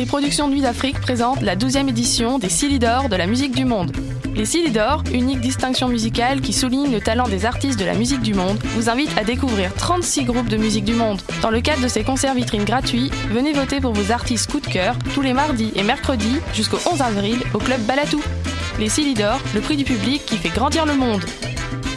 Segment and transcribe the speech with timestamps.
[0.00, 3.92] les productions Nuit d'Afrique présentent la 12e édition des Silidor de la musique du monde.
[4.34, 8.32] Les Silidor, unique distinction musicale qui souligne le talent des artistes de la musique du
[8.32, 11.20] monde, vous invitent à découvrir 36 groupes de musique du monde.
[11.42, 14.68] Dans le cadre de ces concerts vitrines gratuits, venez voter pour vos artistes coup de
[14.68, 18.22] cœur tous les mardis et mercredis jusqu'au 11 avril au club Balatou.
[18.78, 21.26] Les Silidor, le prix du public qui fait grandir le monde.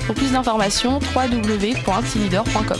[0.08, 2.80] Pour plus d'informations, www.silidor.com.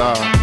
[0.00, 0.39] ça.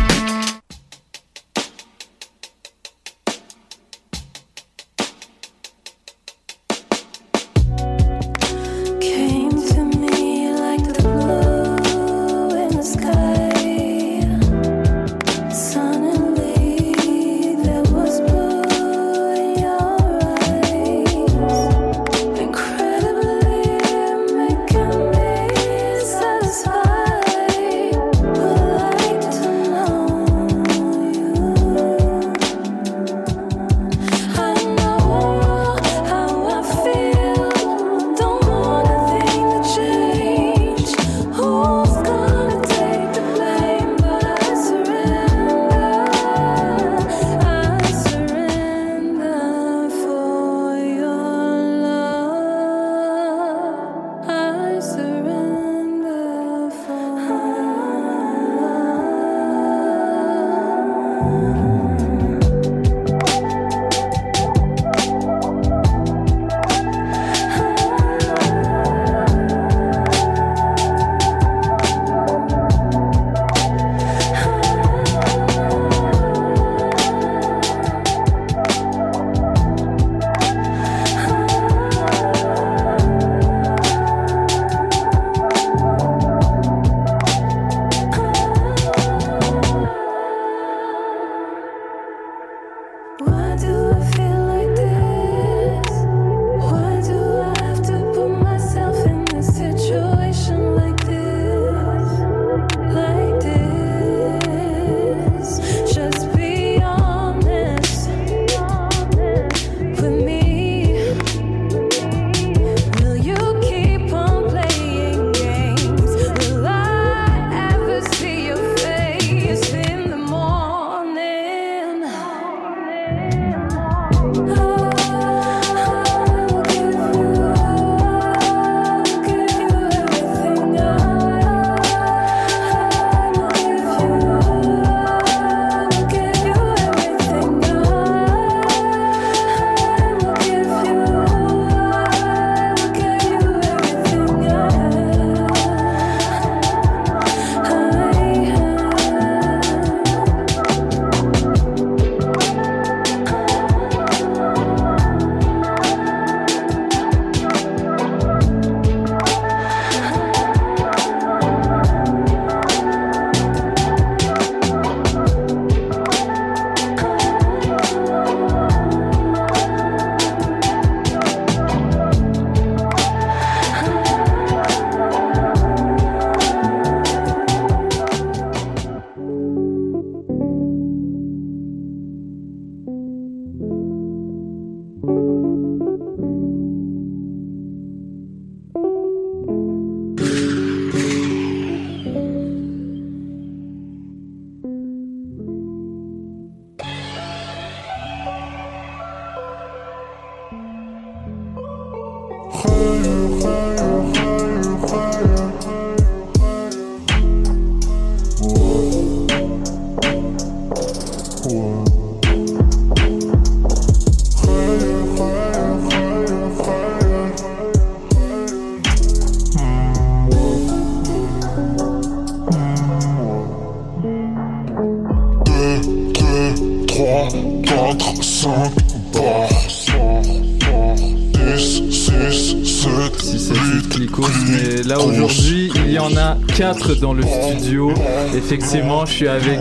[238.52, 239.60] Effectivement, je suis avec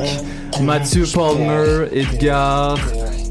[0.62, 2.78] Mathieu Palmer, Edgar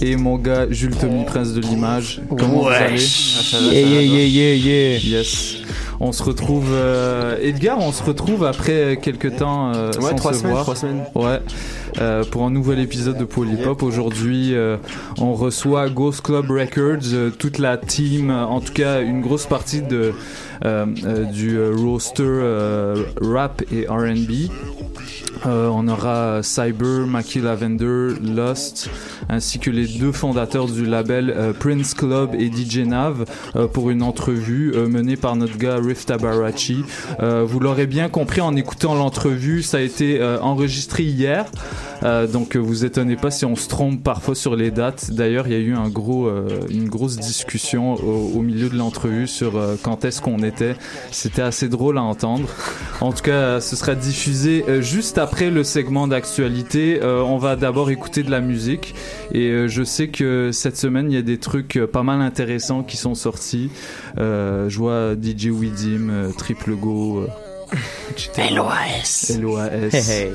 [0.01, 2.19] et mon gars Jules Tommy, Prince de l'image.
[2.37, 4.97] Comment vous allez Ah, ça va, ça Yeah, yeah, yeah, yeah, yeah.
[5.19, 5.55] Yes.
[6.01, 10.33] On se retrouve, euh, Edgar, on se retrouve après quelques temps euh, Ouais, sans trois
[10.33, 10.63] se semaines, voir.
[10.63, 11.03] trois semaines.
[11.15, 11.39] Ouais.
[12.01, 13.81] Euh, pour un nouvel épisode de Polypop.
[13.81, 14.75] Aujourd'hui, euh,
[15.21, 19.81] on reçoit Ghost Club Records, euh, toute la team, en tout cas une grosse partie
[19.81, 20.11] de
[20.65, 24.51] euh, euh, du euh, roster euh, rap et R&B.
[25.45, 28.89] Euh, on aura Cyber, Maki Lavender, Lost,
[29.29, 33.25] ainsi que les deux fondateurs du label euh, Prince Club et DJ Nav
[33.55, 36.83] euh, pour une entrevue euh, menée par notre gars Riff Tabarachi.
[37.19, 41.45] Euh, vous l'aurez bien compris en écoutant l'entrevue, ça a été enregistré hier.
[42.03, 45.11] Euh, donc euh, vous étonnez pas si on se trompe parfois sur les dates.
[45.11, 48.75] D'ailleurs, il y a eu un gros, euh, une grosse discussion au, au milieu de
[48.77, 50.75] l'entrevue sur euh, quand est-ce qu'on était.
[51.11, 52.47] C'était assez drôle à entendre.
[53.01, 56.99] En tout cas, ce sera diffusé euh, juste après le segment d'actualité.
[57.01, 58.95] Euh, on va d'abord écouter de la musique
[59.33, 62.83] et euh, je sais que cette semaine il y a des trucs pas mal intéressants
[62.83, 63.69] qui sont sortis.
[64.17, 67.19] Euh, je vois DJ Widim, euh, Triple Go.
[67.21, 67.27] euh.
[68.55, 69.31] LOAS.
[69.39, 69.89] LOAS.
[69.93, 70.31] Hey, hey.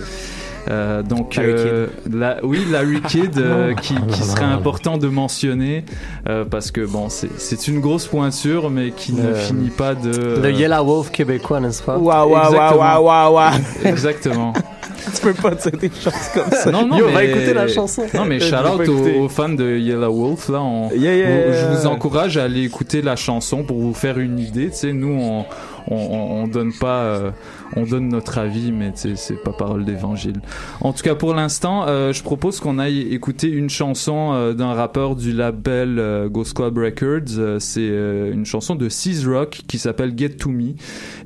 [0.68, 5.84] Euh, donc Larry euh, la, oui Larry Kidd euh, qui, qui serait important de mentionner
[6.28, 10.52] euh, parce que bon c'est une grosse pointure mais qui ne finit pas de Le
[10.52, 11.96] Yellow Wolf québécois, n'est-ce pas?
[11.96, 13.52] Waouh, waouh, waouh, waouh, waouh.
[13.84, 14.52] exactement
[15.14, 16.70] Tu peux pas dire des choses comme ça.
[16.70, 18.02] non non Yo, mais va écouter la chanson.
[18.14, 21.52] non mais shout out aux, aux fans de Yellow Wolf là on, Yeah, yeah, vous-
[21.74, 24.92] je vous encourage à aller écouter la chanson pour vous faire une idée tu sais.
[24.92, 25.44] Nous on
[25.90, 27.30] on, on, on donne pas euh,
[27.74, 30.40] on donne notre avis mais c'est pas parole d'évangile.
[30.82, 34.74] En tout cas pour l'instant euh, je propose qu'on aille écouter une chanson euh, d'un
[34.74, 37.60] rappeur du label Ghost Club Records.
[37.60, 40.74] C'est une chanson de Seas Rock qui s'appelle Get To Me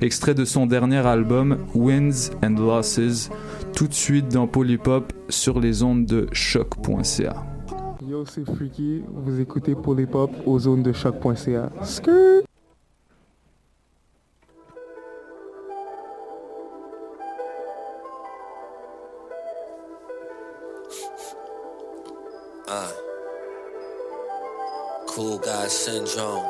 [0.01, 3.29] extrait de son dernier album Wins and Losses
[3.73, 7.45] tout de suite dans Polypop sur les ondes de choc.ca
[8.07, 9.03] Yo, c'est Freaky.
[9.07, 11.69] Vous écoutez Polypop aux zones de choc.ca.
[22.67, 22.91] Uh,
[25.07, 26.43] cool guy syndrome.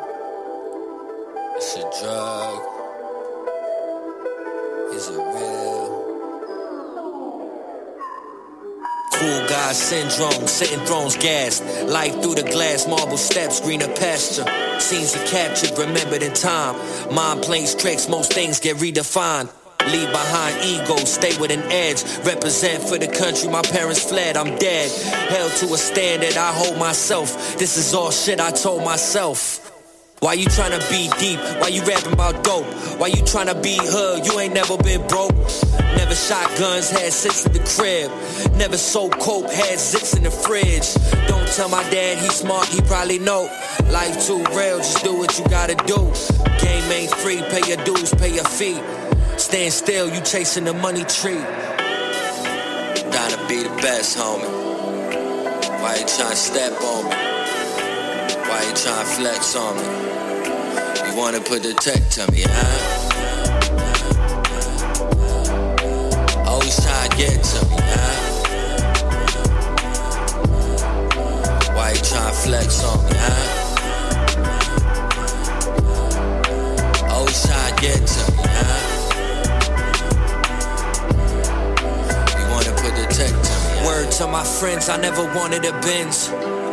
[1.57, 2.74] It's a drug.
[9.73, 11.63] Syndrome, sitting thrones gassed.
[11.87, 14.45] Life through the glass, marble steps, greener pasture.
[14.79, 16.75] Scenes are captured, remembered in time.
[17.13, 19.49] Mind plays tricks, most things get redefined.
[19.91, 22.03] Leave behind ego, stay with an edge.
[22.25, 24.91] Represent for the country, my parents fled, I'm dead.
[25.29, 27.57] Held to a standard, I hold myself.
[27.57, 29.64] This is all shit I told myself.
[30.19, 31.39] Why you tryna be deep?
[31.59, 32.65] Why you rapping about dope?
[32.99, 34.25] Why you tryna be hood?
[34.25, 35.35] You ain't never been broke.
[35.97, 38.09] Never shotguns, had six in the crib.
[38.57, 40.93] Never sold coke, had six in the fridge.
[41.27, 43.49] Don't tell my dad he smart, he probably know.
[43.91, 45.97] Life too real, just do what you gotta do.
[46.63, 48.79] Game ain't free, pay your dues, pay your fee.
[49.37, 51.43] Stand still, you chasing the money tree.
[53.11, 54.49] Gotta be the best, homie.
[55.81, 57.34] Why you tryna step on me?
[58.47, 59.83] Why you tryna flex on me?
[61.09, 62.79] You wanna put the tech to me, huh?
[66.45, 68.15] Always tryna get to me, huh?
[71.75, 73.45] Why you tryna flex on me, huh?
[77.13, 78.34] Always tryna get to me,
[83.95, 86.29] Word to my friends, I never wanted a Benz.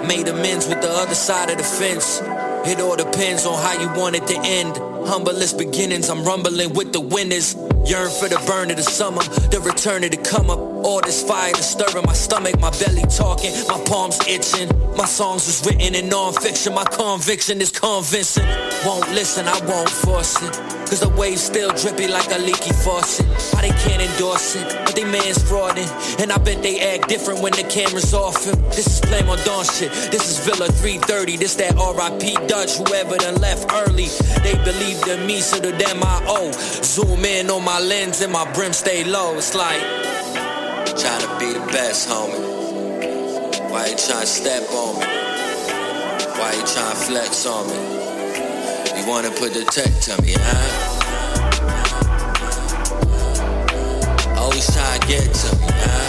[0.09, 2.21] Made amends with the other side of the fence.
[2.67, 4.77] It all depends on how you want it to end.
[5.07, 7.55] Humblest beginnings, I'm rumbling with the winners.
[7.87, 10.72] Yearn for the burn of the summer, the return of the come up.
[10.85, 14.69] All this fire disturbing my stomach, my belly talking, my palms itching.
[14.97, 18.47] My songs was written in non-fiction, my conviction is convincing.
[18.85, 20.53] Won't listen, I won't force it.
[20.93, 23.25] Cause the waves still drippy like a leaky faucet.
[23.55, 25.89] Why they can't endorse it, but they man's frauding.
[26.21, 28.61] And I bet they act different when the camera's off him.
[28.69, 29.91] This is flame on dawn shit.
[30.11, 31.39] This is Villa 330.
[31.39, 34.09] This that RIP Dutch, whoever done left early.
[34.43, 36.53] They believed in me, so to them I owe.
[36.83, 39.35] Zoom in on my lens and my brim stay low.
[39.39, 39.81] It's like
[40.97, 42.39] trying to be the best, homie.
[43.71, 45.07] Why you trying to step on me?
[46.39, 47.77] Why you trying to flex on me?
[49.01, 50.69] You wanna put the tech to me, huh?
[54.39, 56.07] Always trying to get to me, huh?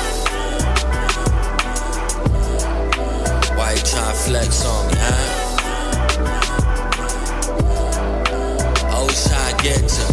[3.55, 5.27] Why you trying to flex on me, huh?
[8.91, 10.03] Always trying to get to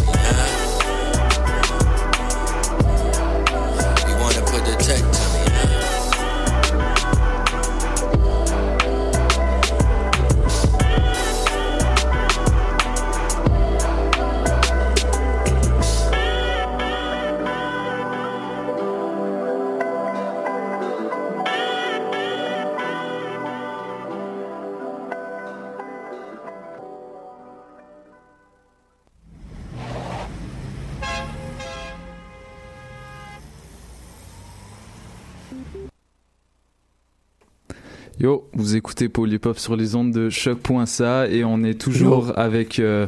[38.71, 43.05] vous écoutez Polypop sur les ondes de choc.ca et on est toujours avec euh,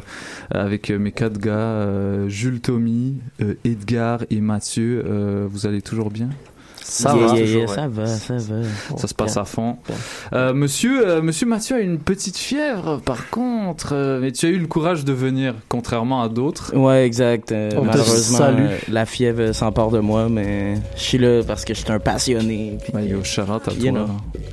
[0.51, 5.01] avec euh, mes quatre gars, euh, Jules Tommy, euh, Edgar et Mathieu.
[5.49, 6.27] Vous allez toujours bien?
[6.85, 7.33] Ça Yeah, va.
[7.35, 7.87] yeah, yeah, toujours, ça ouais.
[7.87, 8.97] va, ça va.
[8.97, 9.41] Ça se passe Bien.
[9.41, 9.77] à fond.
[10.33, 14.49] Euh, monsieur, euh, monsieur Mathieu a une petite fièvre, par contre, euh, mais tu as
[14.49, 16.75] eu le courage de venir, contrairement à d'autres.
[16.75, 17.51] Ouais, exact.
[17.51, 21.73] Euh, te malheureusement, euh, la fièvre s'empare de moi, mais je suis là parce que
[21.73, 22.77] je suis un passionné.
[22.83, 24.07] puis, Ouais, yo, shout out à you toi.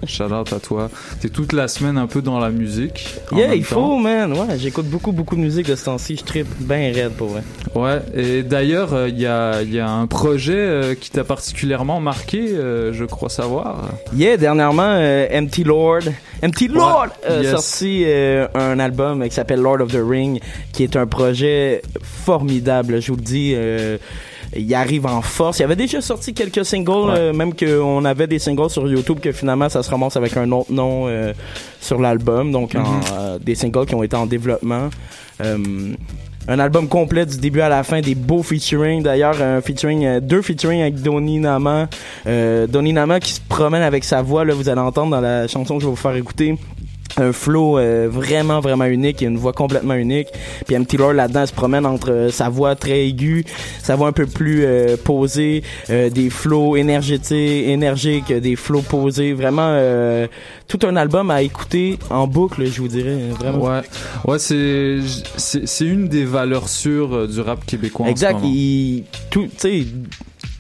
[0.07, 0.89] Shout out à toi.
[1.21, 3.07] T'es toute la semaine un peu dans la musique.
[3.33, 4.33] Yeah, il faut, man.
[4.33, 6.17] Ouais, j'écoute beaucoup, beaucoup de musique de ce temps-ci.
[6.17, 7.43] Je tripe bien raide pour vrai.
[7.75, 11.25] Ouais, et d'ailleurs, euh, il y, a, il y a un projet euh, qui t'a
[11.25, 13.77] particulièrement marqué, euh, je crois savoir.
[14.17, 16.01] Yeah, dernièrement, euh, Empty Lord,
[16.45, 17.51] Empty Lord a yes.
[17.51, 20.41] sorti euh, un album qui s'appelle Lord of the Ring,
[20.73, 23.01] qui est un projet formidable.
[23.01, 23.55] Je vous le dis.
[24.57, 25.59] il arrive en force.
[25.59, 29.21] Il y avait déjà sorti quelques singles, euh, même qu'on avait des singles sur YouTube
[29.21, 31.33] que finalement ça se ramasse avec un autre nom euh,
[31.81, 32.51] sur l'album.
[32.51, 33.01] Donc en, Mhm.
[33.13, 34.91] euh, des singles qui ont été en développement.
[36.51, 39.05] Un album complet du début à la fin, des beaux featuring.
[39.05, 41.89] D'ailleurs, un featuring, euh, deux featuring avec Donny Nama.
[42.27, 45.47] Euh, Donny Nama qui se promène avec sa voix, là, vous allez entendre dans la
[45.47, 46.59] chanson que je vais vous faire écouter.
[47.19, 50.29] Un flow euh, vraiment vraiment unique et une voix complètement unique.
[50.67, 53.45] Puis Empty Lord là-dedans se promène entre euh, sa voix très aiguë,
[53.83, 59.33] sa voix un peu plus euh, posée, euh, des flows énergétiques, énergiques, des flows posés.
[59.33, 60.27] Vraiment euh,
[60.69, 63.65] tout un album à écouter en boucle, je vous dirais vraiment.
[63.65, 63.81] Ouais,
[64.27, 64.99] ouais, c'est
[65.37, 68.07] c'est une des valeurs sûres du rap québécois.
[68.07, 68.55] en Exact, ce moment.
[68.55, 69.87] il tout, tu sais,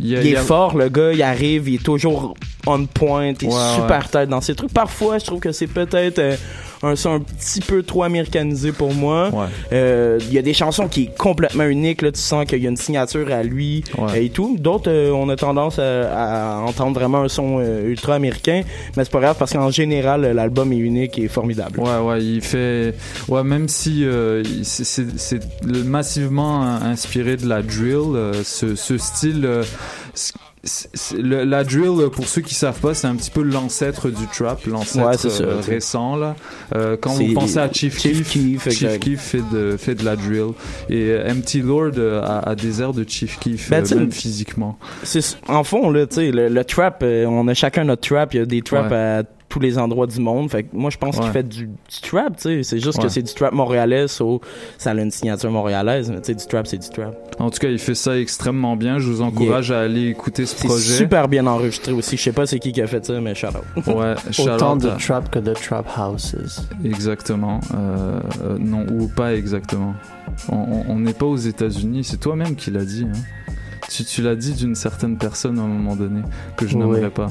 [0.00, 1.82] Il y a- il il y est a- fort, le gars, il arrive, il est
[1.84, 2.34] toujours
[2.66, 4.08] on point, il est Ouais, super ouais.
[4.10, 4.72] tête dans ses trucs.
[4.72, 6.36] Parfois, je trouve que c'est peut-être euh,
[6.82, 9.30] un son un petit peu trop américanisé pour moi.
[9.72, 12.66] Euh, Il y a des chansons qui est complètement unique, là, tu sens qu'il y
[12.66, 14.56] a une signature à lui euh, et tout.
[14.58, 18.62] D'autres, euh, on a tendance à, à entendre vraiment un son ultra américain,
[18.96, 21.80] mais c'est pas grave parce qu'en général, l'album est unique et formidable.
[21.80, 22.94] Ouais, ouais, il fait.
[23.28, 25.00] Ouais, même si euh, c'est-
[25.84, 29.44] massivement inspiré de la drill, euh, ce, ce style.
[29.44, 29.64] euh,
[31.16, 34.26] le- la drill, euh, pour ceux qui savent pas, c'est un petit peu l'ancêtre du
[34.26, 36.36] trap, l'ancêtre Ouais, c'est ça, euh, récent là.
[36.74, 38.98] Euh, quand vous pensez à Chief, Chief Keef, Chief.
[39.00, 40.50] Keef fait de fait de la drill
[40.90, 44.78] et euh, Empty Lord a, a des airs de Chief Keef, Ben, même physiquement.
[45.48, 48.34] En fond là, tu sais, le, le trap, on a chacun notre trap.
[48.34, 48.96] Il y a des traps Ouais.
[48.96, 50.50] à tous les endroits du monde.
[50.50, 52.36] Fait que moi, je pense qu'il fait du, du trap.
[52.36, 53.04] Tu sais, c'est juste Ouais.
[53.04, 54.40] que c'est du trap montréalais, so,
[54.78, 56.10] ça a une signature montréalaise.
[56.10, 57.14] Mais tu sais, du trap, c'est du trap.
[57.38, 58.98] En tout cas, il fait ça extrêmement bien.
[58.98, 60.94] Je vous encourage à aller écouter ce C'est projet.
[60.94, 62.16] super bien enregistré aussi.
[62.16, 63.86] Je sais pas c'est qui qui a fait ça, mais shout out.
[63.86, 66.34] Ouais, shout Autant out de trap que de trap houses.
[66.84, 67.60] Exactement.
[67.74, 69.94] Euh, euh, non, ou pas exactement.
[70.48, 72.04] On- n'est pas aux États-Unis.
[72.04, 73.04] C'est toi-même qui l'as dit.
[73.08, 73.18] hein.
[73.90, 76.20] Tu, tu l'as dit d'une certaine personne à un moment donné
[76.56, 76.80] que je Oui.
[76.84, 77.28] n'aimerais pas.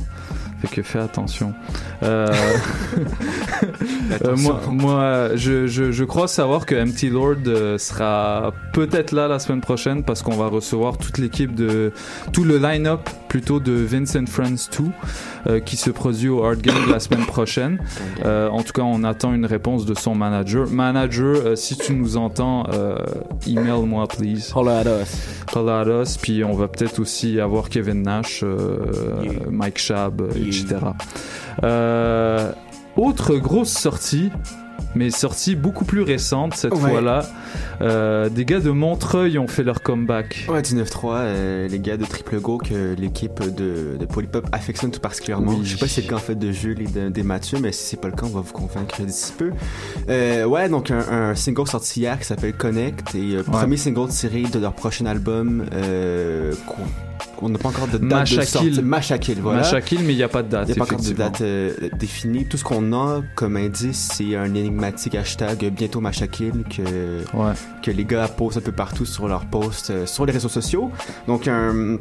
[0.62, 1.54] Fait que fais attention.
[2.02, 2.28] Euh,
[4.24, 9.28] euh, moi, moi je, je, je crois savoir que MT Lord euh, sera peut-être là
[9.28, 11.92] la semaine prochaine parce qu'on va recevoir toute l'équipe de
[12.32, 14.86] tout le line-up plutôt de Vincent Friends 2
[15.48, 17.80] euh, qui se produit au Hard Game la semaine prochaine.
[18.26, 20.68] Euh, en tout cas, on attend une réponse de son manager.
[20.68, 22.66] Manager, euh, si tu nous entends,
[23.48, 24.52] email-moi please.
[24.54, 25.46] Holla at us.
[25.56, 26.18] Holla at us.
[26.18, 28.44] Puis on va peut-être aussi avoir Kevin Nash,
[29.50, 30.76] Mike Shab, etc.
[31.64, 32.52] Euh,
[32.98, 34.32] autre grosse sortie,
[34.96, 36.80] mais sortie beaucoup plus récente cette Ouais.
[36.90, 37.22] fois-là.
[37.82, 40.48] Euh, des gars de Montreuil ont fait leur comeback.
[40.50, 45.00] Ouais, 19-3, euh, les gars de Triple Go que l'équipe de, de Polypop affectionne tout
[45.00, 45.52] particulièrement.
[45.52, 45.60] Oui.
[45.64, 47.60] Je sais pas si c'est le cas en fait de Jules et de- des Mathieu,
[47.62, 49.52] mais si c'est pas le cas, on va vous convaincre d'ici peu.
[50.10, 54.42] Euh, ouais, donc un, un single sorti hier qui s'appelle Connect et premier single tiré
[54.44, 55.66] de leur prochain album
[57.40, 58.46] qu'on n'a pas encore de date de Mashakil.
[58.46, 58.82] sortie.
[58.82, 59.60] Mashakil, voilà.
[59.60, 60.68] Mashakil, mais il n'y a pas de date.
[60.68, 62.46] Il n'y a pas encore de date euh, définie.
[62.46, 67.24] Tout ce qu'on a comme indice, c'est un énigmatique hashtag bientôt Mashakil que,
[67.82, 70.92] que les gars posent un peu partout sur leurs posts euh, sur les réseaux sociaux.
[71.28, 71.98] Donc, un.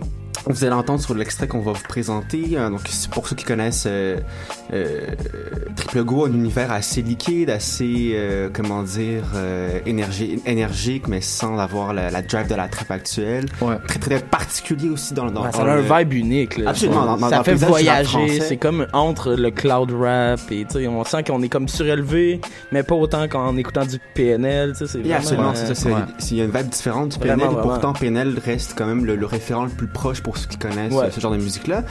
[0.47, 2.45] Vous allez entendre sur l'extrait qu'on va vous présenter.
[2.55, 2.81] Euh, donc,
[3.11, 4.17] pour ceux qui connaissent euh,
[4.73, 5.01] euh,
[5.77, 9.25] Triple Go, un univers assez liquide, assez, euh, comment dire,
[9.87, 13.47] énergie, énergique, mais sans avoir la, la drive de la trappe actuelle.
[13.87, 16.57] Très, très particulier aussi dans, dans, Ouais, dans ça a un vibe unique.
[16.59, 16.71] Là.
[16.71, 17.05] Absolument.
[17.05, 18.41] dans- dans- ça fait voyager.
[18.41, 22.41] C'est comme entre le cloud rap et tu sais, on sent qu'on est comme surélevé,
[22.73, 24.75] mais pas autant qu'en écoutant du PNL.
[24.77, 25.89] tu sais, absolument, c'est ça.
[25.89, 25.95] ouais.
[26.31, 29.17] Il y a une vibe différente du PNL, et pourtant PNL reste quand même le,
[29.17, 31.11] le référent le plus proche pour ceux qui connaissent Ouais.
[31.11, 31.85] ce genre de musique-là.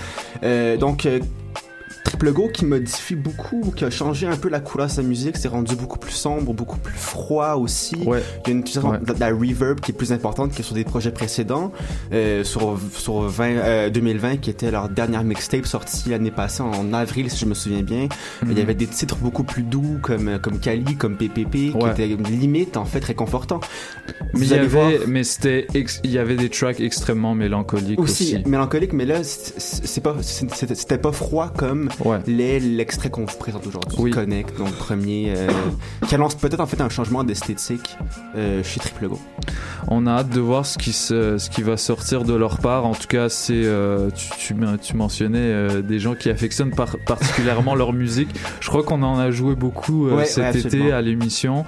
[0.44, 1.20] Euh, donc, euh,
[2.08, 5.36] Triple Go qui modifie beaucoup, qui a changé un peu la couleur de sa musique,
[5.36, 7.96] c'est rendu beaucoup plus sombre, beaucoup plus froid aussi.
[8.00, 9.00] Il y a une puissance Ouais.
[9.00, 11.72] de de la reverb qui est plus importante que sur des projets précédents.
[12.14, 16.94] Euh, sur sur 20, euh, 2020, qui était leur dernière mixtape sortie l'année passée en
[16.94, 18.08] avril, si je me souviens bien.
[18.44, 18.62] Il y Mhm.
[18.62, 21.94] avait des titres beaucoup plus doux comme comme Kali, comme PPP, Ouais.
[21.94, 23.60] qui étaient limite en fait réconfortants.
[24.34, 25.68] Mais il y avait, voir- mais c'était,
[26.04, 28.36] il y avait des tracks extrêmement mélancoliques aussi.
[28.36, 31.90] aussi, mélancolique, mais là, c'est pas, c'était pas froid comme
[32.28, 33.96] les- l'extrait qu'on vous présente aujourd'hui.
[34.12, 35.48] Connect, donc premier, euh,
[36.08, 37.98] qui annonce peut-être en fait un changement d'esthétique
[38.36, 39.20] euh, chez Triple Go.
[39.90, 42.86] On a hâte de voir ce qui, se, ce qui va sortir de leur part.
[42.86, 46.72] En tout cas, c'est euh, tu, tu, men- tu mentionnais euh, des gens qui affectionnent
[46.76, 48.30] par- particulièrement leur musique.
[48.60, 51.64] Je crois qu'on en a joué beaucoup euh, Ouais, cet ouais, été à l'émission.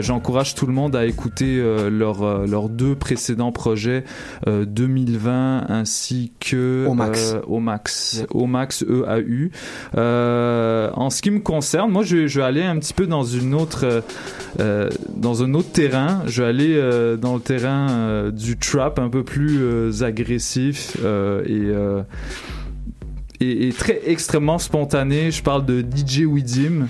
[0.00, 4.04] J'encourage tout le monde à écouter leurs deux précédents projets
[4.46, 7.36] euh, 2020 ainsi que Au Max.
[7.46, 9.50] au max, au max EAU.
[9.94, 13.54] En ce qui me concerne, moi, je, je vais aller un petit peu dans une
[13.54, 14.02] autre,
[14.58, 16.22] dans un autre terrain.
[16.26, 21.42] Je vais aller dans le terrain euh, du trap, un peu plus euh, agressif euh,
[21.46, 21.72] et
[23.40, 25.30] et très extrêmement spontané.
[25.30, 26.88] Je parle de DJ Widim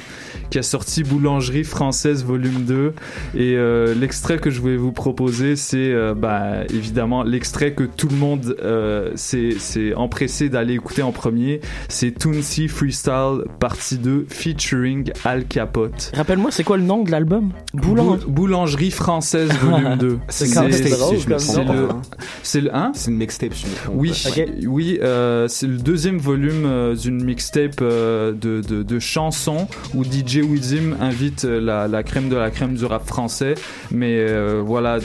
[0.50, 2.92] qui a sorti Boulangerie française volume 2
[3.34, 8.08] et euh, l'extrait que je voulais vous proposer c'est euh, bah, évidemment l'extrait que tout
[8.08, 11.60] le monde euh, s'est empressé d'aller écouter en premier.
[11.88, 16.12] C'est Toonsy Freestyle partie 2 featuring Al Capote.
[16.14, 17.50] Rappelle-moi, c'est quoi le nom de l'album?
[17.74, 18.24] Boulangerie.
[18.24, 21.88] Bou- Boulangerie française volume 2 C'est quand même c'est le
[22.42, 24.12] c'est le 1 C'est une mixtape, je me trompe oui,
[24.66, 30.04] oui, euh, c'est le deuxième volume euh, d'une mixtape euh, de, de, de chansons où
[30.04, 33.54] DJ Wizim invite euh, la, crème de la crème du rap français.
[33.90, 34.98] Mais euh, voilà,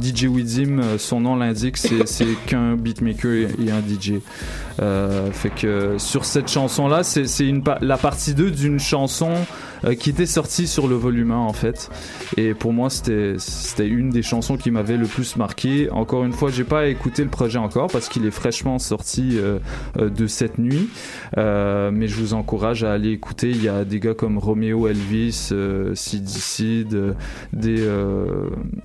[0.00, 2.04] DJ Wizim, euh, son nom l'indique, c'est
[2.46, 4.20] qu'un beatmaker et, un DJ.
[5.32, 7.26] Fait que sur cette chanson-là, c'est
[7.80, 9.34] la partie 2 d'une chanson
[9.84, 11.90] euh, qui était sortie sur le volume 1 en fait.
[12.36, 15.90] Et pour moi, c'était une des chansons qui m'avait le plus marqué.
[15.90, 19.58] Encore une fois, j'ai pas écouté le projet encore parce qu'il est fraîchement sorti euh,
[19.98, 20.88] euh, de cette nuit.
[21.36, 23.50] Mais je vous encourage à aller écouter.
[23.50, 25.52] Il y a des gars comme Romeo Elvis,
[25.94, 27.14] Sid Sid,
[27.52, 27.86] des,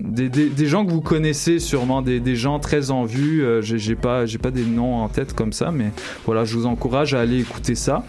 [0.00, 3.44] des, des des gens que vous connaissez sûrement, des, des gens très en vue.
[3.62, 5.90] J'ai pas pas des noms en tête comme ça, mais
[6.24, 8.04] voilà, je vous encourage à aller écouter ça.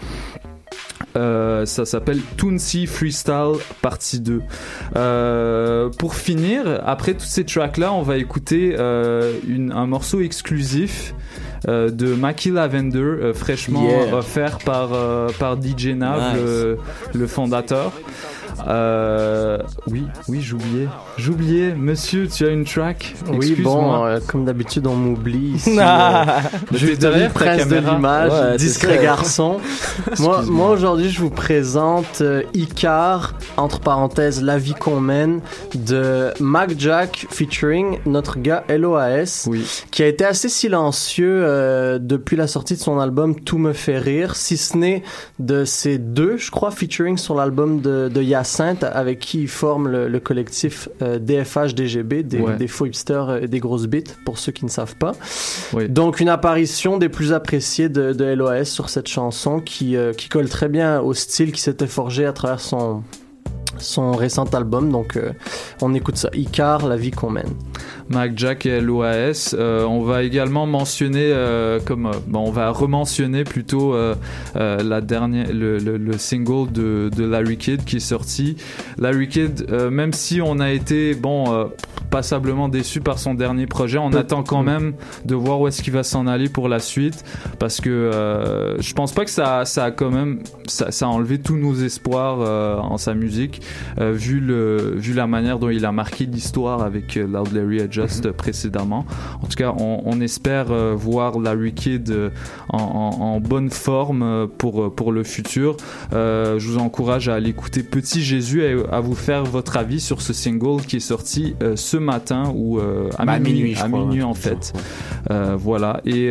[1.16, 4.40] Euh, ça s'appelle Toonsy Freestyle partie 2.
[4.96, 11.14] Euh, pour finir, après tous ces tracks-là, on va écouter euh, une, un morceau exclusif
[11.68, 14.14] euh, de Mackie Lavender, euh, fraîchement Yeah.
[14.16, 16.42] offert par, euh, par DJ Nav, Nice.
[16.42, 16.78] le,
[17.14, 17.92] le fondateur.
[18.68, 20.88] Euh, oui, oui, j'oubliais.
[21.16, 25.78] J'oubliais, monsieur, tu as une track Oui, bon, euh, comme d'habitude, on m'oublie ici.
[25.80, 26.40] Ah.
[26.72, 29.58] euh, je derrière ta prince de l'image, Ouais, discret garçon.
[30.18, 35.40] moi, moi aujourd'hui, je vous présente euh, Icar, entre parenthèses, La vie qu'on mène,
[35.74, 39.48] de Mac Jack featuring notre gars LOAS,
[39.90, 44.36] qui a été assez silencieux depuis la sortie de son album Tout me fait rire,
[44.36, 45.02] si ce n'est
[45.38, 48.20] de ces deux, je crois, featuring sur l'album de, de
[48.84, 52.56] Avec qui il forme le, le collectif euh, DFH DGB, des, Ouais.
[52.56, 55.12] des faux hipsters euh, et des grosses bites, pour ceux qui ne savent pas.
[55.88, 60.28] Donc une apparition des plus appréciées de, de LOS sur cette chanson qui, euh, qui
[60.28, 63.02] colle très bien au style qui s'était forgé à travers son,
[63.78, 64.90] son récent album.
[64.90, 65.32] Donc euh,
[65.82, 66.28] on écoute ça.
[66.34, 67.54] Icar, la vie qu'on mène.
[68.10, 69.54] Mac Jack et LOAS.
[69.54, 74.14] Euh, on va également mentionner, euh, comme euh, bon, on va rementionner plutôt euh,
[74.54, 78.56] la dernière, le, le- le single de, de Larry Kidd qui est sorti.
[78.98, 81.68] Larry Kidd, même si on a été bon
[82.10, 84.94] passablement déçu par son dernier projet, on attend quand même
[85.24, 87.24] de voir où est-ce qu'il va s'en aller pour la suite,
[87.58, 88.10] parce que
[88.78, 91.74] je pense pas que ça, ça a quand même, ça, ça a enlevé tous nos
[91.74, 92.38] espoirs
[92.82, 93.60] en sa musique,
[94.00, 98.32] vu le, vu la manière dont il a marqué l'histoire avec Loud Larry Mhm.
[98.32, 99.04] précédemment.
[99.42, 102.30] En tout cas, on, on espère euh, voir Larry Kidd euh,
[102.68, 105.76] en, en- en bonne forme euh, pour, pour le futur.
[106.12, 110.20] Je vous encourage à aller écouter Petit Jésus et à vous faire votre avis sur
[110.22, 114.22] ce single qui est sorti ce matin ou à Bah, à minuit, à crois, minuit
[114.22, 114.72] en fait.
[115.56, 116.00] Voilà.
[116.04, 116.30] Et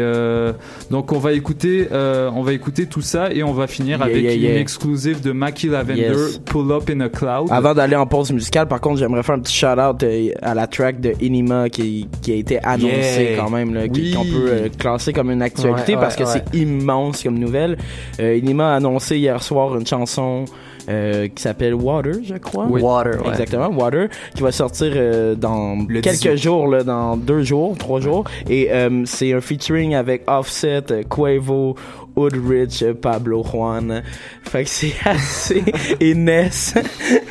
[0.92, 4.42] donc on va écouter, on va écouter tout ça et on va finir Yeah, avec
[4.42, 6.38] yeah, une exclusive de Mackie Lavender, Yes.
[6.46, 7.48] Pull Up in a Cloud.
[7.50, 10.68] Avant d'aller en pause musicale, par contre, j'aimerais faire un petit shout-out euh, à la
[10.68, 13.38] track de Inima qui, qui a été annoncée Yeah.
[13.38, 14.14] quand même, là, qui- Oui.
[14.14, 17.78] qu'on peut euh, classer comme une actualité Ouais, parce que c'est immense comme nouvelle.
[18.20, 20.46] Euh, Inima a annoncé hier soir une chanson
[20.90, 22.66] euh, qui s'appelle Water, je crois.
[22.70, 22.82] Oui.
[22.82, 23.32] Water, ouais.
[23.32, 26.38] Exactement, Water, qui va sortir euh, dans quelques 18.
[26.38, 28.24] jours, là, dans deux jours, trois jours.
[28.50, 31.76] Et euh, c'est un featuring avec Offset, Quavo,
[32.18, 34.02] Hoodrich, euh, Pablo Juan.
[34.44, 35.64] Fait que c'est assez...
[36.00, 36.74] et Ness.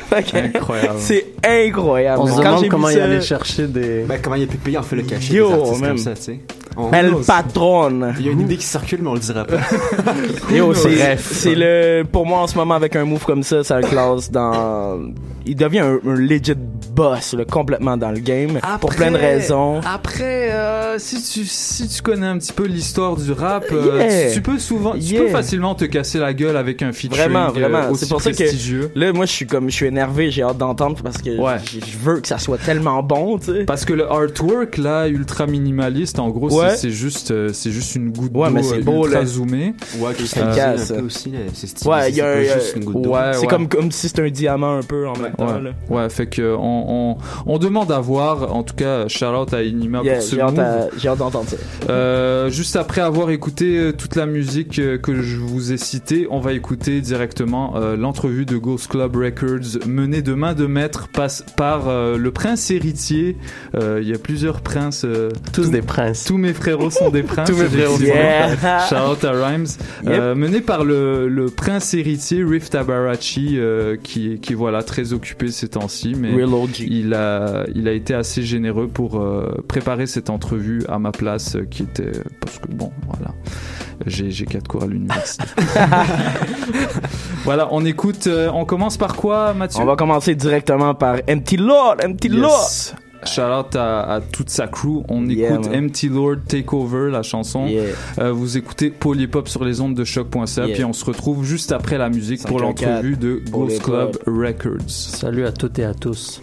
[0.09, 0.95] Fait que Incroyable.
[0.99, 2.21] C'est incroyable.
[2.23, 4.03] On se demande comment il ça- allait chercher des.
[4.07, 5.89] Ben, comment il a pu payer en fait le cachet Yo, des artistes même.
[5.89, 6.39] comme ça, tu sais.
[6.39, 8.13] On- El on- patron.
[8.19, 9.57] Il y a une idée qui circule, mais on le dira pas.
[10.53, 11.29] Yo, c'est, Bref.
[11.33, 14.31] c'est le, pour moi en ce moment avec un move comme ça, ça le classe
[14.31, 14.99] dans,
[15.45, 16.53] il devient un, un legit
[16.93, 19.81] boss, là, complètement dans le game, pour plein de raisons.
[19.85, 24.27] Après, euh, si tu si tu connais un petit peu l'histoire du rap, euh, Yeah.
[24.29, 25.21] tu, tu peux souvent, tu Yeah.
[25.23, 27.89] peux facilement te casser la gueule avec un featuring Vraiment, euh, vraiment.
[27.91, 28.91] aussi C'est pour ça prestigieux.
[28.93, 31.57] que là, moi, je suis comme, je suis énervé, j'ai hâte d'entendre parce que Ouais.
[31.65, 33.63] je, je veux que ça soit tellement bon, tu sais.
[33.65, 36.66] Parce que le artwork là, ultra minimaliste, en gros, Ouais.
[36.71, 39.19] C'est- c'est juste, euh, c'est juste une goutte Ouais, d'eau mais c'est euh, beau, ultra
[39.21, 39.25] là.
[39.25, 39.73] zoomée.
[39.99, 40.91] Ouais, Ça cristallisé casse.
[40.91, 42.83] un peu aussi, là, c'est stylisé, Ouais, y a c'est un, pas euh, juste une
[42.85, 43.09] goutte d'eau.
[43.13, 45.71] Ouais, c'est comme, comme si c'était un diamant un peu en même temps, Ouais, là.
[45.89, 48.55] ouais, fait que on, on, on demande à voir.
[48.55, 50.59] En tout cas, shout out à Inima Yeah, pour ce j'ai hâte move.
[50.59, 51.57] à- j'ai hâte d'entendre ça.
[51.89, 56.27] Euh, juste après avoir écouté euh, toute la musique euh, que je vous ai citée,
[56.29, 61.07] on va écouter directement euh, l'entrevue de Ghost Club Records menée de main de maître
[61.11, 63.37] passe par euh, le prince héritier.
[63.75, 65.03] Euh, Il y a plusieurs princes.
[65.05, 66.25] euh, Tous des princes.
[66.25, 67.49] Tous mes frérots sont des princes.
[67.49, 68.89] Tous mes frérots princes.
[68.89, 69.67] Shout out à Rhymes.
[70.05, 75.11] Euh, mené par le, le prince héritier Riff Tabarachi, euh, qui, qui est voilà très
[75.11, 76.31] occupé ces temps-ci, mais
[76.87, 81.57] il a il a été assez généreux pour euh, préparer cette entrevue à ma place,
[81.69, 83.33] qui était parce que bon voilà.
[84.05, 85.43] J'ai, j'ai quatre cours à l'université.
[87.43, 88.29] voilà, on écoute.
[88.53, 89.81] on commence par quoi, Mathieu?
[89.81, 92.69] On va commencer directement par Empty Lord, Empty Lord.
[93.25, 95.03] Shout out à, à toute sa crew.
[95.09, 95.85] On Yeah, écoute man.
[95.85, 97.67] Empty Lord Take Over, la chanson.
[97.67, 97.85] Yeah.
[98.19, 100.65] Euh, vous écoutez Polypop sur les ondes de choc.ca.
[100.65, 100.75] Yeah.
[100.75, 104.17] Puis on se retrouve juste après la musique pour 514, l'entrevue de Ghost Club.
[104.25, 104.89] Records.
[104.89, 106.41] Salut à toutes et à tous.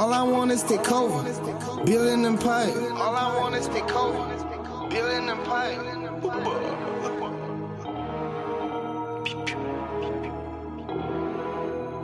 [0.00, 1.22] All I want is take over,
[1.84, 2.72] building empire.
[2.94, 4.16] All I want is take over,
[4.88, 5.78] building empire.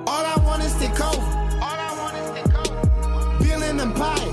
[0.06, 1.22] All I want is take over,
[1.62, 4.32] all I want is take over, building empire.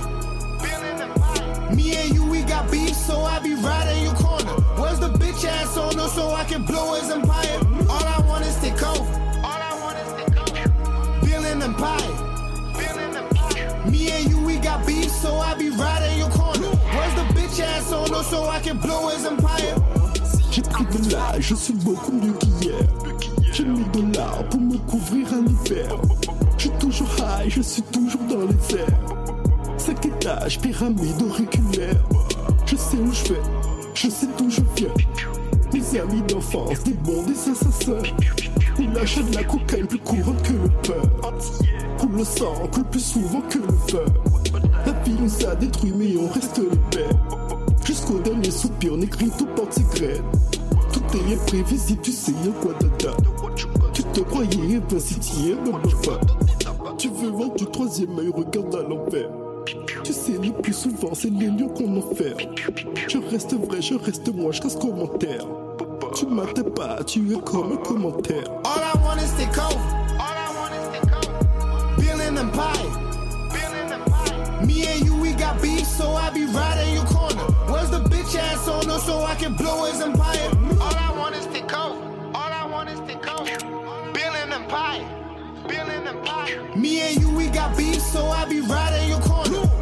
[1.74, 4.52] Me and you, we got beef, so I be right in your corner.
[4.76, 7.60] Where's the bitch ass owner so I can blow his empire?
[7.90, 9.06] All I want is take over,
[9.38, 12.13] all I want is take over, building empire.
[20.54, 22.76] J'ai pris de l'âge, je suis beaucoup mieux qu'hier.
[23.52, 25.98] J'ai mis de l'art pour me couvrir un hiver.
[26.58, 29.00] Je suis toujours high, je suis toujours dans les airs.
[29.78, 32.04] Cinq étages, pyramide auriculaire.
[32.68, 33.42] Je sais où je vais,
[33.96, 34.94] je sais d'où je viens.
[35.74, 38.14] Mes amis d'enfance, des bons, des assassins.
[38.78, 41.34] Il achète la cocaïne plus courante que le peur.
[41.98, 42.54] Coule le sang,
[42.92, 44.06] plus souvent que le feu.
[45.06, 47.10] Vie nous a détruits, mais on reste les pères.
[47.86, 50.22] Jusqu'au dernier soupir, on écrit tout porte-secret.
[50.94, 53.16] Tout est imprévisible, tu sais y'a quoi dada.
[53.94, 55.72] Tu te croyais invincible,
[56.06, 56.20] pas.
[56.98, 59.30] Tu veux voir du troisième œil, regarde à l'envers.
[60.04, 62.38] Tu sais, le plus souvent, c'est les lieux qu'on enferme.
[63.08, 65.46] Je reste vrai, je reste moi, je reste commentaire.
[66.16, 68.44] Tu m'attends pas, tu es comme un commentaire.
[68.66, 69.78] All I want is the coke.
[70.20, 71.98] All I want is the coke.
[71.98, 72.52] Bill and them
[75.94, 77.44] so I be right in your corner.
[77.72, 80.50] Where's the bitch ass owner so I can blow his empire?
[80.82, 82.02] All I want is to coke.
[82.34, 83.48] All I want is to coke.
[84.14, 85.04] Bill and them pie.
[85.68, 86.14] Bill and them.
[86.76, 89.33] Me and you, we got beef, so I be right in your corner.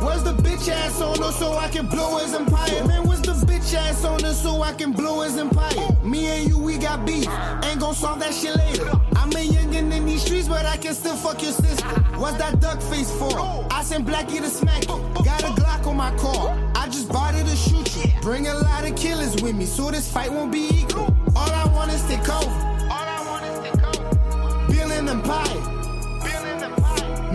[0.04, 2.86] Where's the bitch ass owner so I can blow his empire?
[2.86, 5.96] Man, where's the bitch ass owner so I can blow his empire?
[6.04, 7.28] Me and you, we got beef.
[7.64, 8.90] Ain't gon' solve that shit later.
[9.16, 11.88] I'm a youngin' in these streets, but I can still fuck your sister.
[12.18, 13.32] What's that duck face for?
[13.72, 14.98] I sent Blackie to smack you.
[15.24, 16.58] Got a Glock on my car.
[16.76, 18.12] I just bought it to shoot you.
[18.22, 21.16] Bring a lot of killers with me, so this fight won't be equal.
[21.36, 22.50] All I want is take over.
[22.50, 24.68] All I want is take over.
[24.72, 25.78] Bill and them pie.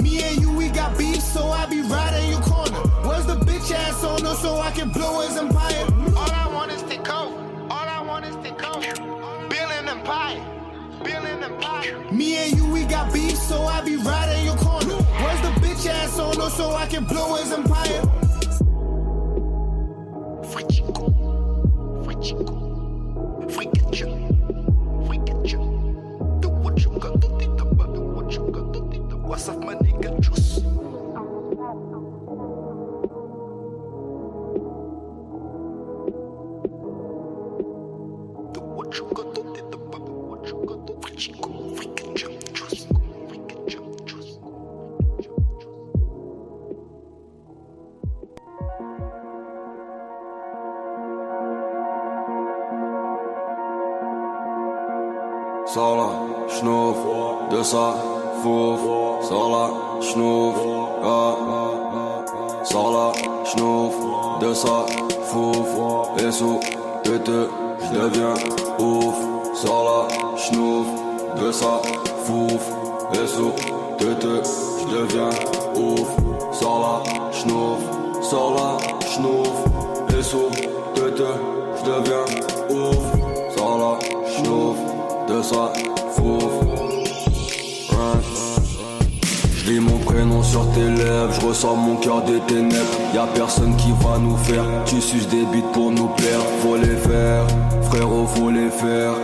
[0.01, 2.81] Me and you, we got beef, so I be in your corner.
[3.07, 5.85] Where's the bitch ass on her so I can blow his empire?
[6.17, 7.37] All I want is to coke.
[7.75, 8.89] All I want is the coke.
[9.51, 10.41] Bill and them pie.
[11.05, 11.93] Bill and them pie.
[12.11, 14.97] Me and you, we got beef, so I be right in your corner.
[15.23, 18.03] Where's the bitch ass on her so I can blow his empire?
[22.07, 22.56] What's
[57.67, 57.95] Sosa,
[58.45, 60.55] Wurf, Sala, Schnuff,
[61.03, 61.37] ja.
[62.63, 63.13] Sala,
[63.45, 63.95] Schnuff,
[64.39, 64.87] Dessa,
[65.33, 66.61] Wurf, Esso,
[67.03, 67.49] Bitte,
[67.93, 68.41] Deviens,
[68.79, 69.17] Ruf,
[69.53, 70.87] Sala, Schnuff,
[71.41, 71.81] Dessa,
[72.29, 72.71] Wurf,
[73.21, 73.53] Esso,
[73.99, 74.43] Bitte,
[74.89, 75.37] Deviens,
[75.75, 76.09] Ruf,
[76.53, 77.03] Sala,
[77.33, 77.81] Schnuff,
[78.23, 78.79] Sala,
[79.11, 80.51] Schnuff, Esso,
[80.95, 81.41] Bitte,
[81.85, 82.31] Deviens,
[82.71, 83.03] Ruf,
[83.57, 84.79] Sala, Schnuff,
[85.27, 85.73] Dessa,
[86.17, 86.76] Wurf,
[89.67, 93.01] Je mon prénom sur tes lèvres, je ressens mon cœur des ténèbres.
[93.13, 96.41] Y'a personne qui va nous faire, tu suces des bites pour nous plaire.
[96.63, 97.45] Faut les faire,
[97.91, 99.15] frérot, faut les faire.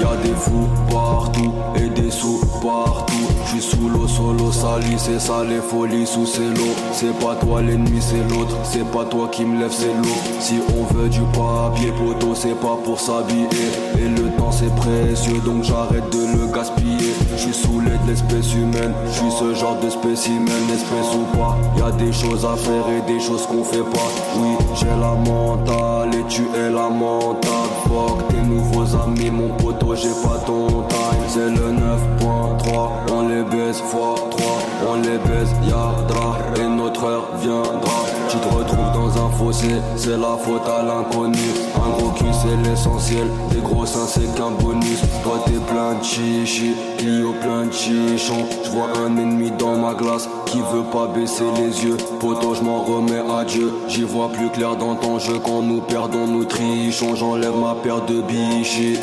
[0.00, 3.14] Y'a des fous partout et des sous partout.
[3.44, 6.76] J'suis sous l'eau, solo, sali, c'est ça les folies sous ces lots.
[6.92, 8.56] C'est pas toi l'ennemi, c'est l'autre.
[8.62, 10.16] C'est pas toi qui me lève, c'est l'eau.
[10.38, 13.46] Si on veut du papier poteau, c'est pas pour s'habiller.
[13.98, 17.12] Et le temps c'est précieux, donc j'arrête de le gaspiller.
[17.36, 21.56] J'suis saoulé l'espèce humaine, j'suis ce genre de spécimen, espèce ou pas.
[21.78, 24.10] Y'a des choses à faire et des choses qu'on fait pas.
[24.36, 27.50] Oui, j'ai la mentale et tu es la mentale.
[27.84, 30.98] Fuck tes nouveaux amis, mon poteau, j'ai pas ton time.
[31.28, 34.42] C'est le 9.3, on les baise fois 3,
[34.90, 38.00] on les baise, yadra, et notre heure viendra.
[38.28, 41.38] Tu te retrouves dans un fossé, c'est la faute à l'inconnu.
[41.76, 45.00] Un gros cul, c'est l'essentiel, des gros seins, c'est qu'un bonus.
[45.22, 48.46] Toi, t'es plein de chichi, Clio plein de chichons.
[48.64, 51.96] Je vois un ennemi dans ma glace qui veut pas baisser les yeux.
[52.20, 53.72] Poto, je m'en remets à Dieu.
[53.88, 57.14] J'y vois plus clair dans ton jeu quand nous perdons, nous trichons.
[57.14, 58.98] J'enlève ma paire de bichis.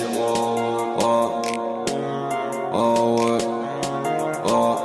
[1.00, 1.30] Ah,
[2.74, 3.38] ah ouais,
[4.50, 4.76] ah,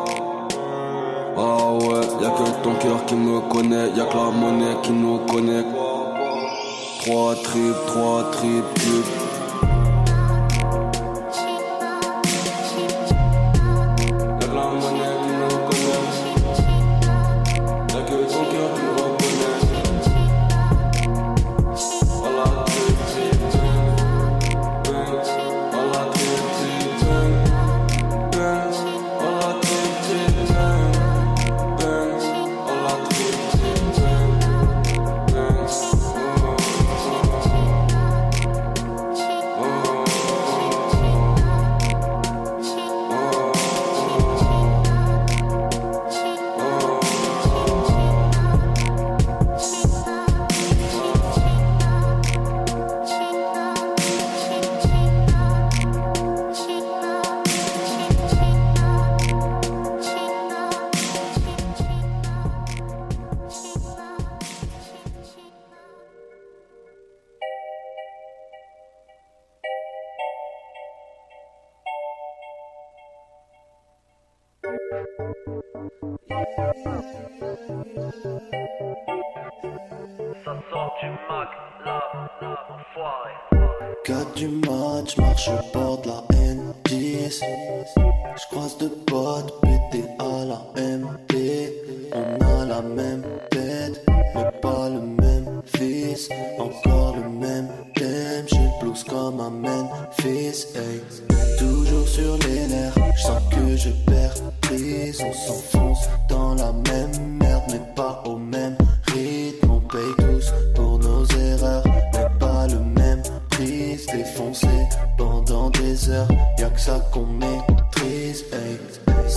[1.37, 2.07] ah ouais.
[2.21, 5.69] Y'a que ton cœur qui me connaît, y'a que la monnaie qui nous connecte.
[7.01, 9.22] Trois tripes, trois tripes, tripes.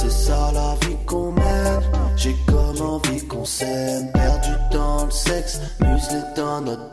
[0.07, 1.81] C'est ça la vie qu'on mène,
[2.15, 4.11] j'ai comme envie qu'on s'aime.
[4.11, 6.91] Perdu dans le sexe, muselé dans notre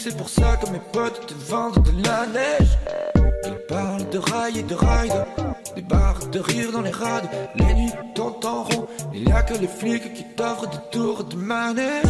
[0.00, 2.78] c'est pour ça que mes potes te vendent de la neige.
[3.44, 5.26] Ils parlent de rails et de ride,
[5.74, 7.28] des barres de rire dans les rades.
[7.56, 8.34] Les nuits tournent
[9.12, 12.04] il y a que les flics qui t'offrent des tours de manège.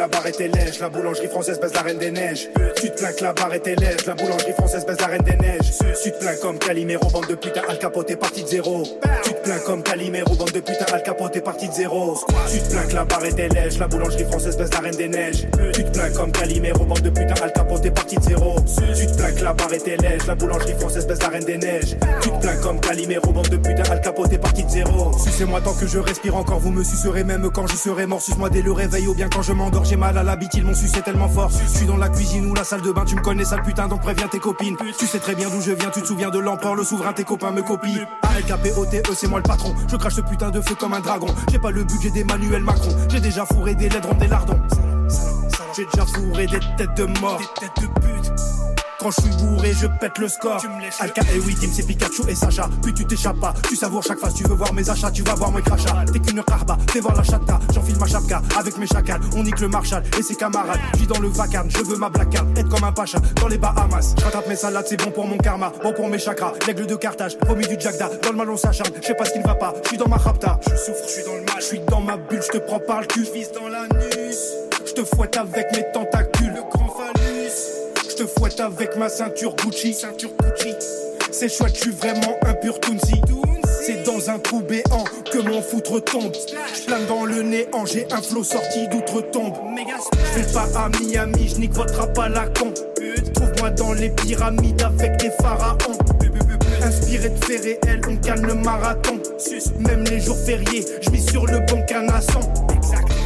[0.01, 2.49] la barre était lèche, la boulangerie française baisse la reine des neiges.
[2.81, 5.35] Tu te plains que la barre était lèche, la boulangerie française baisse la reine des
[5.35, 5.71] neiges.
[6.03, 8.81] Tu te plains comme Calimero, bande de putain, Al Capote est parti de zéro.
[9.23, 12.17] Tu te plains comme Calimero, bande de putain, Al Capote est parti de zéro.
[12.51, 15.09] Tu te plains que la barre était lèche, la boulangerie française baisse la reine des
[15.09, 15.47] neiges.
[15.73, 18.55] Tu te plains comme Calimero, bande de putain, Al Capote est parti de zéro.
[18.95, 21.57] Tu te plains que la barre était lèche, la boulangerie française baisse la reine des
[21.59, 21.97] neiges.
[22.21, 25.11] Tu te plains comme Calimero, bande de putain, Al Capote est parti de zéro.
[25.23, 28.23] Sucez-moi tant que je respire encore, vous me sucerez même quand je serai mort.
[28.23, 30.73] Suce-moi dès le réveil ou bien quand je m'endors, j'ai mal à la ils m'ont
[30.73, 31.51] sucé tellement fort.
[31.51, 33.89] Je suis dans la cuisine ou la salle de bain, tu me connais sale putain,
[33.89, 34.77] donc préviens tes copines.
[34.97, 37.25] Tu sais très bien d'où je viens, tu te souviens de l'empereur, le souverain, tes
[37.25, 38.07] copains me copient.
[38.21, 39.75] ALKPOTE, E, c'est moi le patron.
[39.89, 41.27] Je crache ce putain de feu comme un dragon.
[41.51, 42.91] J'ai pas le budget d'Emmanuel Macron.
[43.09, 44.61] J'ai déjà fourré des laiderons, des lardons.
[45.75, 47.39] J'ai déjà fourré des têtes de mort.
[47.39, 48.60] Des têtes de pute.
[49.01, 50.63] Quand je suis bourré, je pète le score.
[50.99, 52.69] Alka et oui, Team, c'est Pikachu et Sacha.
[52.83, 54.35] Puis tu t'échappes pas, tu savoures chaque phase.
[54.35, 56.05] Tu veux voir mes achats, tu vas voir mes crachats.
[56.13, 57.59] T'es qu'une carba, fais voir la chatka.
[57.73, 59.21] J'enfile ma chapka avec mes chacals.
[59.35, 60.79] On nique le Marshall et ses camarades.
[60.95, 62.45] J'vis dans le vacarme, je veux ma black card.
[62.55, 64.13] Être comme un pacha dans les Bahamas.
[64.19, 65.71] Je rattrape mes salades, c'est bon pour mon karma.
[65.81, 66.53] Bon pour mes chakras.
[66.67, 68.07] L'aigle de Carthage, promis du Jagda.
[68.21, 68.91] Dans le mal, on s'acharne.
[69.01, 69.73] Je sais pas ce qui ne va pas.
[69.83, 70.59] Je suis dans ma rapta.
[70.69, 71.55] Je souffre, je suis dans le mal.
[71.57, 73.25] Je suis dans ma bulle, je te prends par le cul.
[73.33, 74.37] Vise dans l'anus.
[74.85, 76.40] Je te fouette avec mes tentacules.
[78.21, 79.93] Te fouette avec ma ceinture Gucci.
[79.93, 80.73] Ceinture Gucci.
[81.31, 83.19] C'est chouette, je suis vraiment un pur Toonsi.
[83.83, 86.31] C'est dans un trou béant que mon foutre tombe.
[86.75, 89.55] Je plane dans le néant, j'ai un flot sorti d'outre-tombe.
[90.13, 92.71] Je fais pas à Miami, je nique votre à la con.
[93.33, 95.97] Trouve-moi dans les pyramides avec des pharaons.
[96.83, 99.19] Inspiré de faits réels, on calme le marathon.
[99.79, 102.41] Même les jours fériés, je sur le bon canasson.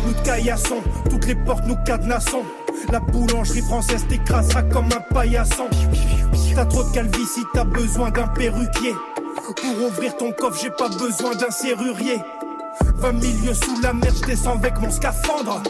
[0.05, 2.43] Nous de caillasson, toutes les portes nous cadenassons.
[2.91, 5.67] La boulangerie française t'écrasera comme un paillasson.
[6.53, 8.93] T'as trop de calvitie, t'as besoin d'un perruquier.
[9.35, 12.19] Pour ouvrir ton coffre, j'ai pas besoin d'un serrurier.
[12.95, 15.61] 20 milieux sous la mer, je descends avec mon scaphandre.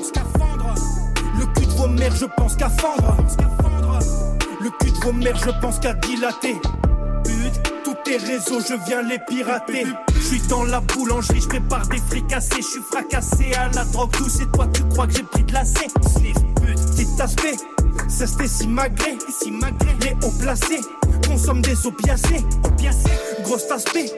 [1.40, 3.16] Le cul de vos mères, je pense qu'à fendre.
[4.62, 6.60] Le cul de vos mères, je pense qu'à dilater.
[8.06, 9.88] Tes réseaux, je viens les pirater.
[10.16, 12.58] Je suis dans la boulangerie, je prépare des fricassés.
[12.58, 15.54] Je suis fracassé à la drogue douce et toi tu crois que j'ai pris de
[15.54, 15.88] la C?
[15.96, 17.56] Petit aspect.
[18.08, 19.90] Ça c'était si magré, si magré.
[20.02, 20.82] Les hauts placés,
[21.28, 22.46] consomme des opiacés.
[22.64, 24.12] Opiacés, gros aspect.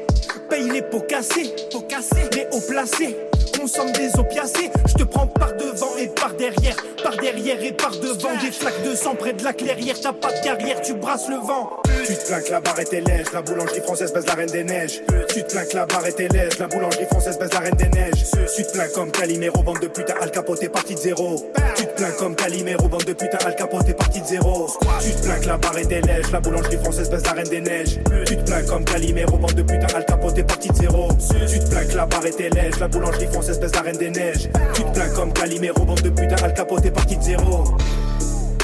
[0.50, 1.56] Paye les pots cassés,
[1.88, 2.30] cassés.
[2.34, 3.16] Les hauts placés,
[3.58, 4.70] consomme des opiacés.
[4.86, 8.36] Je te prends par devant et par derrière, par derrière et par devant.
[8.42, 11.38] Des flaques de sang près de la clairière, t'as pas de carrière, tu brasses le
[11.38, 11.70] vent.
[12.08, 14.64] Tu te plains que la barre était lège, la boulangerie française baisse la reine des
[14.64, 15.02] neiges.
[15.28, 17.90] Tu te plains que la barre était lège, la boulangerie française baisse la reine des
[17.90, 18.24] neiges.
[18.56, 21.36] Tu te plains comme Calimero, bande de putain, Al Capote est parti de zéro.
[21.76, 24.70] Tu te plains comme Calimero, bande de putain, Al Capote est parti de zéro.
[25.02, 27.60] Tu te plains que la barre était lège, la boulangerie française baisse la reine des
[27.60, 28.00] neiges.
[28.26, 31.10] Tu te plains comme Calimero, bande de putain, Al Capote est parti de zéro.
[31.52, 34.12] Tu te plains que la barre était lège, la boulangerie française baisse la reine des
[34.12, 34.50] neiges.
[34.74, 37.66] Tu te plains comme Calimero, bande de putain, Al Capote est parti de zéro.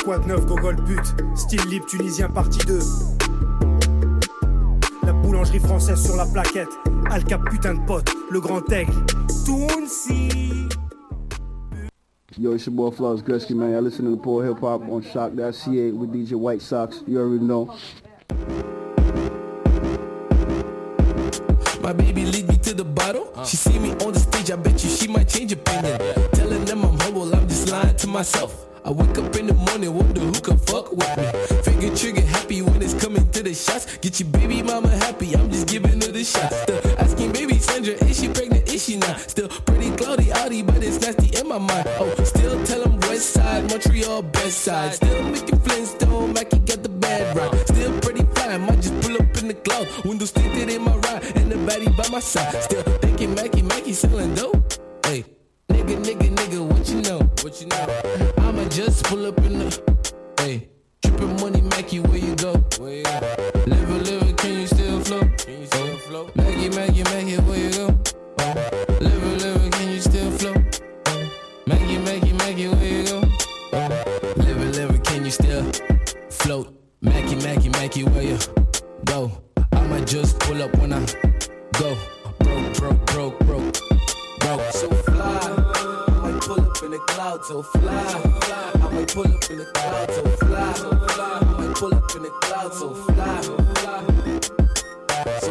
[0.05, 0.99] De neuf, gogol but,
[1.35, 2.79] style libre tunisien partie 2.
[5.05, 6.69] La boulangerie française sur la plaquette,
[7.11, 8.93] Alka putain de pote, le grand aigle,
[9.45, 10.69] Tounsi.
[12.39, 13.75] Yo, it's your boy Flawless Gretzky, man.
[13.75, 17.03] I listen to the poor hip hop on Shock.ca with DJ White Sox.
[17.05, 17.75] You already know.
[21.81, 23.31] My baby lead me to the bottle.
[23.45, 25.99] She see me on the stage, I bet you she might change opinion.
[27.73, 28.67] Lying to myself.
[28.85, 31.25] I wake up in the morning, wonder who can fuck with me.
[31.65, 33.97] Finger trigger happy when it's coming to the shots.
[33.97, 36.51] Get your baby mama happy, I'm just giving her the shot.
[36.53, 38.71] Still asking baby Sandra, is she pregnant?
[38.71, 39.17] Is she not?
[39.21, 41.87] Still pretty cloudy, outy, but it's nasty in my mind.
[42.01, 44.93] Oh, still tell them west side, Montreal best side.
[44.93, 47.67] Still making Flintstone, Mackie got the bad right.
[47.67, 49.87] Still pretty fly, might just pull up in the cloud.
[50.05, 52.53] Windows tinted in my ride, and the baddie by my side.
[52.61, 54.82] Still thinking Mackie, Mackie selling dope.
[55.73, 57.19] Nigga, nigga, nigga, what you know?
[57.41, 57.85] What you know?
[58.37, 59.69] I'ma just pull up in the.
[60.37, 60.69] Hey,
[61.01, 62.53] trippin' money, Mackie, where you go?
[62.77, 63.19] Where you go?
[63.65, 65.37] Live a live, can you still float?
[65.39, 66.35] Can you still float?
[66.35, 67.97] Mackie, Mackie, Mackie, where you go?
[68.39, 68.53] Oh.
[69.01, 70.81] Live a live, can you still float?
[71.07, 71.31] Oh.
[71.65, 73.23] Mackie, Mackie, Mackie, where you go?
[73.73, 74.33] Oh.
[74.37, 75.71] Live a live, can you still
[76.29, 76.67] float?
[77.01, 78.37] Mackie, Mackie, Mackie, where you
[79.05, 79.31] go?
[79.71, 81.03] I'ma just pull up when I
[81.79, 81.97] go.
[82.39, 83.73] Broke, broke, broke, broke,
[84.39, 84.71] broke.
[84.71, 85.12] So
[87.07, 88.21] clouds, so fly.
[88.75, 90.59] I might pull up in the clouds, so fly.
[90.59, 90.61] I
[91.57, 93.41] might pull up in the clouds, so fly.
[93.41, 93.57] So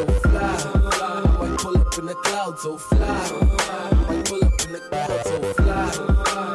[0.06, 0.56] fly.
[1.24, 2.98] I might pull up in the clouds, so fly.
[2.98, 3.00] I
[4.08, 5.90] might pull up in the clouds, so fly.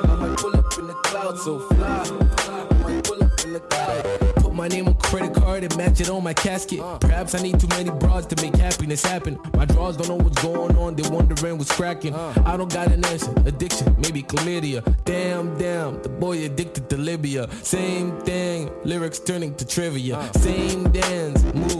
[0.04, 2.04] I might pull up in the clouds, so fly.
[2.50, 2.52] I
[2.84, 4.27] might pull up in the clouds.
[4.58, 6.80] My name on credit card and match it on my casket.
[6.80, 6.98] Uh.
[6.98, 9.40] Perhaps I need too many broads to make happiness happen.
[9.54, 12.16] My drawers don't know what's going on, they wondering what's cracking.
[12.16, 12.34] Uh.
[12.44, 13.32] I don't got an answer.
[13.46, 14.82] Addiction, maybe chlamydia.
[15.06, 17.48] Damn, damn, the boy addicted to Libya.
[17.62, 20.18] Same thing, lyrics turning to trivia.
[20.18, 20.32] Uh.
[20.32, 21.77] Same dance, move,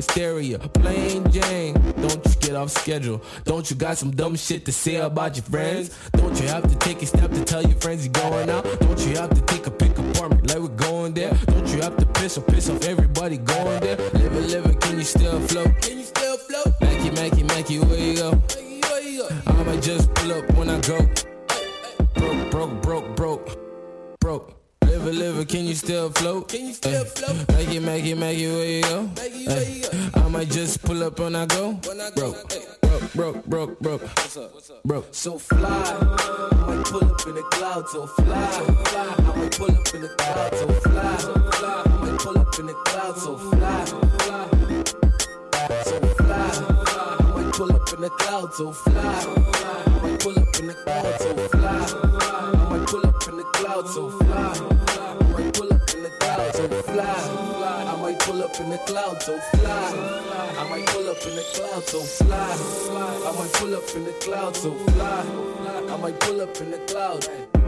[0.00, 0.58] hysteria.
[0.58, 3.20] Plain Jane, don't you get off schedule.
[3.44, 5.90] Don't you got some dumb shit to say about your friends?
[6.12, 8.64] Don't you have to take a step to tell your friends you're going out?
[8.80, 11.32] Don't you have to take a pick apartment like we're going there?
[11.46, 13.96] Don't you have to piss or piss off everybody going there?
[14.52, 15.70] Live it, can you still float?
[15.82, 16.80] Can you still float?
[16.80, 18.42] Mackie, Mackie, Mackie, where you go?
[19.46, 20.98] I might just pull up when I go.
[22.14, 23.58] Broke, broke, broke, broke,
[24.20, 24.59] broke.
[25.00, 26.48] Liver, liver, can you still float?
[26.48, 27.48] Can you still float?
[27.56, 29.10] Make it, make it, make it, where you go?
[29.48, 29.82] Ay,
[30.12, 31.72] I might just pull up when I go.
[31.72, 34.02] when Broke, broke, broke, broke, broke.
[34.84, 35.08] Broke.
[35.12, 35.58] So fly.
[35.58, 38.50] I might pull up in the cloud, so fly.
[38.50, 39.14] So fly.
[39.16, 41.16] I might pull up in the cloud, so fly.
[41.16, 41.82] So fly.
[41.86, 43.84] I might pull up in the cloud, so fly.
[43.86, 44.48] So fly.
[45.82, 46.36] So fly.
[47.20, 48.56] I might pull up in the clouds.
[48.58, 48.92] so fly.
[48.92, 51.24] I might pull up in the clouds.
[51.24, 51.70] so fly.
[51.72, 54.19] I might pull up in the cloud, so fly.
[57.02, 59.92] I might pull up in the cloud, so fly.
[60.58, 62.36] I might pull up in the cloud, so fly.
[62.36, 65.24] I might pull up in the cloud, so fly.
[65.88, 67.59] I might pull up in the cloud.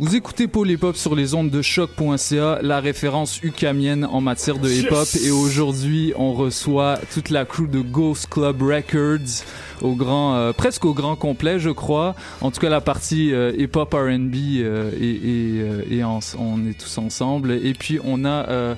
[0.00, 0.48] Vous écoutez
[0.80, 5.06] Hop sur les ondes de choc.ca, la référence ukamienne en matière de hip hop.
[5.12, 5.26] Yes!
[5.26, 9.44] Et aujourd'hui, on reçoit toute la crew de Ghost Club Records
[9.82, 12.14] au grand, euh, presque au grand complet, je crois.
[12.40, 16.20] En tout cas, la partie euh, hip hop R&B euh, et, et, euh, et en-
[16.38, 17.52] on est tous ensemble.
[17.52, 18.74] Et puis on a euh,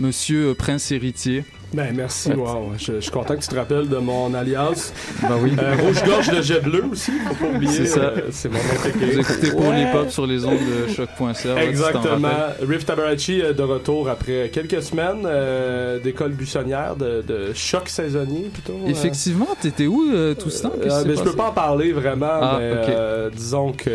[0.00, 1.44] Monsieur Prince Héritier.
[1.74, 2.72] Ben, merci, wow.
[2.78, 4.92] Je, je suis content que tu te rappelles de mon alias.
[5.22, 5.52] Ben oui.
[5.58, 7.72] Euh, Rouge-gorge de jet bleu aussi, faut pas oublier.
[7.72, 8.00] C'est ça.
[8.00, 8.64] euh, c'est mon nom
[9.12, 9.90] Vous écoutez Paul Ouais.
[9.94, 11.62] Hop sur les ondes de choc.ca.
[11.62, 12.28] Exactement.
[12.66, 18.50] Riff Tabarachi euh, de retour après quelques semaines euh, d'école buissonnière, de, de choc saisonnier
[18.52, 18.78] plutôt.
[18.84, 18.88] euh.
[18.90, 20.72] Effectivement, t'étais où euh, tout ce temps?
[20.80, 23.90] Euh, s'est je peux pas en parler vraiment, Ah, mais euh, disons que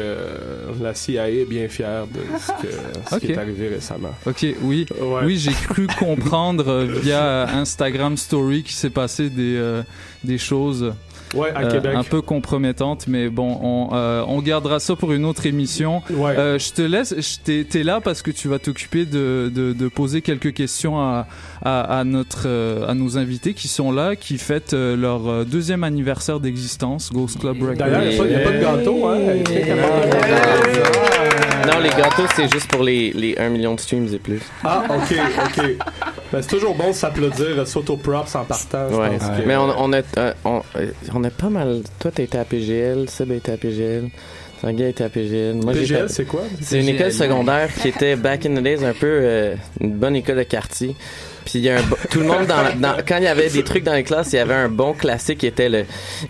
[0.82, 2.74] la CIA est bien fière de ce, que-
[3.16, 4.14] ce qui est arrivé récemment.
[4.26, 4.86] Ok, oui.
[5.24, 9.84] Oui, j'ai cru comprendre euh, via euh, Instagram Story qu'il s'est passé des, euh,
[10.24, 10.94] des choses
[11.36, 11.92] Ouais, à euh, Québec.
[11.96, 16.02] un peu compromettantes, mais bon, on, euh, on gardera ça pour une autre émission.
[16.10, 16.36] Ouais.
[16.36, 17.14] Euh, je te laisse,
[17.44, 21.28] t'es là parce que tu vas t'occuper de, de, de poser quelques questions à,
[21.62, 25.84] à, à notre, euh, à nos invités qui sont là, qui fêtent euh, leur deuxième
[25.84, 27.76] anniversaire d'existence, Ghost Club Records.
[27.76, 29.20] D'ailleurs, il n'y a, pas- il y a pas de gâteau, hein?
[31.66, 34.42] Non, les gâteaux, c'est juste pour les, les 1 million de streams et plus.
[34.64, 35.66] Ah, ok, ok.
[36.32, 38.88] Ben, c'est toujours bon de s'applaudir, euh, s'auto-props en partant.
[38.90, 39.18] je Ouais.
[39.18, 41.82] que- Mais on, on, a, euh, on, euh, on a pas mal.
[42.00, 44.10] Toi, t'as été à PGL, Seb a été à PGL.
[44.62, 45.56] Tanguy a été à PGL.
[45.56, 46.42] Moi, PGL, c'est quoi?
[46.62, 50.16] C'est une école secondaire qui était back in the days un peu euh, une bonne
[50.18, 50.96] école de quartier.
[51.46, 53.50] Puis il y a un bo- tout le monde dans, dans- quand il y avait
[53.50, 55.86] des trucs dans les classes, il y avait un bon classique qui était le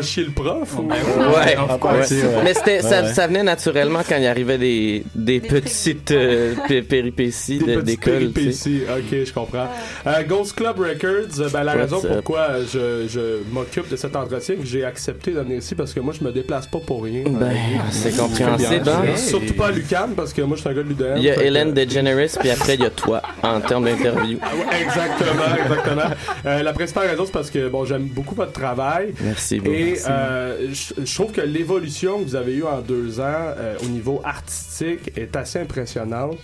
[0.00, 0.78] faire chier le prof?
[0.78, 0.88] Ou...
[0.88, 2.42] Ouais, ouais.
[2.44, 7.58] mais c'était ça, ça venait naturellement quand il arrivait des, des petites euh, pé- péripéties
[7.58, 8.12] Des de- d'école.
[8.14, 8.82] péripéties.
[8.88, 9.68] Ok, je comprends.
[10.06, 12.12] Euh, Ghost Club Records, euh, ben, la What's raison up?
[12.14, 13.20] pourquoi je, je
[13.52, 16.32] m'occupe de cet entretien, que j'ai accepté de venir ici, parce que moi, je me
[16.32, 17.24] déplace pas pour rien.
[17.26, 17.54] Ben, Euh,
[17.90, 18.92] c'est compréhensible, bien.
[18.94, 19.16] hein?
[19.16, 21.16] Surtout pas à Lucan, parce que moi, je suis un gars de l'UDM.
[21.16, 24.38] Il y a que- Hélène DeGeneres, puis après il y a toi en termes d'interview.
[24.80, 26.14] Exactement, exactement.
[26.46, 29.12] Euh, la principale raison, c'est parce que bon, j'aime beaucoup votre travail.
[29.20, 29.70] Merci beaucoup.
[29.72, 30.06] Et Merci.
[30.08, 33.24] euh, je je trouve que l'évolution que vous avez eue en deux ans
[33.56, 36.38] euh, au niveau artistique est assez impressionnante.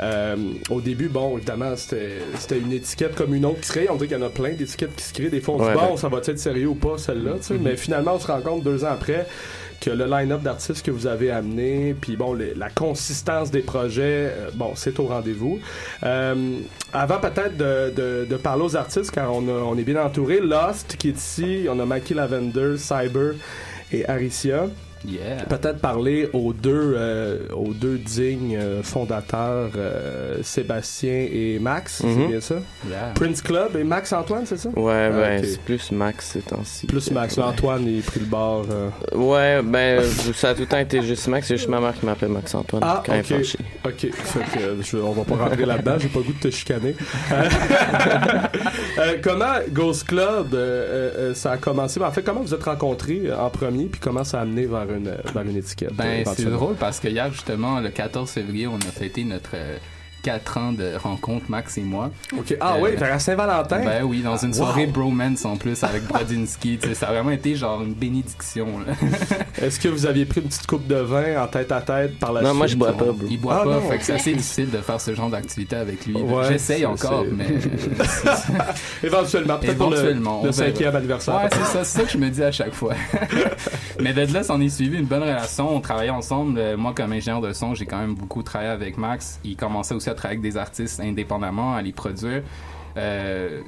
[0.00, 0.36] Euh,
[0.70, 3.86] au début, bon, évidemment, c'était c'était une étiquette comme une autre qui se crée.
[3.90, 5.30] On dirait qu'il y en a plein d'étiquettes qui se créent.
[5.30, 5.96] Des fois, on se Ouais, dit, bon, ouais.
[5.96, 7.54] ça va être sérieux ou pas, celle-là, tu sais.
[7.54, 7.62] Mhm.
[7.62, 9.26] Mais finalement, on se rend compte deux ans après
[9.80, 14.50] que le line-up d'artistes que vous avez amené, puis bon, la consistance des projets, euh,
[14.54, 15.58] bon, c'est au rendez-vous.
[16.02, 16.58] Euh,
[16.92, 20.40] avant peut-être de, de, de parler aux artistes, car on, a- on est bien entouré,
[20.40, 23.32] Lost qui est ici, on a Mikey Lavender, Cyber
[23.92, 24.66] et Aricia.
[25.06, 25.44] Yeah.
[25.48, 32.14] Peut-être parler aux deux, euh, aux deux dignes euh, fondateurs, euh, Sébastien et Max, Mhm.
[32.14, 32.54] c'est bien ça?
[32.88, 33.12] Yeah.
[33.14, 34.68] Prince Club et Max Antoine, c'est ça?
[34.76, 36.86] Ouais, Ah, ben, c'est plus Max ces temps-ci.
[36.86, 37.36] Plus Max.
[37.38, 38.66] Là, Antoine, il a pris le bord.
[38.70, 38.90] euh.
[39.16, 40.02] Ouais, ben,
[40.34, 41.46] ça a tout le temps été juste Max.
[41.48, 43.56] C'est juste ma mère qui m'appelle Max Antoine Ah, quand elle ok.
[43.86, 46.40] Ok, fait que, euh, je- on va pas rentrer là-dedans, j'ai pas le goût de
[46.48, 46.94] te chicaner.
[49.22, 51.98] Comment Ghost Club, euh, euh, euh, ça a commencé?
[52.00, 54.89] Ben, En fait, comment vous êtes rencontrés en premier, puis comment ça a amené vers
[54.96, 55.90] une, euh, vers une étiquette?
[55.92, 59.54] euh, Ben, c'est drôle parce que hier, justement, le 14 février, on a fêté notre
[60.22, 62.10] 4 ans de rencontre, Max et moi.
[62.36, 62.56] Ok.
[62.60, 63.84] Ah oui, fait à Saint-Valentin?
[63.84, 64.56] Ben oui, dans une Wow.
[64.56, 66.78] soirée bromance en plus avec Brodinski.
[66.94, 68.66] ça a vraiment été genre une bénédiction.
[69.62, 72.32] Est-ce que vous aviez pris une petite coupe de vin en tête à tête par
[72.32, 72.58] la Non, suite?
[72.58, 73.26] moi, je bois pas, bro.
[73.30, 75.76] Il boit Ah, pas, non, fait que c'est assez difficile de faire ce genre d'activité
[75.76, 76.16] avec lui.
[76.16, 77.46] Ouais, J'essaye encore, mais.
[79.02, 81.34] Éventuellement, peut-être pour le, cinquième anniversaire.
[81.36, 82.94] Ouais, c'est ça, c'est ça que je me dis à chaque fois.
[84.00, 85.74] Mais de là, s'en est suivi une bonne relation.
[85.74, 86.58] On travaillait ensemble.
[86.58, 89.38] Euh, Moi, comme ingénieur de son, j'ai quand même beaucoup travaillé avec Max.
[89.44, 92.42] Il commençait aussi à travailler avec des artistes indépendamment, à les produire.
[92.96, 93.62] Euh,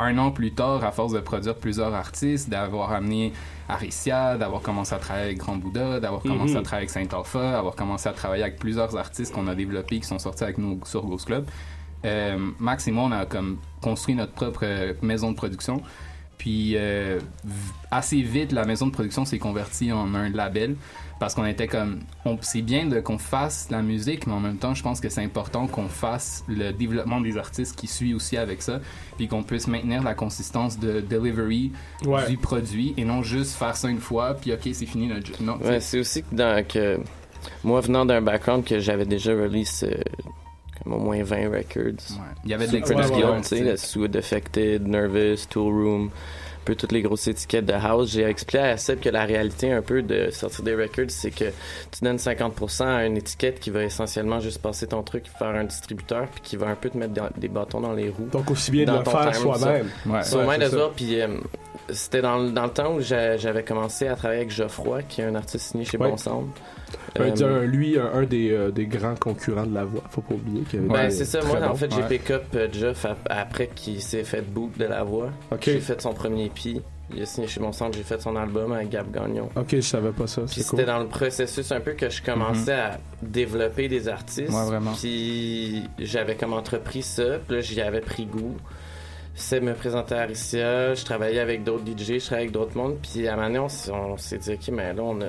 [0.00, 3.32] un an plus tard, à force de produire plusieurs artistes, d'avoir amené
[3.68, 6.58] Aricia, d'avoir commencé à travailler avec Grand Bouddha, d'avoir commencé Mhm.
[6.60, 9.98] à travailler avec Saint Alpha, avoir commencé à travailler avec plusieurs artistes qu'on a développés
[9.98, 11.46] qui sont sortis avec nous sur Ghost Club.
[12.04, 15.82] Euh, Max et moi, on a comme construit notre propre euh, maison de production.
[16.38, 17.18] Puis euh,
[17.90, 20.76] assez vite, la maison de production s'est convertie en un label
[21.18, 24.56] parce qu'on était comme, on- c'est bien de qu'on fasse la musique, mais en même
[24.56, 28.36] temps, je pense que c'est important qu'on fasse le développement des artistes qui suit aussi
[28.36, 28.80] avec ça,
[29.16, 31.72] puis qu'on puisse maintenir la consistance de delivery
[32.06, 32.28] Ouais.
[32.28, 35.34] du produit et non juste faire ça une fois, puis ok, c'est fini notre jeu.
[35.40, 37.00] Non, Ouais, c'est aussi que, dans, que
[37.64, 40.00] moi, venant d'un background que j'avais déjà release euh,
[40.84, 41.92] comme au moins 20 records.
[42.44, 46.92] Il y avait de l'expérience, tu sais, le Affected, Nervous, Tool Room, un peu toutes
[46.92, 48.10] les grosses étiquettes de house.
[48.12, 51.46] J'ai expliqué à Seb que la réalité un peu de sortir des records, c'est que
[51.90, 55.64] tu donnes 50% à une étiquette qui va essentiellement juste passer ton truc, faire un
[55.64, 58.28] distributeur, puis qui va un peu te mettre dans- des bâtons dans les roues.
[58.30, 59.86] Donc, aussi bien de Dans le faire soi-même.
[60.06, 60.22] Ouais.
[60.24, 61.28] Soi-même, de voir, puis euh,
[61.90, 65.22] c'était dans, le- dans le temps où j'a- j'avais commencé à travailler avec Geoffroy, qui
[65.22, 66.10] est un artiste signé chez Ouais.
[66.10, 66.48] Bon Sound.
[67.18, 70.02] Euh, un- lui, un, un des, euh, des grands concurrents de la voix.
[70.10, 71.40] Faut pas oublier qu'il y avait Ben, c'est ça.
[71.42, 72.08] Moi, en fait, j'ai Ouais.
[72.18, 75.30] pick up euh, Jeff ap- après qu'il s'est fait boot de la voix.
[75.60, 76.80] J'ai fait son premier EP.
[77.14, 77.96] Il a signé chez mon centre.
[77.96, 79.48] J'ai fait son album avec Gab Gagnon.
[79.56, 80.42] Ok, je savais pas ça.
[80.42, 80.86] Puis C'est c'était cool.
[80.86, 84.52] dans le processus un peu que je commençais à développer des artistes.
[84.52, 84.92] Ouais, vraiment.
[84.92, 87.38] Puis j'avais comme entrepris ça.
[87.46, 88.56] Puis là, j'y avais pris goût.
[89.34, 90.94] Seb me présentait à Aricia.
[90.94, 92.96] Je travaillais avec d'autres DJ, je travaillais avec d'autres mondes.
[93.00, 93.58] Puis à un moment donné,
[93.92, 95.26] on s'est dit, OK, mais là, on a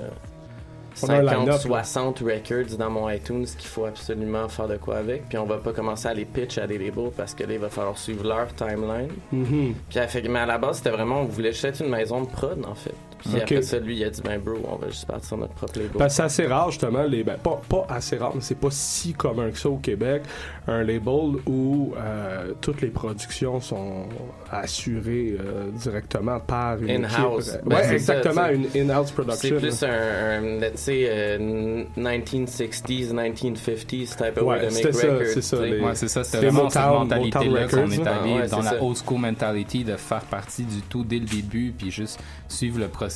[1.07, 1.57] 50, line-up, là.
[1.57, 5.27] 60 records dans mon iTunes qu'il faut absolument faire de quoi avec.
[5.29, 7.59] Puis on va pas commencer à les pitch à des labels parce que là, il
[7.59, 9.11] va falloir suivre leur timeline.
[9.31, 9.75] Mhm.
[9.89, 12.21] Puis elle fait, mais à la base, c'était vraiment, on voulait juste être une maison
[12.21, 12.95] de prod, en fait.
[13.19, 13.41] Puis Ok.
[13.43, 16.01] après ça, lui, il a dit, ben bro, on va juste partir notre propre label.
[16.01, 19.13] Que c'est assez rare, justement, les, ben, pas, pas assez rare, mais c'est pas si
[19.13, 20.23] commun que ça au Québec,
[20.67, 24.05] un label où euh, toutes les productions sont
[24.51, 27.49] assurées euh, directement par une In-house.
[27.49, 27.61] équipe.
[27.65, 28.79] Ben, ouais, c'est ça, exactement, sais.
[28.79, 29.57] une in-house C'est production.
[29.57, 35.07] plus un, un, tu sais, euh, 1960s, 1950s type of Ouais, way to make ça,
[35.07, 35.27] records.
[35.33, 38.57] c'est ça, les- Ouais, c'est ça, Les vraiment cette mentalité-là qu'on est allé ouais, dans
[38.61, 38.83] c'est la ça.
[38.83, 42.87] old school mentality de faire partie du tout dès le début, puis juste suivre le
[42.87, 43.08] processus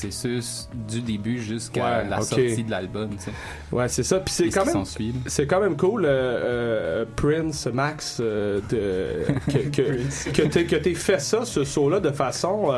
[0.88, 3.10] du début jusqu'à Ouais, la sortie de l'album.
[3.12, 3.32] tu sais.
[3.72, 4.20] Ouais, c'est ça.
[4.20, 4.84] Puis c'est quand même,
[5.28, 10.76] c'est quand même cool, euh, euh, Prince, Max, euh, de, que, que, que t'aies- que
[10.76, 12.72] t'aies fait ça, ce saut-là, de façon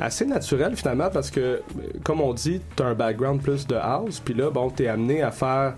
[0.00, 1.62] assez naturelle finalement, parce que,
[2.02, 5.30] comme on dit, t'as un background plus de house, puis là, bon, t'es amené à
[5.30, 5.74] faire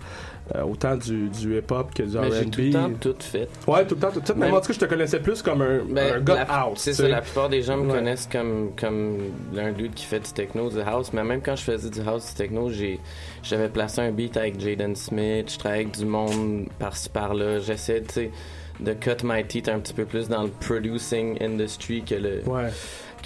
[0.54, 2.50] euh, autant du, du hip-hop que du R&B.
[2.50, 3.48] tout le temps tout fait.
[3.66, 4.34] Ouais, tout le temps, tout temps.
[4.36, 6.78] Mais en tout cas, je te connaissais plus comme un, Ben, un gars house.
[6.80, 7.98] C'est ça, la plupart des gens me Ouais.
[7.98, 9.18] connaissent comme, comme
[9.58, 11.12] un dude qui fait du techno, du house.
[11.12, 13.00] Mais même quand je faisais du house, du techno, j'ai,
[13.42, 17.58] j'avais placé un beat avec Jaden Smith, je travaillais avec du monde par-ci par-là.
[17.58, 18.30] J'essayais, tu sais,
[18.78, 22.42] de cut my teeth un petit peu plus dans le producing industry que le.
[22.46, 22.68] Ouais.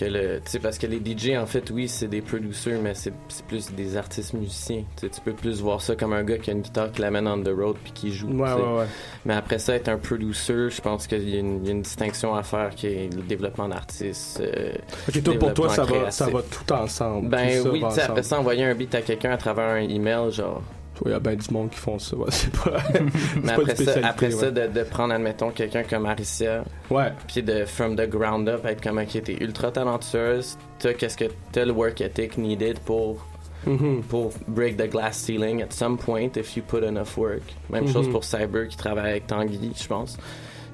[0.00, 3.12] Que le, parce que les DJ, en fait, oui, c'est des producers, mais c'est,
[3.48, 4.84] plus des artistes musiciens.
[4.98, 7.42] Tu peux plus voir ça comme un gars qui a une guitare qui l'amène on
[7.42, 8.28] the road puis qui joue.
[8.28, 8.66] Ouais, tu sais.
[8.66, 8.86] ouais, ouais.
[9.26, 11.72] Mais après ça, être un producer, je pense qu'il y, a une- il y a
[11.72, 14.40] une distinction à faire qui est le développement d'artistes.
[14.40, 14.72] euh,
[15.08, 16.34] Ok, toi, pour toi, ça va, ça créatif.
[16.34, 17.28] va tout ensemble.
[17.28, 20.62] Ben tout oui, après ça, envoyer un beat à quelqu'un à travers un email, genre.
[21.06, 22.16] Il y a bien du monde qui font ça.
[22.16, 22.76] ouais, c'est pas,
[23.42, 26.64] Mais pas après ça, après ça de, de prendre, admettons, quelqu'un comme Aricia.
[26.90, 27.12] Ouais.
[27.26, 30.56] Puis de, from the ground up, être comme, qui était ultra talentueuse.
[30.78, 33.26] T'as qu'est-ce que t'as le work ethic needed pour.
[33.66, 34.02] Mhm.
[34.08, 37.42] Pour break the glass ceiling at some point if you put enough work.
[37.68, 38.12] Même chose Mhm.
[38.12, 40.16] pour Cyber qui travaille avec Tanguy, je pense.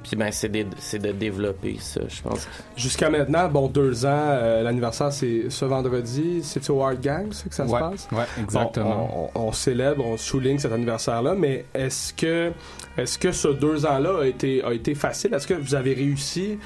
[0.07, 2.46] Puis ben, c'est des- c'est de développer ça, je pense.
[2.76, 7.48] Jusqu'à maintenant, bon, deux ans, euh, l'anniversaire c'est ce vendredi, c'est au Hard Gang, c'est
[7.48, 8.09] que ça Ouais, se passe?
[8.12, 9.09] ouais, exactement.
[9.09, 12.52] Bon, on, on- on célèbre, on souligne cet anniversaire-là, mais est-ce que,
[12.96, 15.34] est-ce que ce deux ans-là a été, a été facile?
[15.34, 16.59] Est-ce que vous avez réussi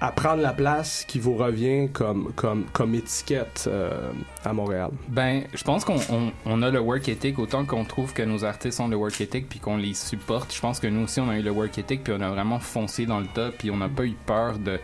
[0.00, 4.10] à prendre la place qui vous revient comme, comme, comme étiquette euh,
[4.44, 4.90] à Montréal?
[5.08, 8.44] Ben, je pense qu'on on, on a le work ethic autant qu'on trouve que nos
[8.44, 10.54] artistes ont le work ethic puis qu'on les supporte.
[10.54, 12.58] Je pense que nous aussi on a eu le work ethic puis on a vraiment
[12.60, 14.78] foncé dans le top puis on n'a pas eu peur de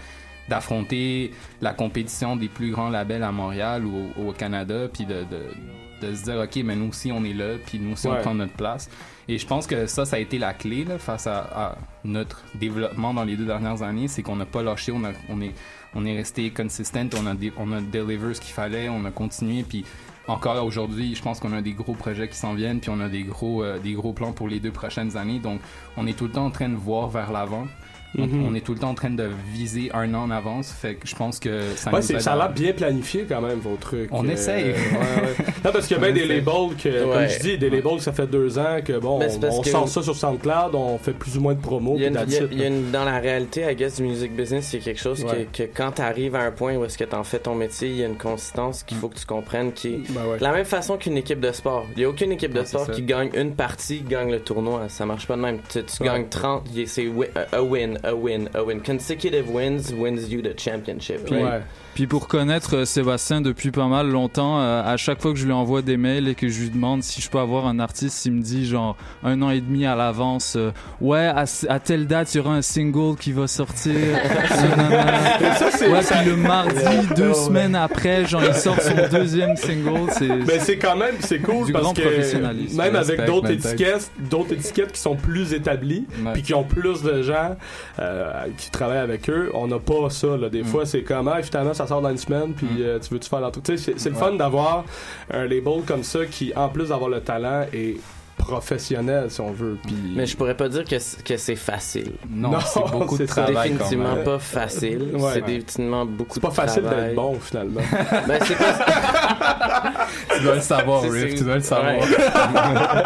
[0.48, 5.24] d'affronter la compétition des plus grands labels à Montréal ou au, au Canada puis de,
[5.24, 8.14] de, de se dire ok mais nous aussi on est là puis nous aussi Ouais.
[8.18, 8.90] on prend notre place
[9.28, 12.42] et je pense que ça ça a été la clé là, face à, à notre
[12.54, 15.52] développement dans les deux dernières années c'est qu'on n'a pas lâché on a on est
[15.94, 19.62] on est resté consistent on a on a deliver ce qu'il fallait on a continué
[19.62, 19.84] puis
[20.28, 23.08] encore aujourd'hui, je pense qu'on a des gros projets qui s'en viennent, puis on a
[23.08, 25.40] des gros, euh, des gros plans pour les deux prochaines années.
[25.40, 25.60] Donc,
[25.96, 27.66] on est tout le temps en train de voir vers l'avant.
[28.18, 28.46] On, Mhm.
[28.46, 30.70] on est tout le temps en train de viser un an en avance.
[30.70, 33.24] Fait que je pense que ça Ouais, nous c'est- aide ça a l'air bien planifié
[33.28, 34.10] quand même, vos trucs.
[34.12, 34.64] On Euh, essaye.
[34.64, 35.44] ouais, ouais.
[35.64, 38.02] Non, parce qu'il y a bien des labels que, comme je dis, des labels que
[38.02, 40.98] ça fait deux ans que bon, c'est on, on que- sort ça sur SoundCloud, on
[40.98, 41.94] fait plus ou moins de promos.
[41.96, 42.76] Il y a puis une- that's il y a- it, il y a là.
[42.76, 45.48] une- dans la réalité, I guess, du music business, il y a quelque chose Ouais.
[45.52, 47.54] que, que quand tu arrives à un point où est-ce que tu en fais ton
[47.54, 50.52] métier, il y a une consistance qu'il faut que tu comprennes qui est Ben la
[50.52, 51.86] même façon qu'une équipe de sport.
[51.96, 54.40] Il n'y a aucune équipe de Ouais, c'est sport qui gagne une partie, gagne le
[54.40, 54.88] tournoi.
[54.88, 55.58] Ça marche pas de même.
[55.70, 56.08] Tu, tu Ouais.
[56.08, 57.06] gagnes 30, y- c'est
[57.52, 58.80] a win, a win, a win.
[58.80, 61.30] Consecutive wins wins you the championship.
[61.30, 61.42] right?
[61.42, 61.62] Ouais.
[61.94, 65.44] Puis pour connaître euh, Sébastien depuis pas mal longtemps, euh, à chaque fois que je
[65.44, 68.24] lui envoie des mails et que je lui demande si je peux avoir un artiste,
[68.24, 70.70] il me dit genre un an et demi à l'avance, euh,
[71.02, 73.92] ouais à, à telle date il y aura un single qui va sortir.
[75.58, 76.80] Ça, c'est- ouais ça- puis le mardi
[77.16, 80.10] deux semaines après, genre il sort son deuxième single.
[80.12, 82.76] C'est Mais c'est quand même c'est cool Du parce grand que professionnalisme.
[82.80, 86.32] même avec d'autres étiquettes, d'autres étiquettes qui sont plus établies, Ouais.
[86.32, 87.56] puis qui ont plus de gens
[87.98, 90.46] euh, qui travaillent avec eux, on n'a pas ça là.
[90.48, 90.50] Mm.
[90.50, 93.20] Des fois, c'est comme ah, finalement ça sort dans une semaine, puis euh, tu veux
[93.20, 93.76] tu faire l'entrée.
[93.76, 94.20] C'est- c'est le Ouais.
[94.20, 94.84] fun d'avoir
[95.30, 97.96] un label comme ça qui, en plus d'avoir le talent, est
[98.36, 99.78] professionnel si on veut.
[99.84, 102.12] Puis Mais je pourrais pas dire que c'est- que c'est facile.
[102.28, 103.42] Non, Non, c'est beaucoup de c'est ça.
[103.42, 105.02] travail quand définitivement pas facile.
[105.14, 105.30] Ouais.
[105.34, 107.04] c'est définitivement beaucoup c'est pas de facile travail.
[107.06, 107.80] d'être bon finalement.
[108.26, 110.06] Ben, c'est pas
[110.36, 111.92] Tu dois le savoir, C'est- Riff, c'est- tu dois le savoir.
[111.94, 112.00] Ouais.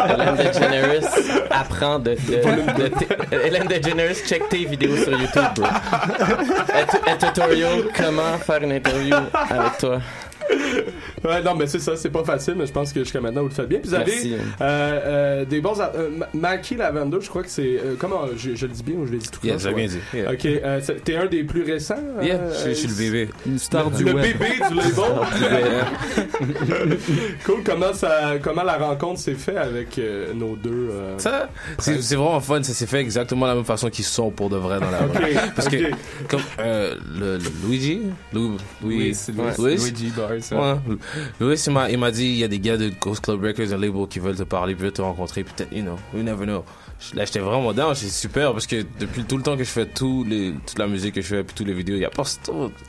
[0.09, 1.11] Ellen DeGeneres
[1.51, 5.67] apprend de, de, de Ellen DeGeneres check tes vidéos sur YouTube, bro.
[5.67, 9.15] Un, un tutorial comment faire une interview
[9.51, 10.01] avec toi.
[11.25, 13.49] Ouais, non, mais c'est ça, c'est pas facile, mais je pense que jusqu'à maintenant, vous
[13.49, 13.79] le faites bien.
[13.81, 14.35] Puis vous avez Merci.
[14.35, 15.81] euh, euh, des bons.
[15.81, 17.79] Euh, Ma- Mackie Lavender, je crois que c'est.
[17.79, 19.75] euh, comment je, je le dis bien ou je le dis tout Yeah, ouais.
[19.75, 19.99] bien dit.
[20.15, 20.33] Yeah.
[20.33, 21.97] Ok, euh, t'es un des plus récents.
[22.23, 23.29] Yeah, je, je suis le bébé.
[23.47, 24.25] une star du le web.
[24.39, 24.75] bébé du
[25.41, 25.87] label?
[27.45, 30.89] cool, comment, ça, comment la rencontre s'est faite avec euh, nos deux.
[30.93, 31.49] euh, Ça,
[31.79, 32.63] c'est c'est vraiment fun.
[32.63, 35.01] Ça s'est fait exactement de la même façon qu'ils sont pour de vrai dans la
[35.07, 35.35] Ok, rue.
[35.55, 35.77] Parce que,
[36.29, 38.03] comme euh, le, le Luigi,
[38.33, 40.31] Louis, Louis, Oui, c'est Louis, Louis, Luigi Bars.
[40.41, 40.57] ça.
[40.57, 40.97] Ouais.
[41.41, 44.07] Louis, il m'a, dit, il y a des gars de Ghost Club Records, un label
[44.09, 46.65] qui veulent te parler, veulent te rencontrer, peut-être, you know, you never know.
[47.15, 49.85] Là, j'étais vraiment down, c'est super, parce que depuis tout le temps que je fais
[49.87, 52.11] tout les, toute la musique que je fais, puis toutes les vidéos, il y a
[52.11, 52.23] pas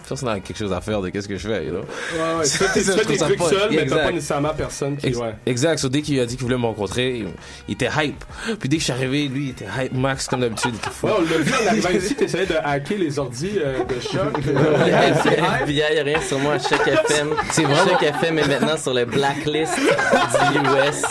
[0.08, 1.80] personne a quelque chose à faire de qu'est-ce que je fais, you know?
[1.82, 5.08] Ouais, ouais, tu fais ça trucs seul, mais t'as pas nécessairement personne qui.
[5.08, 5.34] Ex- Ouais.
[5.46, 5.78] Exact.
[5.80, 7.28] So, dès qu'il a dit qu'il voulait me rencontrer, il,
[7.68, 8.24] il était hype.
[8.60, 10.74] Puis dès que je suis arrivé, lui, il était hype max comme d'habitude.
[11.04, 11.06] Il.
[11.10, 14.38] Ouais, on l'a vu en arrivant ici, t'essayais de hacker les ordis euh, de choc.
[15.64, 16.58] FBI, y a rien sur moi.
[16.60, 17.30] Check FM.
[17.52, 21.04] C'est vraiment- Check FM est maintenant sur le blacklist du US.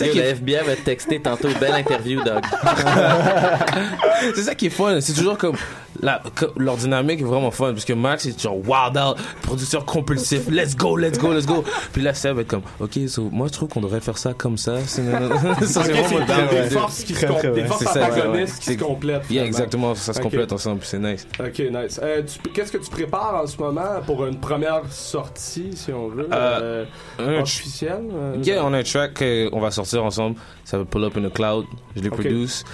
[0.00, 1.48] Le est- FBI va te texter tantôt.
[1.60, 2.42] Belle interview, dog.
[4.34, 5.00] c'est ça qui est fun.
[5.00, 5.56] C'est toujours comme
[6.02, 6.22] la,
[6.56, 10.48] leur dynamique est vraiment fun parce que Max est genre wild out, producteur compulsif.
[10.50, 11.64] Let's go, let's go, let's go.
[11.92, 14.32] Puis là, Seb va être comme, ok, so, moi je trouve qu'on devrait faire ça
[14.34, 14.76] comme ça.
[14.86, 15.20] C'est ça,
[15.60, 16.70] c'est Ok, vraiment c'est down, des ouais.
[16.70, 19.94] forces qui se com- des forces antagonistes qui se complètent, Yeah, exactement.
[19.94, 20.80] Ça se complète ensemble.
[20.80, 21.26] puis C'est nice.
[21.38, 22.00] Ok, nice.
[22.02, 22.22] Euh,
[22.54, 26.84] Qu'est-ce que tu prépares en ce moment pour une première sortie, si on veut, Euh,
[27.20, 28.04] euh, un- officielle?
[28.12, 29.18] euh, Yeah, on a un track
[29.50, 30.36] qu'on va sortir ensemble.
[30.64, 31.64] Ça va Pull Up in the Cloud.
[31.96, 32.14] Je l'ai Ok.
[32.14, 32.64] produce.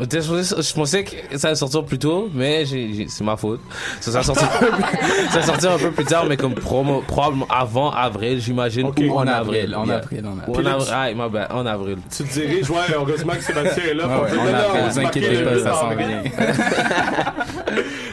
[0.00, 3.36] Je pensais- je pensais que ça allait sortir plus tôt, mais j'ai- j'ai- c'est ma
[3.36, 3.60] faute.
[4.00, 4.48] Ça, ça, sortir,
[5.30, 8.86] ça va sortir un peu plus tard, mais comme promo- probablement avant avril, j'imagine.
[8.86, 9.00] Ok.
[9.00, 9.74] Ou en En avril.
[9.74, 9.96] avril, en yeah.
[9.96, 10.68] avril, en avril.
[10.92, 11.98] Ah, bad, en avril.
[12.16, 14.06] Tu te diriges, ouais, heureusement que Sébastien est là.
[14.08, 16.06] Ouais, pour ouais, on non, vous inquiétez pas, 8 ça s'en avril.
[16.08, 16.32] vient.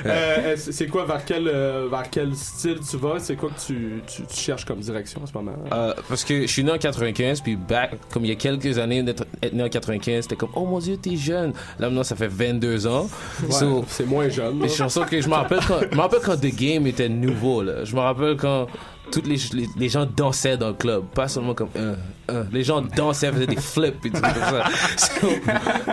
[0.08, 3.16] Euh, est-ce- c'est quoi, vers quel, euh, vers quel style tu vas?
[3.20, 5.54] C'est quoi que tu, tu, tu cherches comme direction en ce moment?
[5.74, 8.78] Euh, parce que je suis né en 95, puis back, comme il y a quelques
[8.78, 11.54] années d'être être né en 95, c'était comme, oh mon dieu, t'es jeune.
[11.80, 13.08] Là maintenant, ça fait 22 ans.
[13.44, 14.62] Ouais, So, c'est moins jeune.
[14.62, 17.62] Les chansons que je me rappelle quand, je me rappelle quand The Game était nouveau
[17.64, 17.84] là.
[17.84, 18.68] Je me rappelle quand
[19.12, 21.94] toutes les, les, les gens dansaient dans le club, pas seulement comme un,
[22.34, 22.46] un.
[22.52, 24.64] Les gens dansaient, faisaient des flips et tout comme ça.
[24.98, 25.28] So,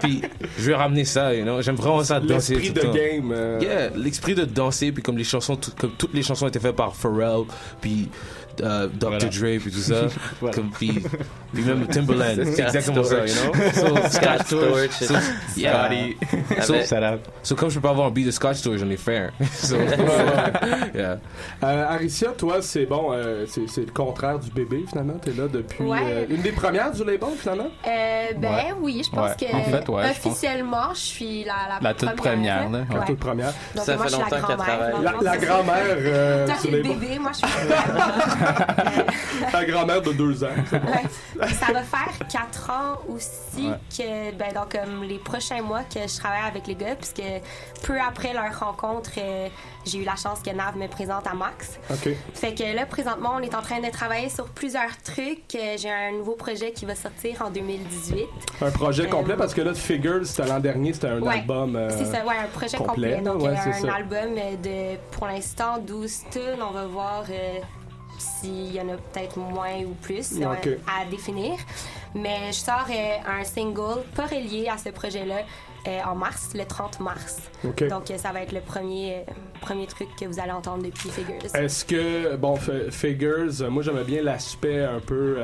[0.01, 0.23] puis
[0.59, 1.61] je vais ramener ça, you know.
[1.61, 2.93] J'aime vraiment ça danser L'esprit de temps.
[2.95, 3.33] game.
[3.33, 6.59] euh, Yeah, l'esprit de danser puis comme les chansons tout- comme toutes les chansons étaient
[6.61, 7.43] faites par Pharrell
[7.83, 8.09] puis
[8.61, 9.25] euh, Dr Voilà.
[9.27, 10.03] Dre puis tout ça
[10.41, 10.55] Voilà.
[10.55, 11.03] comme puis,
[11.53, 13.71] puis même Timberland C'est exactement ça you know?
[13.73, 14.11] Storch.
[14.13, 14.91] Scott Storch.
[14.93, 15.15] so,
[15.57, 15.89] yeah
[16.63, 18.97] so, Avec- so comme je peux pas avoir un beat de Scotch Storch j'en ai
[18.97, 19.77] fait un so,
[20.95, 21.19] yeah
[21.65, 25.15] Euh, Aricia, toi, c'est bon, euh, c'est le contraire du bébé finalement.
[25.23, 25.99] T'es là depuis Ouais.
[26.03, 27.69] euh, une des premières du label finalement?
[27.87, 28.75] Euh, ben Ouais.
[28.81, 29.37] oui, je pense Ouais.
[29.51, 30.27] que En fait, ouais, je pense.
[30.33, 32.81] officiellement, je suis la, la, La toute première, là.
[32.93, 33.53] La toute première.
[33.75, 34.93] Donc, Ça moi, fait longtemps qu'elle travaille.
[35.23, 37.47] La, grand-mère euh, Toi, du t'es le bébé, moi, je suis
[39.53, 40.49] La grand-mère de deux ans.
[40.73, 41.49] Ouais.
[41.49, 43.77] Ça va faire quatre ans aussi Ouais.
[43.97, 47.23] que, ben, donc, comme les prochains mois que je travaille avec les gars, puisque
[47.83, 49.49] peu après leur rencontre, euh,
[49.85, 51.79] j'ai eu la chance que Nav me présente à Max.
[51.91, 52.15] Ok.
[52.35, 55.55] Fait que là, présentement, on est en train de travailler sur plusieurs trucs.
[55.55, 58.25] Euh, J'ai un nouveau projet qui va sortir en 2018.
[58.63, 61.77] Un projet Euh, complet parce que là, Figures, c'était l'an dernier, c'était un Ouais, album.
[61.77, 63.21] euh, c'est ça, ouais, un projet complet.
[63.21, 63.95] Donc, un ça.
[63.95, 66.63] album de, pour l'instant, 12 tunes.
[66.67, 67.25] On va voir
[68.19, 70.69] s'il y en a peut-être moins ou plus euh, Ok.
[70.87, 71.55] à définir.
[72.15, 75.41] Mais je sors euh, un single pas relié à ce projet-là
[75.89, 77.39] euh, en mars, le 30 mars.
[77.65, 77.81] Donc,
[78.11, 79.25] euh, ça va être le premier,
[79.61, 81.55] premier truc que vous allez entendre depuis Figures.
[81.55, 85.37] Est-ce que, bon, F- Figures, euh, moi j'aimais bien l'aspect un peu,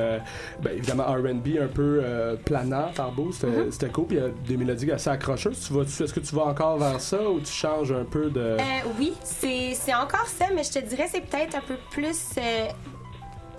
[0.61, 2.01] ben, évidemment RB, un peu
[2.45, 3.71] planant par bout, c'était Mhm.
[3.71, 5.59] c'était cool, puis il y a des mélodies assez accrocheuses.
[5.67, 8.57] Tu vas, Est-ce que tu vas encore vers ça ou tu changes un peu de.
[8.97, 12.17] Oui, c'est c'est encore ça, mais je te dirais c'est peut-être un peu plus.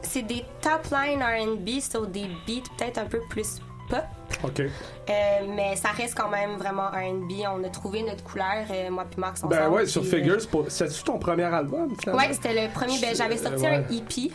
[0.02, 3.60] c'est des top line RB, sur des beats peut-être un peu plus
[3.90, 4.04] pop.
[4.44, 4.60] Ok.
[4.60, 5.12] Euh,
[5.54, 7.32] mais ça reste quand même vraiment RB.
[7.54, 9.54] On a trouvé notre couleur, euh, moi puis Max ensemble.
[9.56, 12.22] Ben ouais, sur euh, Figures, pour- c'est-tu ton premier album finalement?
[12.22, 12.98] Ouais, c'était le premier.
[13.00, 13.84] Ben, J'avais sorti Ouais.
[13.88, 14.32] un EP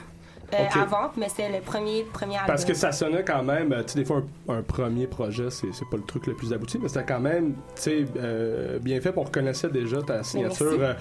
[0.54, 2.48] euh, avant, mais c'est le premier, premier album.
[2.48, 5.50] Parce que ça sonnait quand même, euh, tu sais, des fois, un, un premier projet,
[5.50, 8.78] c'est c'est pas le truc le plus abouti, mais c'était quand même, tu sais, euh,
[8.80, 10.96] bien fait, on reconnaissait déjà ta signature.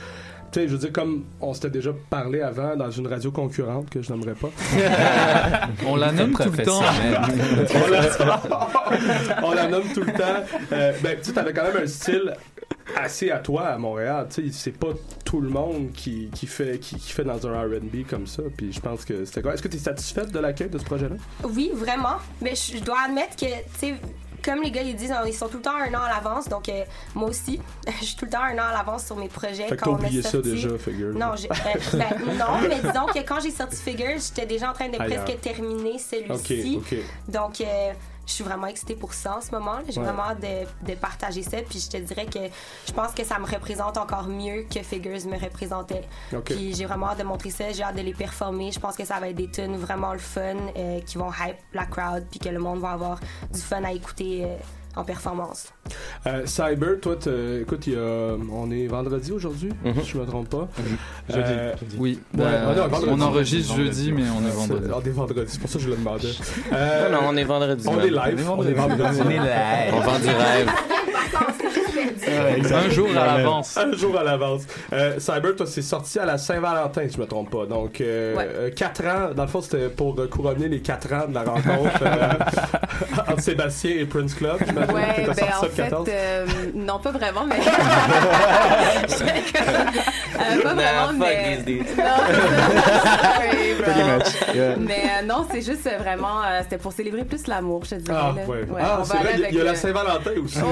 [0.55, 3.91] Tu sais, je veux dire, comme on s'était déjà parlé avant dans une radio concurrente
[3.91, 4.51] que je n'aimerais pas.
[5.87, 6.81] On la nomme tout le temps.
[7.75, 10.45] on, la, on la nomme tout le temps.
[10.71, 12.37] Euh, ben, tu sais, t'avais quand même un style
[12.97, 14.29] assez à toi à Montréal.
[14.33, 14.93] Tu sais, c'est pas
[15.25, 18.43] tout le monde qui, qui, fait, qui, qui fait dans un R&B comme ça.
[18.57, 19.55] Puis je pense que c'était quoi?
[19.55, 21.17] Est-ce que tu es satisfaite de l'accueil de ce projet-là?
[21.43, 22.19] Oui, vraiment.
[22.41, 23.95] Mais je je dois admettre que, tu sais,
[24.45, 26.49] comme les gars ils disent, ils sont tout le temps un an à l'avance.
[26.49, 26.85] Donc, euh,
[27.15, 27.61] moi aussi,
[28.01, 29.67] je suis tout le temps un an à l'avance sur mes projets.
[29.69, 30.69] Fait que t'as oublié ça déjà.
[31.15, 34.73] Non, j'ai- euh, ben, non, mais disons que quand j'ai sorti Figures, j'étais déjà en
[34.75, 35.25] train de Ailleurs.
[35.25, 36.81] presque terminer celui-ci.
[37.29, 37.93] Donc, euh,
[38.27, 39.79] je suis vraiment excitée pour ça en ce moment.
[39.89, 40.07] J'ai Ouais.
[40.07, 41.59] vraiment hâte de, de partager ça.
[41.69, 42.39] Puis je te dirais que
[42.87, 46.05] je pense que ça me représente encore mieux que Figures me représentait.
[46.45, 47.71] Puis j'ai vraiment hâte de montrer ça.
[47.73, 48.73] J'ai hâte de les performer.
[48.73, 51.57] Je pense que ça va être des tunes vraiment le fun euh, qui vont hype
[51.73, 52.25] la crowd.
[52.31, 53.21] Puis que le monde va avoir
[53.53, 54.57] du fun à écouter euh,
[54.97, 55.67] en performance.
[56.27, 57.17] Euh, Cyber, toi,
[57.61, 59.71] écoute, il y a, on est vendredi aujourd'hui,
[60.03, 60.69] si je me trompe pas.
[61.29, 61.43] Jeudi.
[61.51, 62.21] Euh, Oui.
[62.35, 63.07] ouais, Euh, non, vendredi.
[63.11, 64.89] on enregistre jeudi, mais on est vendredi.
[64.95, 66.29] On est vendredi, c'est pour ça que je le demandais.
[66.71, 67.87] Non, non, on est vendredi.
[67.89, 68.51] On est live.
[68.51, 69.21] On est vendredi.
[69.25, 69.95] On est live.
[69.95, 70.71] On vend du rêve.
[71.97, 73.77] Un jour à l'avance.
[73.77, 74.63] Un jour à l'avance.
[74.93, 77.67] Euh, Cyber, toi, c'est sorti à la Saint-Valentin, si je me trompe pas.
[77.67, 78.49] Donc, euh, Ouais.
[78.53, 82.03] euh, quatre ans, dans le fond, c'était pour couronner les 4 ans de la rencontre
[82.03, 82.33] euh,
[83.29, 84.57] entre Sébastien et Prince Club.
[84.93, 86.09] Ouais, ben en fait, 14.
[86.11, 87.57] euh, non pas vraiment, mais
[90.37, 92.05] Euh, pas Nah, vraiment, fuck mais these non,
[93.35, 94.77] Sorry, yeah.
[94.79, 98.19] Mais non, c'est juste vraiment, euh, c'était pour célébrer plus l'amour, je te dirais.
[98.21, 98.45] Ah, ouais.
[98.69, 100.59] Ouais, ah c'est vrai, il y a- y la Saint-Valentin aussi.
[100.59, 100.65] Ouais,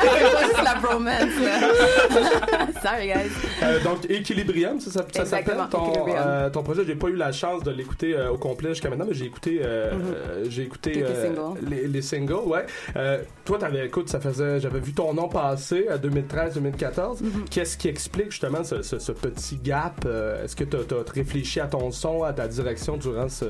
[0.00, 2.80] c'est pas juste la bromance, là.
[2.82, 3.30] Sorry, guys.
[3.62, 6.82] Euh, donc, Equilibrium, ça, ça, ça s'appelle ton, euh, ton projet.
[6.86, 9.60] J'ai pas eu la chance de l'écouter euh, au complet jusqu'à maintenant, mais j'ai écouté,
[9.64, 10.00] euh, Mhm.
[10.14, 11.68] euh, j'ai écouté euh, singles.
[11.70, 12.32] les, les singles.
[12.46, 12.66] Ouais.
[12.96, 17.20] Euh, toi, t'avais, écoute, ça faisait, j'avais vu ton nom passer à 2013-2014.
[17.22, 17.44] Mhm.
[17.50, 20.04] Qu'est-ce qui explique justement ce, ce- ce petit gap
[20.44, 23.44] Est-ce que t'as, as réfléchi à ton son, à ta direction durant ce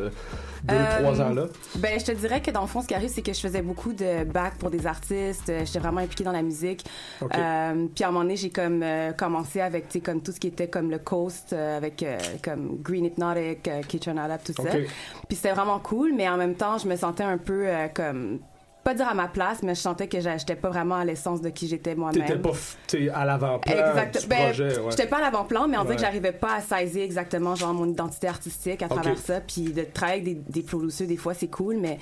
[0.65, 1.45] deux, Euh, trois ans là
[1.77, 3.63] Ben, je te dirais que dans le fond, ce qui arrive, c'est que je faisais
[3.63, 5.53] beaucoup de back pour des artistes.
[5.65, 6.85] J'étais vraiment impliquée dans la musique.
[7.23, 10.33] Euh, puis à un moment donné, j'ai comme euh, commencé avec, tu sais, comme tout
[10.33, 12.05] ce qui était comme le coast, euh, avec
[12.43, 14.71] comme Green Hypnotic, Kitchen Lab, tout ça.
[15.29, 18.39] Puis c'était vraiment cool, mais en même temps, je me sentais un peu comme
[18.85, 21.51] pas dire à ma place, mais je sentais que j'étais pas vraiment à l'essence de
[21.51, 22.23] qui j'étais moi-même.
[22.25, 22.53] T'étais pas
[22.87, 24.21] t'sais, à l'avant-plan Exact.
[24.23, 24.79] du Ben, projet.
[24.79, 24.91] ouais.
[24.91, 26.07] J'étais pas à l'avant-plan, mais on dirait que Ouais.
[26.07, 28.93] j'arrivais pas à saisir exactement genre mon identité artistique à Ok.
[28.93, 29.41] travers ça.
[29.41, 31.99] Puis de travailler avec des, des producers, des fois, c'est cool, mais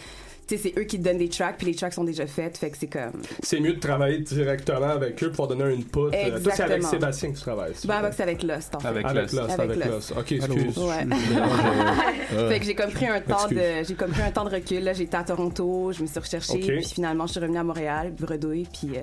[0.48, 2.56] tu sais, c'est eux qui te donnent des tracks, puis les tracks sont déjà faites,
[2.56, 3.20] fait que c'est comme.
[3.42, 5.98] C'est mieux de travailler directement avec eux pour donner un input.
[5.98, 6.88] Euh, Toi, c'est avec Exactement.
[6.90, 7.72] Sébastien que tu travailles.
[7.74, 8.88] c'est Ben, avec, c'est avec Lost, en fait.
[8.88, 10.12] Avec Lost, avec Lost.
[10.18, 10.78] Ok, excuse.
[10.78, 11.06] Ouais.
[12.36, 12.48] Ouais.
[12.48, 13.56] fait que j'ai comme pris un temps Excuse.
[13.58, 14.82] de, j'ai comme pris un temps de recul.
[14.82, 18.12] Là, j'étais à Toronto, je me suis recherchée, puis finalement, je suis revenue à Montréal,
[18.18, 19.00] bredouille, puis euh,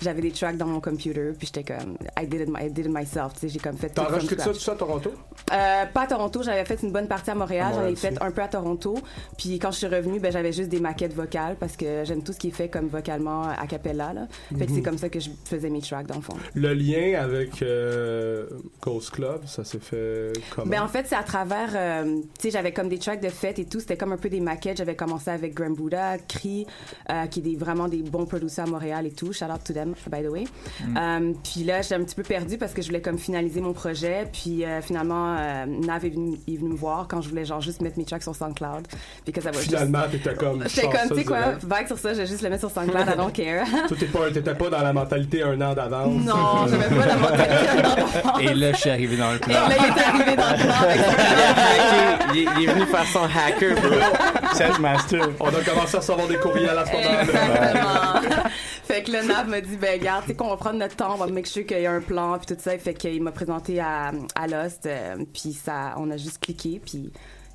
[0.00, 2.86] j'avais des tracks dans mon computer, puis j'étais comme, I did it, my- I did
[2.86, 3.90] it myself, tu sais, j'ai comme fait.
[3.90, 5.12] T'as enregistré ça, tout ça à Toronto?
[5.52, 8.30] Euh, pas à Toronto, j'avais fait une bonne partie à Montréal, j'en ai fait un
[8.30, 8.94] peu à Toronto.
[9.36, 12.32] Puis quand je suis revenue, ben, j'avais juste des maquettes vocales parce que j'aime tout
[12.32, 14.12] ce qui est fait comme vocalement a cappella.
[14.12, 14.26] Là.
[14.58, 14.76] Fait que Mhm.
[14.76, 16.34] c'est comme ça que je faisais mes tracks dans le fond.
[16.54, 18.46] Le lien avec euh,
[18.82, 20.66] Ghost Club, ça s'est fait comment?
[20.70, 23.58] Ben en fait, c'est à travers, euh, tu sais, j'avais comme des tracks de fête
[23.58, 23.80] et tout.
[23.80, 24.78] C'était comme un peu des maquettes.
[24.78, 26.66] J'avais commencé avec Grand Buddha, Cree,
[27.10, 29.32] euh, qui est des, vraiment des bons producers à Montréal et tout.
[29.32, 30.44] Shout out to them, by the way.
[30.86, 31.34] Mm.
[31.42, 34.26] Puis là, j'étais un petit peu perdue parce que je voulais comme finaliser mon projet.
[34.32, 35.34] Puis finalement,
[35.66, 38.22] Nav est venu, est venu me voir quand je voulais genre juste mettre mes tracks
[38.22, 38.86] sur SoundCloud.
[39.26, 42.12] Because I was just- Finalement, t'étais comme, J'étais comme, tu sais quoi, vague sur ça,
[42.14, 43.66] je vais juste le mettre sur SoundCloud, I don't care.
[43.88, 46.24] Toi, t'es pas, t'étais pas dans la mentalité un an d'avance.
[46.24, 48.40] Non, j'avais pas la mentalité un an d'avance.
[48.40, 49.54] Et là, je suis arrivé dans le plan.
[49.54, 50.72] Et là, il est arrivé dans le plan
[52.34, 54.80] il, est- il est venu faire son hacker, bro.
[54.80, 55.28] Master.
[55.40, 57.22] On a commencé à recevoir des courriels à ce moment-là.
[57.22, 58.40] Exactement.
[58.84, 61.14] fait que le NAV m'a dit, ben, regarde, tu sais qu'on va prendre notre temps,
[61.14, 62.76] on va make sure qu'il y a un plan, puis tout ça.
[62.78, 67.12] Fait qu'il m'a présenté à, à Lost, euh, puis ça, on a juste cliqué, puis.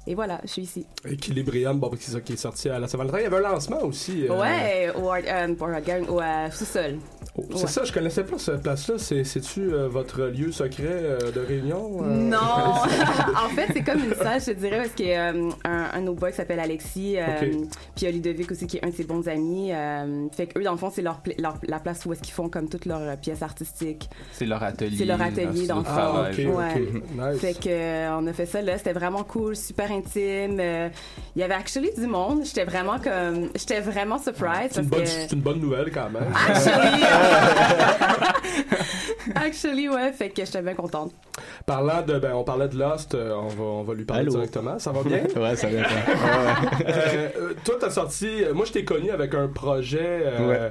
[0.09, 0.85] Et voilà, je suis ici.
[1.05, 3.17] Equilibrium, bon, c'est ça qui est sorti à la Saint-Valentin.
[3.19, 4.25] Il y avait un lancement aussi.
[4.27, 5.65] euh, Ouais, au, Art- euh, pas
[6.09, 6.99] au euh, sous-sol.
[7.37, 7.67] oh, C'est Ouais.
[7.67, 8.95] ça, je connaissais pas cette place-là.
[8.97, 12.03] C'est- C'est-tu euh, votre lieu secret euh, de réunion?
[12.03, 12.07] euh?
[12.07, 12.37] Non!
[13.45, 15.89] en fait, c'est comme une salle, je te dirais, parce qu'il y a euh, un,
[15.93, 17.39] un de nos boys qui s'appelle Alexis, euh, Ok.
[17.49, 17.59] puis
[17.97, 19.73] il y a Ludovic aussi, qui est un de ses bons amis.
[19.73, 22.47] euh, fait qu'eux, dans le fond, c'est leur, leur- la place où est-ce qu'ils font
[22.47, 24.09] comme toutes leurs euh, pièces artistiques.
[24.31, 24.95] C'est leur atelier.
[24.97, 25.91] C'est leur atelier, dans le fond.
[25.93, 26.45] Ah, ok, Ouais.
[26.47, 27.03] ok.
[27.33, 27.41] Nice.
[27.41, 30.57] Fait que euh, on a fait ça là, c'était vraiment cool, super intime.
[30.59, 30.89] euh,
[31.35, 35.03] Il y avait actually du monde, j'étais vraiment comme j'étais vraiment surprise C'est une, bonne,
[35.03, 36.33] que une bonne nouvelle quand même.
[36.49, 37.03] actually
[39.35, 41.11] actually ouais, fait que j'étais bien contente.
[41.65, 44.31] Parlant de, ben, on parlait de Lost, euh, on va, on va lui parler Allô?
[44.31, 44.79] directement.
[44.79, 45.23] Ça va bien?
[45.35, 45.85] Ouais, ça va bien.
[46.87, 48.43] Euh, toi, t'as sorti.
[48.53, 50.69] Moi, je t'ai connu avec un projet euh,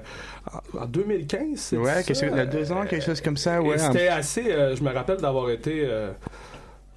[0.74, 1.47] en, en 2015.
[1.57, 2.03] c'est Ouais, ça?
[2.03, 3.79] quelque chose- il y a deux ans, quelque chose comme ça, ouais.
[3.79, 4.51] C'était assez.
[4.51, 5.87] euh, je me rappelle d'avoir été.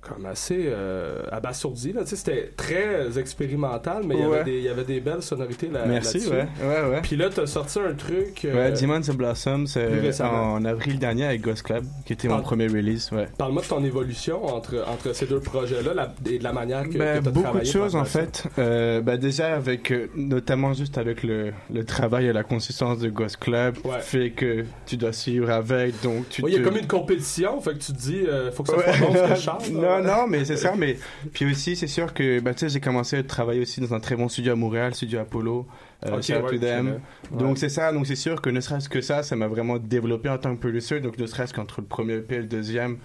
[0.02, 4.44] Comme assez euh, abasourdi là c'était très expérimental mais il y avait Ouais.
[4.46, 6.32] des il y avait des belles sonorités là Merci, là-dessus.
[6.34, 7.02] ouais, ouais, ouais.
[7.02, 11.26] puis là t'as sorti un truc euh, Ouais, Demons and Blossoms euh, en avril dernier
[11.26, 13.28] avec Ghost Club, qui était mon premier release, ouais.
[13.38, 16.98] Parle-moi de ton évolution entre, entre ces deux projets-là la- et de la manière que,
[16.98, 18.44] Ben, que t'as beaucoup de choses en fait.
[18.58, 23.10] Euh, ben, déjà avec euh, notamment juste avec le, le travail et la consistance de
[23.10, 26.88] Ghost Club fait que tu dois suivre avec donc tu il y a comme une
[26.88, 28.22] compétition, fait que tu te dis,
[28.54, 29.80] faut que ça soit bon ce que je.
[29.90, 30.74] non, non, mais c'est ça.
[30.78, 30.98] Mais
[31.34, 34.00] puis aussi, c'est sûr que bah, tu sais, j'ai commencé à travailler aussi dans un
[34.00, 35.66] très bon studio à Montréal, studio Apollo.
[36.06, 36.84] Euh, Ok, shout out ouais, connais.
[37.32, 37.54] Donc Ouais.
[37.58, 37.92] c'est ça.
[37.92, 40.60] Donc c'est sûr que ne serait-ce que ça, ça m'a vraiment développé en tant que
[40.62, 41.00] producer.
[41.02, 42.98] Donc ne serait-ce qu'entre le premier EP et le deuxième,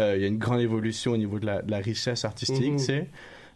[0.00, 2.72] euh, il y a une grande évolution au niveau de la, de la richesse artistique,
[2.72, 2.78] Mhm.
[2.78, 3.06] tu sais.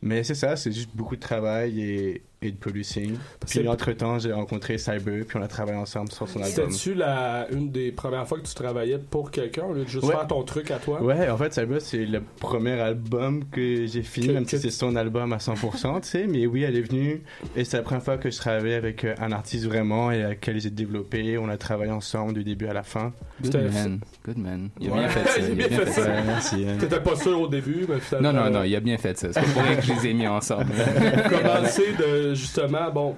[0.02, 3.16] Mais c'est ça, c'est juste beaucoup de travail et, et de producing.
[3.44, 6.70] C'est- Puis entre-temps, j'ai rencontré Cyber, puis on a travaillé ensemble sur son album.
[6.70, 10.04] C'était-tu la, une des premières fois que tu travaillais pour quelqu'un au lieu de juste
[10.04, 10.14] Ouais.
[10.14, 11.02] faire ton truc à toi?
[11.02, 14.58] Ouais, en fait, Cyber, c'est le premier album que j'ai fini, Que- même que- si
[14.58, 16.26] c'est son album à 100%, tu sais.
[16.26, 17.22] Mais oui, elle est venue
[17.56, 20.40] et c'est la première fois que je travaillais avec euh, un artiste vraiment et avec
[20.46, 21.38] lequel j'ai développé.
[21.38, 23.12] On a travaillé ensemble du début à la fin.
[23.42, 24.00] Good man.
[24.24, 24.68] Good man.
[24.80, 25.38] Il a Ouais, bien fait ça.
[25.40, 26.00] il a bien fait ça.
[26.02, 26.66] Ouais, merci.
[26.68, 26.76] hein.
[26.78, 28.32] T'étais pas sûr au début, mais finalement.
[28.32, 29.28] Non, non, non, il a bien fait ça.
[29.32, 30.66] C'est pas pour rien que je les ai mis ensemble.
[31.30, 33.16] Commencer de justement, bon,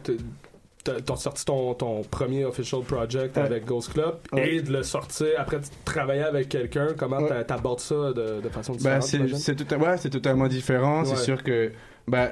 [0.84, 3.42] t'as sorti ton, ton premier official project Ouais.
[3.42, 4.54] avec Ghost Club Ouais.
[4.54, 6.88] et de le sortir après de travailler avec quelqu'un.
[6.96, 7.28] Comment Ouais.
[7.28, 9.02] t'a- t'abordes ça de, de façon Bah, différente?
[9.02, 9.36] c'est j'imagine?
[9.38, 11.04] c'est tout, ouais, c'est totalement différent.
[11.04, 11.72] C'est sûr que,
[12.06, 12.30] bah,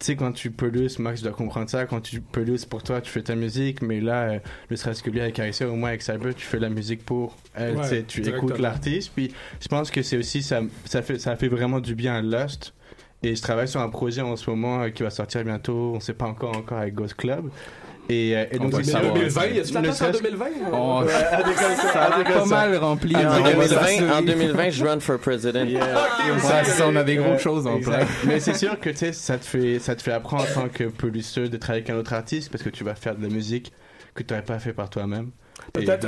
[0.00, 3.10] tu sais, quand tu produces, Max doit comprendre ça, quand tu produces pour toi, tu
[3.10, 4.38] fais ta musique, mais là, euh,
[4.70, 7.36] ne serait-ce que lui avec Carissa, au moins avec Cyber, tu fais la musique pour
[7.54, 11.48] elle, tu écoutes l'artiste, puis je pense que c'est aussi, ça, ça, fait, ça fait
[11.48, 12.74] vraiment du bien à Lost,
[13.24, 16.00] et je travaille sur un projet en ce moment euh, qui va sortir bientôt, on
[16.00, 17.50] sait pas encore, encore avec Ghost Club,
[18.08, 19.14] et, euh, et On donc va c'est le savoir.
[19.14, 20.46] 2020, y a-tu la Ne place en serait-ce- 2020?
[20.72, 22.46] On- Ouais, avec ça, a pas ça.
[22.46, 23.16] mal rempli.
[23.16, 23.20] Hein.
[23.30, 24.10] En On va 2020, s'assurer.
[24.12, 25.64] en 2020, je run for president.
[25.66, 28.06] Ouais, ça, on a des grosses choses en place.
[28.26, 31.48] Mais c'est sûr que ça te fait ça te fait apprendre en tant que producer
[31.48, 33.72] de travailler avec un autre artiste parce que tu vas faire de la musique
[34.14, 35.30] que tu n'aurais pas fait par toi-même.
[35.78, 36.06] Et Peut-être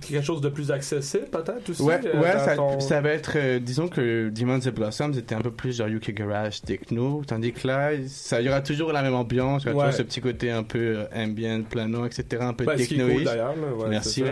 [0.00, 1.82] quelque chose de plus accessible, peut-être aussi.
[1.82, 3.32] Ouais, euh, ouais ça, ton- ça va être.
[3.36, 7.52] euh, disons que Demons and Blossoms était un peu plus genre UK Garage techno, tandis
[7.52, 9.72] que là, ça il y aura toujours la même ambiance, Ouais.
[9.72, 13.22] toujours ce petit côté un peu euh, ambient, plano, etc., un peu Ben, techno cool,
[13.24, 14.24] ouais, Merci.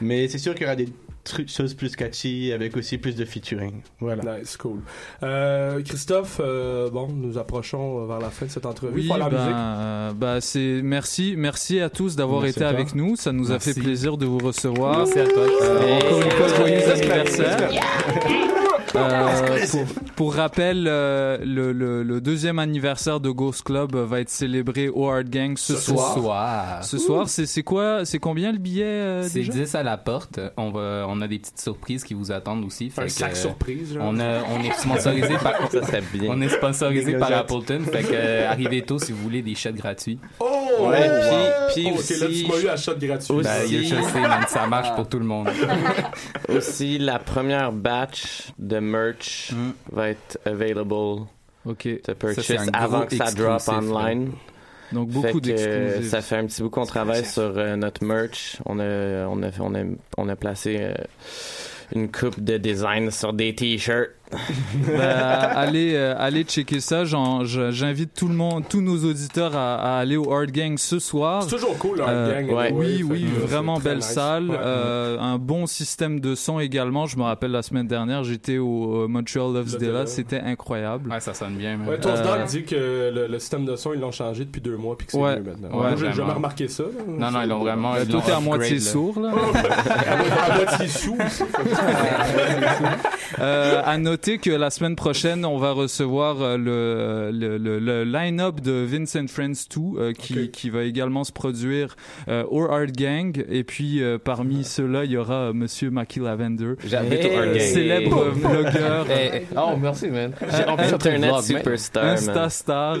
[0.00, 0.88] Mais c'est sûr qu'il y aura des
[1.24, 3.80] trucs, choses plus catchy avec aussi plus de featuring.
[4.00, 4.38] Voilà.
[4.38, 4.80] Nice, cool.
[5.22, 9.00] Euh, Christophe, euh, bon, nous approchons vers la fin de cette entrevue.
[9.00, 10.42] Oui, Pour la ben, musique.
[10.42, 13.16] c'est merci, merci à tous d'avoir été avec nous.
[13.16, 14.98] Ça nous a fait plaisir de vous recevoir.
[14.98, 15.42] Merci à toi.
[15.62, 17.70] Euh, encore une fois, joyeux anniversaire.
[18.96, 19.84] Euh, pour,
[20.16, 25.08] pour rappel, euh, le, le, le deuxième anniversaire de Ghost Club va être célébré au
[25.08, 26.14] Hard Gang ce, Ce soir.
[26.14, 26.84] soir.
[26.84, 30.38] Ce soir, c'est quoi, c'est combien le billet euh, C'est déjà 10 à la porte.
[30.56, 32.92] On, va, on a des petites surprises qui vous attendent aussi.
[32.96, 33.94] Un sac surprise.
[33.94, 34.04] genre.
[34.06, 35.54] On, a, on est sponsorisé par.
[35.70, 36.30] Ça bien.
[36.30, 37.32] On est sponsorisé par.
[37.32, 37.80] Appleton.
[37.90, 40.18] Fait que euh, arrivez tôt si vous voulez des shots gratuits.
[40.40, 40.44] Oh!
[40.80, 41.72] Ouais, wow.
[41.72, 41.84] puis- puis
[42.20, 43.32] là, aussi- tu m'as eu à shot gratuit.
[43.34, 45.48] Aussi- Ben, should say, man, ça marche pour tout le monde.
[46.48, 49.70] Aussi, la première batch de merch Mm.
[49.92, 51.26] va être available
[51.66, 51.88] Ok.
[52.02, 54.32] to purchase avant que ça drop online.
[54.92, 56.10] Donc Fait beaucoup que, d'exclusifs.
[56.10, 58.58] ça fait un petit bout qu'on travaille sur euh, notre merch.
[58.66, 59.82] On a, on a, on a,
[60.18, 60.94] on a placé euh,
[61.94, 64.10] une coupe de design sur des t-shirts.
[64.30, 67.04] Bah, allez, euh, allez checker ça.
[67.04, 71.42] J'invite tout le monde, tous nos auditeurs à, à aller au Hard Gang ce soir.
[71.44, 72.72] C'est toujours cool, le Hard Gang, ouais.
[72.72, 74.06] Oui, oui, vraiment belle nice.
[74.06, 74.50] salle.
[74.50, 74.56] Ouais.
[74.60, 77.06] euh, un bon système de son également.
[77.06, 80.06] Je me rappelle la semaine dernière, j'étais au euh, Montreal Loves Della.
[80.06, 81.10] C'était incroyable.
[81.10, 81.78] Ouais, ça sonne bien.
[81.86, 84.60] Ouais, Toast Euh, Dog dit que le, le système de son, ils l'ont changé depuis
[84.60, 85.36] deux mois puis que c'est Ouais.
[85.36, 85.68] mieux maintenant.
[85.68, 86.82] Ouais, Moi, j'ai jamais remarqué ça.
[86.84, 86.88] là.
[87.06, 87.94] Non, non, ils l'ont vraiment.
[87.94, 89.30] L'ont t'es à moitié sourd, là.
[90.50, 91.44] à moitié sous aussi.
[93.40, 98.04] Euh, à noter que la semaine prochaine, on va recevoir euh, le, le, le, le
[98.04, 101.96] line-up de Vincent Friends 2 euh, qui, qui va également se produire
[102.28, 103.44] euh, au Art Gang.
[103.48, 107.08] Et puis, euh, parmi ceux-là, il y aura euh, Monsieur Mackie Lavender, Gang.
[107.58, 108.40] célèbre Hey.
[108.40, 109.10] vlogueur.
[109.10, 109.46] Hey, hey.
[109.56, 110.32] Oh, merci, man.
[110.40, 112.04] J'ai- en plus, Internet vlog, superstar.
[112.12, 112.96] Insta star.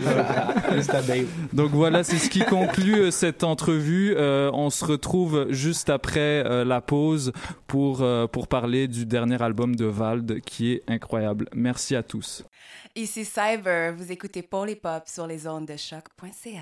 [0.70, 1.26] Insta babe.
[1.52, 4.14] Donc voilà, c'est ce qui conclut euh, cette entrevue.
[4.16, 7.32] Euh, on se retrouve juste après euh, la pause
[7.66, 9.84] pour, euh, pour parler du dernier album de
[10.46, 11.48] Qui est incroyable.
[11.54, 12.44] Merci à tous.
[12.94, 16.60] Ici Cyber, vous écoutez Paul et Pop sur les ondes de choc.ca.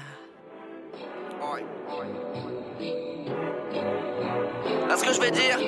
[4.89, 5.59] Là, ce que je vais dire,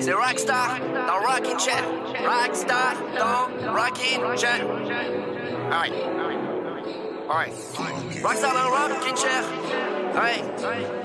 [0.00, 1.84] c'est Rockstar dans Rockin' Chair.
[2.26, 4.66] Rockstar dans Rockin' Chair.
[5.70, 5.92] Alright.
[7.30, 7.54] Alright.
[8.22, 9.44] Rockstar dans Rockin' Chair.
[10.14, 10.44] Alright.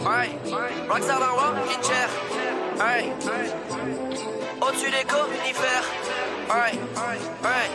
[0.05, 0.31] Alright.
[0.89, 2.09] Rockstar dans Rockin' Chair.
[2.79, 3.29] Alright.
[4.61, 5.85] Au-dessus des conifères.
[6.49, 6.79] Alright.
[6.97, 7.71] Alright.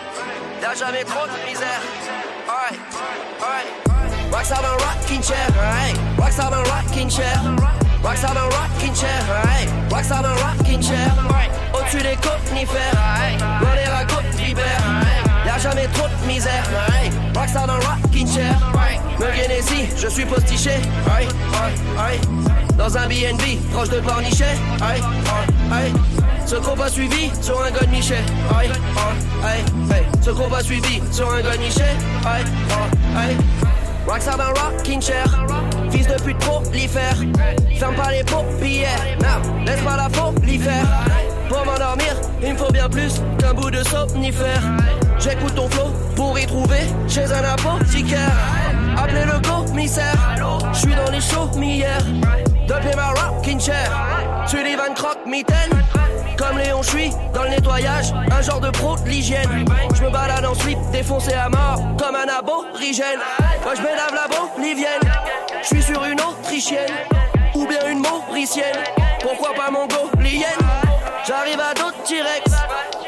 [0.60, 1.80] Y'a jamais trop de misère.
[2.48, 2.80] Alright.
[3.40, 4.32] Alright.
[4.32, 5.48] Rockstar dans Rockin' Chair.
[5.56, 5.96] Alright.
[6.18, 7.40] Rockstar dans Rockin' Chair.
[8.02, 9.24] Rockstar dans Rockin' Chair.
[9.30, 9.70] Alright.
[9.92, 11.14] Rockstar dans Rockin' Chair.
[11.72, 12.98] Au-dessus des conifères.
[12.98, 13.38] Alright.
[13.38, 15.03] Dans les ragots d'hiver.
[15.54, 16.64] Y'a jamais trop de misère.
[17.32, 18.56] Rockstar dans Rockin' Chair.
[19.20, 20.72] Me Genesee, je suis postiché.
[22.76, 24.56] Dans un BNB, proche de Pornichet.
[24.80, 25.04] Alright.
[25.70, 25.94] Alright.
[26.44, 28.24] Ce pas suivi sur un Michel.
[28.58, 28.68] Aïe,
[29.44, 30.04] aïe, aïe.
[30.22, 30.30] Ce
[30.64, 31.40] suivi sur un
[33.16, 33.36] aïe.
[34.08, 35.46] Rockstar dans Rockin' Chair.
[35.90, 37.16] Fils de pute prolifère.
[37.78, 38.98] Ferme pas les paupières.
[39.20, 40.86] Non, laisse pas la folie faire.
[41.48, 44.62] Pour m'endormir, il me faut bien plus qu'un bout de somnifère.
[45.24, 48.30] J'écoute ton flow pour y trouver chez un apothicaire.
[48.94, 50.14] Appelez le commissaire.
[50.74, 52.04] Je suis dans les chaumières.
[52.68, 53.90] Depuis ma rocking chair.
[54.46, 55.82] Tu les van croque mitaine.
[56.36, 59.64] Comme Léon, je suis dans le nettoyage, un genre de pro de l'hygiène.
[59.94, 63.20] Je me balade en slip, défoncé à mort, comme un aborigène.
[63.62, 65.00] Moi je me lave la bolivienne,
[65.62, 66.92] je suis sur une autrichienne,
[67.54, 68.82] ou bien une mauricienne.
[69.22, 70.44] Pourquoi pas mon golienne
[71.26, 72.52] J'arrive à d'autres T-Rex,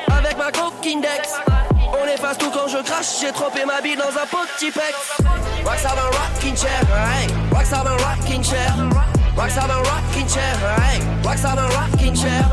[0.08, 1.02] avec ma coquine.
[2.06, 5.18] On efface tout quand je crache, j'ai trempé ma bille dans un pot de Tipex.
[5.64, 7.26] Rockstar dans rocking chair, hey.
[7.50, 8.74] Rockstar dans rocking chair.
[9.36, 11.00] Rockstar dans rocking chair, hey.
[11.24, 12.44] Rockstar dans rocking chair.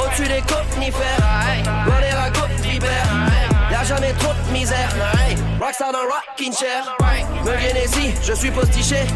[0.00, 1.62] Au-dessus des conifères, hey.
[1.62, 2.48] Dans les ragots
[3.70, 4.90] Y'a jamais trop de misère,
[5.28, 5.36] hey.
[5.60, 6.96] Rockstar dans rocking chair.
[7.44, 9.06] Me Genesee, je suis postiché.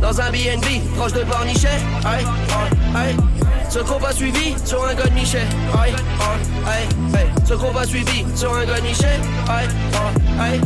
[0.00, 1.80] Dans un BNB, proche de Pornichet.
[2.04, 3.16] Hey.
[3.76, 5.46] Ce qu'on pas suivi sur un de Michel,
[5.84, 5.92] hey.
[5.92, 6.88] Hey.
[7.14, 7.28] Hey.
[7.44, 9.20] Ce qu'on pas suivi sur un de Michel,
[9.50, 9.68] hey.
[10.40, 10.60] Hey.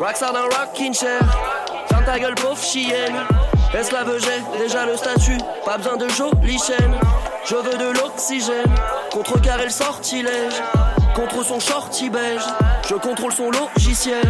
[0.00, 1.20] Rockstar dans rocking chair.
[1.90, 3.16] Ferme ta gueule, pauvre chienne.
[3.78, 5.36] Esclave, j'ai déjà le statut?
[5.66, 6.98] Pas besoin de jolies chaînes.
[7.44, 8.74] Je veux de l'oxygène.
[9.12, 10.62] Contrecarrer le sortilège.
[11.18, 12.46] Contre son shorty beige.
[12.88, 14.22] Je contrôle son logiciel.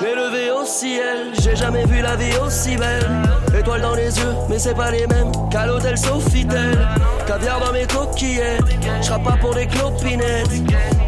[0.00, 1.34] Élevé au ciel.
[1.38, 3.06] J'ai jamais vu la vie aussi belle.
[3.54, 6.88] Étoiles dans les yeux, mais c'est pas les mêmes qu'à l'hôtel Sofitel.
[7.26, 8.62] Caviar dans mes coquillettes.
[9.02, 10.48] J'rappe pas pour des clopinettes.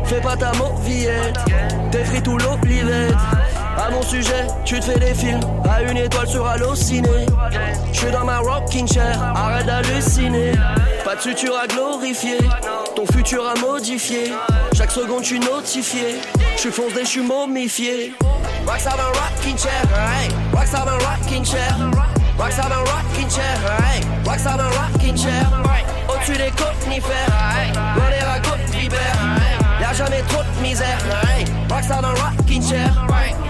[0.05, 1.39] Fais pas ta mauvillette.
[1.91, 3.14] T'es frites ou l'olivette.
[3.79, 7.27] À mon sujet, tu te fais des films à une étoile sur Allociné.
[7.93, 10.53] Je suis dans ma rocking chair, arrête d'halluciner.
[11.05, 12.39] Pas de futur à glorifier,
[12.94, 14.32] ton futur à modifier.
[14.74, 16.16] Chaque seconde, je suis notifié.
[16.55, 18.15] Je suis foncé, je suis momifié.
[18.66, 20.28] Rockstar dans rocking chair, hey.
[20.53, 21.77] Dans rocking chair.
[22.39, 23.59] Rockstar dans rocking chair,
[23.93, 24.01] hey.
[24.24, 25.62] Dans rocking chair.
[26.09, 27.12] Au-dessus des conifères,
[27.57, 27.73] hey.
[27.73, 29.16] Dans les ragots d'hiver.
[29.81, 30.98] Y'a jamais trop de misère,
[31.36, 31.44] hey.
[31.69, 33.07] Dans rocking chair.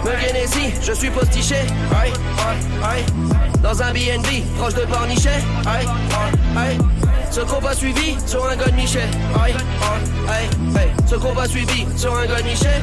[0.06, 2.12] Me Genesee, je suis postiché, hey.
[2.80, 3.04] Hey.
[3.60, 5.84] Dans un BNB, proche de Pornichet, hey.
[6.56, 6.78] Hey.
[7.32, 9.08] Ce qu'on pas suivi sur un de Michel,
[9.44, 9.52] hey.
[10.28, 10.48] Hey.
[10.76, 10.90] Hey.
[11.08, 12.80] Ce qu'on pas suivi sur un de Michel,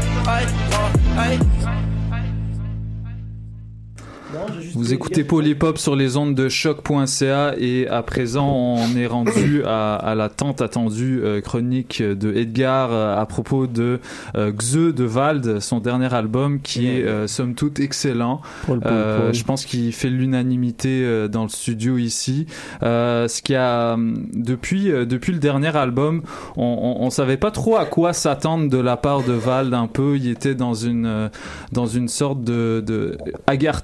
[4.73, 9.95] Vous écoutez Polypop sur les ondes de choc.ca et à présent on est rendu à,
[9.95, 13.99] à la tant attendue euh, chronique de Edgar euh, à propos de
[14.35, 18.41] euh, Xe de Vald, son dernier album qui est somme toute excellent.
[18.65, 19.33] Paul, Paul, Paul.
[19.33, 22.47] je pense qu'il fait l'unanimité dans le studio ici.
[22.81, 26.23] Ce qui a hum, depuis depuis le dernier album,
[26.57, 29.87] on, on, on savait pas trop à quoi s'attendre de la part de Vald un
[29.87, 30.17] peu.
[30.17, 31.29] Il était dans une
[31.71, 33.17] dans une sorte de, de...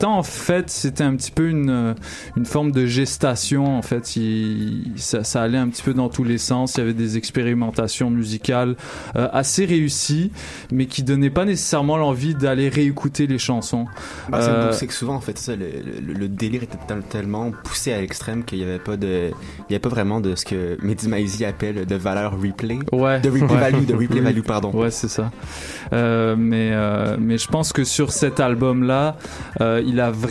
[0.03, 1.93] En fait c'était un petit peu une euh,
[2.37, 4.15] une forme de gestation en fait.
[4.15, 6.75] Il, ça, ça allait un petit peu dans tous les sens.
[6.75, 8.75] Il y avait des expérimentations musicales
[9.15, 10.31] euh, assez réussies,
[10.71, 13.85] mais qui donnaient pas nécessairement l'envie d'aller réécouter les chansons.
[14.29, 15.65] Bah, c'est- Euh, c'est que souvent, en fait, ça, le,
[16.05, 19.29] le- le délire était tel- tellement poussé à l'extrême qu'il n'y avait pas de,
[19.69, 22.79] il y avait pas vraiment de ce que Mehdi Maizi appelle de valeur replay.
[22.91, 23.19] Ouais.
[23.19, 23.57] De replay Ouais.
[23.71, 24.71] value, de replay value, pardon.
[24.73, 25.31] Ouais, c'est ça.
[25.93, 26.71] Euh, mais,
[27.19, 29.17] mais je pense que sur cet album-là,
[29.59, 30.28] il a vraiment.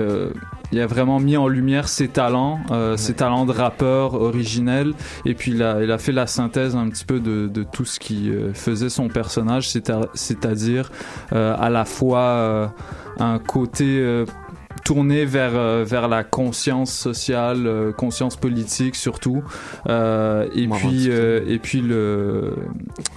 [0.00, 0.30] Euh,
[0.72, 4.92] il a vraiment mis en lumière ses talents, euh, ses talents de rappeur originel,
[5.24, 7.84] et puis il a, il a fait la synthèse un petit peu de, de tout
[7.84, 10.90] ce qui euh, faisait son personnage, à- c'est-à-dire
[11.30, 12.72] à la fois
[13.18, 14.24] un côté
[14.86, 19.42] tourné vers euh, vers la conscience sociale, euh, conscience politique surtout,
[19.88, 22.54] euh, et Moi, puis et puis le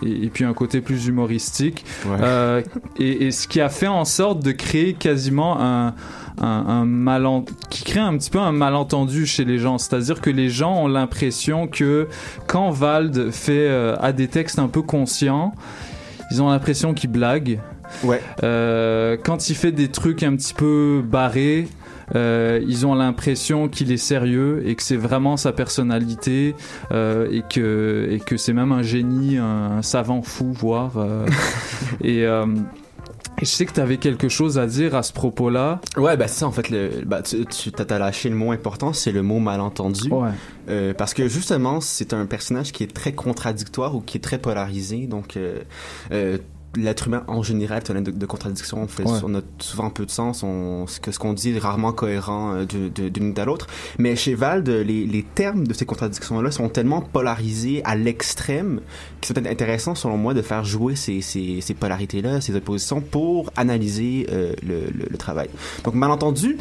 [0.04, 2.64] et, et puis un côté plus humoristique, Ouais.
[2.98, 5.94] Et, et ce qui a fait en sorte de créer quasiment un
[6.41, 10.50] un, un qui crée un petit peu un malentendu chez les gens, c'est-à-dire que les
[10.50, 12.08] gens ont l'impression que
[12.48, 13.70] quand Vald fait
[14.00, 15.54] a des textes un peu conscients,
[16.32, 17.60] ils ont l'impression qu'il blague.
[18.03, 18.22] Ouais.
[18.44, 21.68] Euh, quand il fait des trucs un petit peu barrés,
[22.16, 26.56] euh, ils ont l'impression qu'il est sérieux et que c'est vraiment sa personnalité
[26.91, 30.94] euh, et que et que c'est même un génie, un, un savant fou, voire.
[32.03, 32.26] et,
[33.41, 35.80] et je sais que tu avais quelque chose à dire à ce propos-là.
[35.95, 36.70] Ouais, bah c'est ça en fait.
[36.70, 40.10] Le, bah, tu tu t'as lâché le mot important, c'est le mot malentendu.
[40.11, 40.32] Ouais.
[40.68, 44.40] Euh, parce que justement, c'est un personnage qui est très contradictoire ou qui est très
[44.40, 45.07] polarisé.
[45.07, 45.61] Donc, euh,
[46.11, 46.38] euh,
[46.76, 48.84] l'être humain en général est un de, de contradiction.
[48.84, 49.20] On, fait, Ouais.
[49.24, 50.44] on a souvent peu de sens.
[50.44, 53.68] On, ce que ce qu'on dit est rarement cohérent euh, d'une minute à l'autre.
[53.98, 58.82] Mais chez Vald, les, les termes de ces contradictions-là sont tellement polarisés à l'extrême
[59.22, 63.52] que c'est intéressant, selon moi, de faire jouer ces, ces, ces polarités-là, ces oppositions pour
[63.56, 65.50] analyser euh, le, le, le travail.
[65.84, 66.58] Donc, malentendu,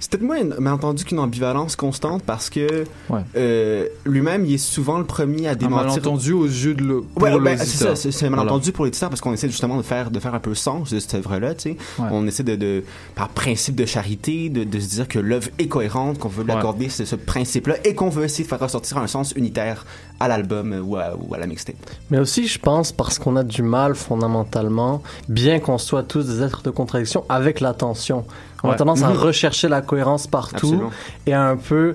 [0.00, 3.20] c'est peut-être moins un malentendu qu'une ambivalence constante parce que Ouais.
[3.36, 5.86] euh, lui-même, il est souvent le premier à Un démentir.
[5.88, 6.96] malentendu aux yeux de le.
[7.16, 8.44] Ouais, ben, c'est ça, c'est c'est un Voilà.
[8.44, 10.98] malentendu pour l'éditeur parce qu'on essaie justement de faire, de faire un peu sens de
[10.98, 11.76] cette œuvre-là, tu sais.
[11.98, 12.08] Ouais.
[12.10, 12.82] On essaie de, de,
[13.14, 16.50] par principe de charité, de, de se dire que l'œuvre est cohérente, qu'on veut lui
[16.52, 16.58] Ouais.
[16.58, 19.84] accorder ce, ce principe-là et qu'on veut essayer de faire ressortir un sens unitaire
[20.18, 21.76] à l'album ou à, ou à la mixtape.
[22.10, 26.42] Mais aussi, je pense, parce qu'on a du mal fondamentalement, bien qu'on soit tous des
[26.42, 28.24] êtres de contradiction, avec l'attention.
[28.62, 28.76] On a Ouais.
[28.78, 30.90] tendance à rechercher la cohérence partout Absolument.
[31.26, 31.94] et à un peu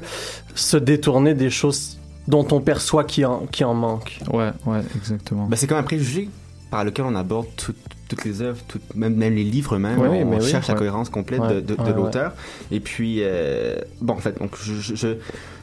[0.55, 1.97] se détourner des choses
[2.27, 4.19] dont on perçoit qu'il en, manque.
[4.33, 5.45] Ouais, ouais, exactement.
[5.45, 6.29] Ben, c'est comme un préjugé
[6.71, 7.73] par lequel on aborde tout-
[8.07, 8.59] toutes les œuvres,
[8.95, 9.99] même, même les livres même.
[9.99, 10.47] Oui, on mais oui.
[10.49, 10.79] cherche la Ouais.
[10.79, 12.33] cohérence complète Ouais, de, de- de ouais, l'auteur.
[12.71, 15.07] Et puis, euh, bon, en fait, donc je, je, je,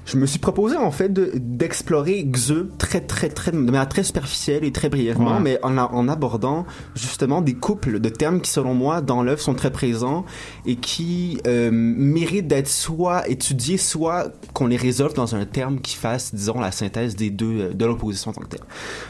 [0.04, 4.02] je me suis proposé en fait de- d'explorer Xe très, très, très, de manière très
[4.02, 5.40] superficielle et très brièvement, Ouais.
[5.40, 6.66] mais en, abordant
[6.96, 10.24] justement des couples de termes qui, selon moi, dans l'œuvre sont très présents
[10.66, 15.94] et qui euh, méritent d'être soit étudiés, soit qu'on les résolve dans un terme qui
[15.94, 18.60] fasse, disons, la synthèse des deux, euh, de l'opposition en tant que telle.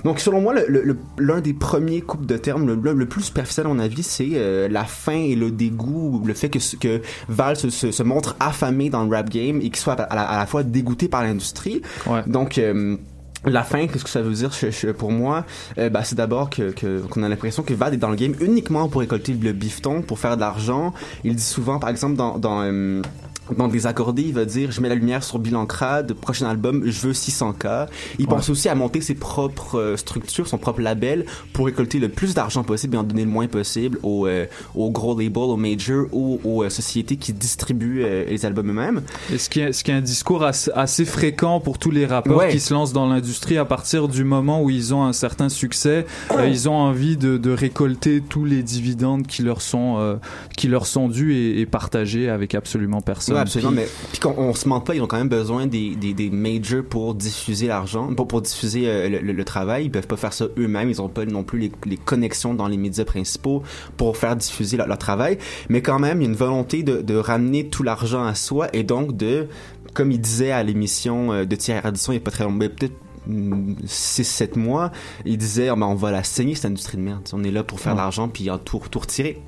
[0.04, 0.54] Donc, selon moi,
[1.18, 4.84] l'un des premiers couples de termes, le, plus superficiel à mon avis, c'est euh, la
[4.84, 7.00] faim et le dégoût, le fait que, que
[7.30, 10.22] Val se, se, se montre affamé dans le rap game et qu'il soit à la,
[10.22, 11.82] à la fois dégoûté par l'industrie.
[12.26, 12.96] Donc, euh,
[13.44, 14.52] la fin, qu'est-ce que ça veut dire
[14.96, 15.44] pour moi?
[15.78, 18.34] Euh, bah, C'est d'abord que que- qu'on a l'impression que Val est dans le game
[18.40, 20.92] uniquement pour récolter le bifton, pour faire de l'argent.
[21.24, 22.38] Il dit souvent, par exemple, dans...
[22.38, 23.02] dans euh,
[23.56, 26.82] dans des accordés, il va dire je mets la lumière sur Bilan Crade, prochain album,
[26.86, 27.86] je veux 600K.
[28.18, 32.08] Il pense aussi à monter ses propres euh, structures, son propre label pour récolter le
[32.08, 35.56] plus d'argent possible et en donner le moins possible aux, euh, aux gros labels, aux
[35.56, 39.02] majors ou aux euh, sociétés qui distribuent les albums eux-mêmes.
[39.36, 42.36] Ce qui est, ce qui est un discours assez, assez fréquent pour tous les rappeurs
[42.36, 42.50] Ouais.
[42.50, 46.06] qui se lancent dans l'industrie à partir du moment où ils ont un certain succès,
[46.46, 50.18] ils ont envie de, de récolter tous les dividendes qui leur sont,
[50.56, 53.31] qui leur sont dus et, et partagés avec absolument personne.
[53.34, 55.66] Ouais, absolument, Puis- mais puis qu'on on se ment pas, ils ont quand même besoin
[55.66, 59.84] des, des, des majors pour diffuser l'argent, pour, pour diffuser euh, le, le- le travail.
[59.86, 62.68] Ils peuvent pas faire ça eux-mêmes, ils ont pas non plus les, les connexions dans
[62.68, 63.62] les médias principaux
[63.96, 65.38] pour faire diffuser leur, leur travail.
[65.68, 68.68] Mais quand même, il y a une volonté de, de ramener tout l'argent à soi
[68.72, 69.46] et donc de,
[69.94, 72.56] comme il disait à l'émission euh, de Thierry Radisson il y a pas très longtemps,
[72.56, 72.94] mais peut-être
[73.86, 74.90] 6-7 mois,
[75.24, 77.22] il disait Ah, ben, on va la saigner cette industrie de merde.
[77.32, 78.02] On est là pour faire de Ouais.
[78.04, 79.40] l'argent puis tout, tout retirer.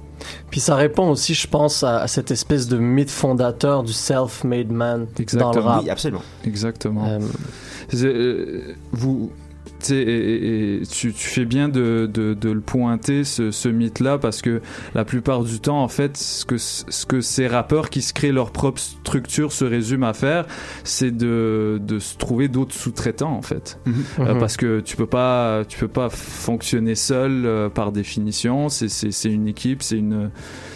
[0.50, 4.70] Puis ça répond aussi, je pense, à, à cette espèce de mythe fondateur du self-made
[4.70, 5.82] man dans le rap.
[5.82, 6.22] Oui, absolument.
[6.44, 7.06] Exactement.
[7.06, 7.20] Euh,
[8.02, 9.30] euh, vous,
[9.90, 14.18] et, et- et tu, tu fais bien de, de, de le pointer, ce, ce mythe-là,
[14.18, 14.60] parce que
[14.94, 18.32] la plupart du temps, en fait, ce que, ce que ces rappeurs qui se créent
[18.32, 20.46] leur propre structure se résument à faire,
[20.84, 23.78] c'est de, de se trouver d'autres sous-traitants, en fait.
[23.86, 23.94] Mhm.
[24.20, 24.40] Euh, Mhm.
[24.40, 28.68] parce que tu peux pas, tu peux pas fonctionner seul euh, par définition.
[28.68, 28.88] C'est,
[29.24, 30.30] une équipe, c'est une,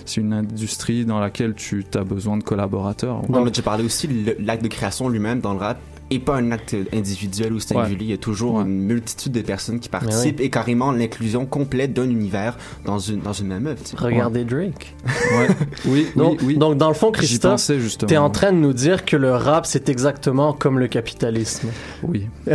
[0.04, 3.22] c'est une industrie dans laquelle tu as besoin de collaborateurs.
[3.28, 5.78] On a déjà parlé aussi, le- l'acte de création lui-même dans le rap
[6.10, 7.90] est pas un acte individuel ou singulier.
[7.90, 7.96] Ouais.
[8.00, 12.08] Il y a toujours une multitude de personnes qui participent et carrément l'inclusion complète d'un
[12.08, 13.82] univers dans une, dans une même œuvre.
[13.82, 13.96] tu sais.
[13.98, 14.94] Regardez Drake.
[15.38, 15.48] Ouais.
[15.86, 16.56] Oui, donc, oui, oui.
[16.56, 18.08] donc, dans le fond, Christophe, justement.
[18.08, 21.68] t'es en train de nous dire que le rap, c'est exactement comme le capitalisme.
[22.02, 22.26] Oui.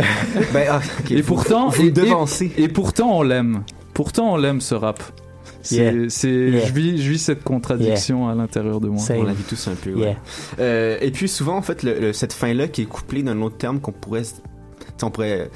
[0.52, 1.92] Ben, ah, et vous- pourtant, vous et,
[2.56, 3.62] et- et pourtant on l'aime.
[3.92, 5.02] Pourtant on l'aime ce rap.
[5.64, 5.92] C'est, Yeah.
[6.08, 6.66] c'est, Yeah.
[6.66, 9.02] je vis, je vis cette contradiction à l'intérieur de moi.
[9.10, 10.16] On la vit tous un peu, ouais.
[10.60, 13.56] Euh, et puis souvent, en fait, le- le- cette fin-là qui est couplée d'un autre
[13.56, 14.22] terme qu'on pourrait...
[14.22, 14.26] tu
[14.96, 15.50] sais, On pourrait...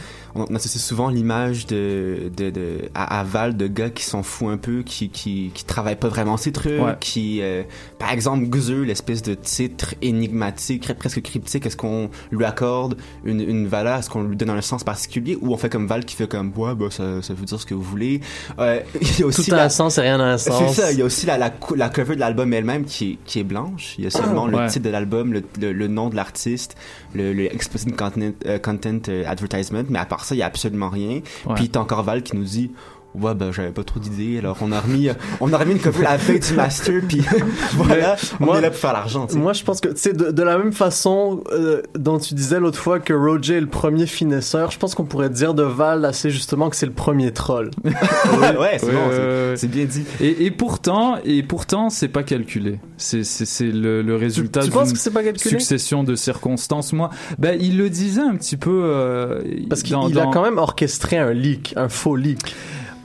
[0.49, 4.51] On associe souvent l'image de, de, de, à, à Val de gars qui s'en foutent
[4.51, 6.95] un peu, qui, qui, qui travaillent pas vraiment ces trucs, Ouais.
[7.01, 7.41] qui...
[7.43, 7.63] euh,
[7.99, 13.67] par exemple, Guzeux, l'espèce de titre énigmatique, presque cryptique, est-ce qu'on lui accorde une, une
[13.67, 16.29] valeur, est-ce qu'on lui donne un sens particulier, ou on fait comme Val qui fait
[16.29, 18.21] comme, ouais, bah, ça, ça veut dire ce que vous voulez.
[18.59, 20.75] Euh, il y a aussi Tout a la- un sens et rien n'a un sens.
[20.75, 23.19] c'est ça, il y a aussi la, la, la cover de l'album elle-même qui est,
[23.25, 23.95] qui est blanche.
[23.99, 24.67] Il y a seulement le Ouais.
[24.69, 26.77] titre de l'album, le, le, le nom de l'artiste,
[27.15, 30.47] le, le explicit content, euh, content euh, advertisement, mais à part ça, il y a
[30.47, 31.21] absolument rien.
[31.47, 31.55] Ouais.
[31.55, 32.71] Puis t'as encore Val qui nous dit
[33.21, 35.79] Ouais, ben j'avais pas trop d'idées, alors on a remis, euh, on a remis une
[35.81, 37.23] cover à la feuille du master, puis
[37.75, 39.27] voilà, on moi- est là pour faire l'argent.
[39.27, 39.37] tu.
[39.37, 42.61] Moi, je pense que, tu sais, de, de la même façon euh, dont tu disais
[42.61, 46.05] l'autre fois que Roger est le premier finesseur, je pense qu'on pourrait dire de Val
[46.05, 47.71] assez justement que c'est le premier troll.
[47.85, 49.55] ouais, c'est Ouais, bon, ouais, c'est- ouais.
[49.57, 50.05] c'est bien dit.
[50.21, 52.79] Et, et pourtant, et pourtant, c'est pas calculé.
[52.97, 55.51] C'est, c'est, c'est le, le résultat tu penses d'une que c'est pas calculé?
[55.51, 56.93] succession de circonstances.
[56.93, 58.81] Moi, ben, il le disait un petit peu.
[58.85, 62.55] euh, Parce qu'il a quand même orchestré un leak, un faux leak.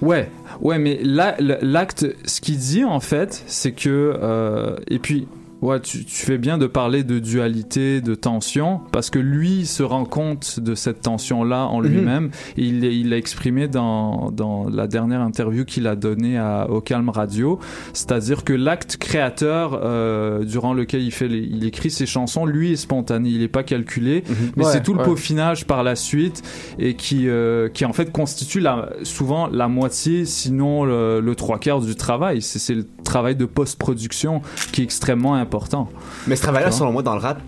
[0.03, 5.27] Ouais, ouais, mais là, l'acte, ce qu'il dit en fait, c'est que euh, et puis.
[5.63, 9.81] Ouais, tu, tu fais bien de parler de dualité, de tension, parce que lui se
[9.81, 11.87] rend compte de cette tension-là en Mhm.
[11.87, 12.31] lui-même.
[12.57, 17.07] Il il l'a exprimé dans, dans la dernière interview qu'il a donnée à, au Calme
[17.09, 17.59] Radio.
[17.93, 22.73] C'est-à-dire que l'acte créateur euh, durant lequel il, fait les- il écrit ses chansons, lui
[22.73, 24.23] est spontané, il n'est pas calculé,
[24.57, 25.05] mais Ouais, c'est tout le ouais.
[25.05, 26.41] peaufinage par la suite
[26.77, 31.57] et qui, euh, qui en fait constitue la, souvent la moitié, sinon le, le trois
[31.57, 32.41] quarts du travail.
[32.41, 35.89] C'est le travail de post-production qui est extrêmement important.
[36.27, 37.41] Mais ce travail-là, selon moi, dans le rap,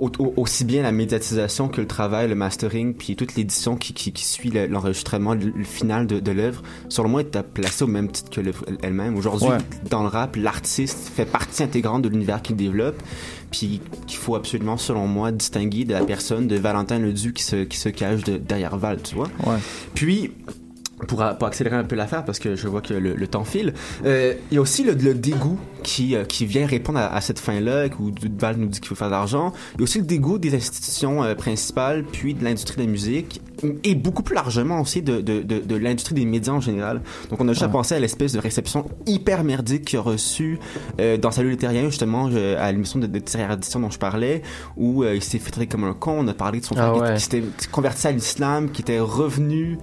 [0.00, 3.92] au- au- aussi bien la médiatisation que le travail, le mastering, puis toute l'édition qui,
[3.94, 7.82] qui, qui suit le- l'enregistrement, le, le final de, de l'œuvre, selon moi, est placé
[7.82, 9.16] au même titre que l'œuvre elle-même.
[9.16, 9.58] Aujourd'hui, Ouais.
[9.90, 13.02] dans le rap, l'artiste fait partie intégrante de l'univers qu'il développe,
[13.50, 17.64] puis qu'il faut absolument, selon moi, distinguer de la personne de Valentin Leduc qui se,
[17.64, 19.28] qui se cache de- derrière Val, tu vois?
[19.46, 19.56] Ouais.
[19.94, 20.30] Puis,
[21.06, 24.34] pour, pour accélérer un peu l'affaire, parce que je vois que le, temps file, euh,
[24.50, 27.86] il y a aussi le dégoût qui, euh, qui vient répondre à, à cette fin-là,
[27.98, 29.52] où Val nous dit qu'il faut faire de l'argent.
[29.74, 32.88] Il y a aussi le dégoût des institutions euh, principales, puis de l'industrie de la
[32.88, 33.40] musique,
[33.84, 37.00] et beaucoup plus largement aussi de, de, de, de l'industrie des médias en général.
[37.30, 40.58] Donc on a déjà pensé à l'espèce de réception hyper merdique qu'il a reçue
[41.00, 42.26] euh, dans Salut les Terriens, justement,
[42.58, 44.42] à l'émission de, de Ardisson dont je parlais,
[44.76, 46.94] où il s'est fait traiter comme un con, on a parlé de son Ah frère
[46.94, 47.14] qui- ouais.
[47.16, 47.42] qui s'était
[47.72, 49.78] converti à l'islam, qui était revenu,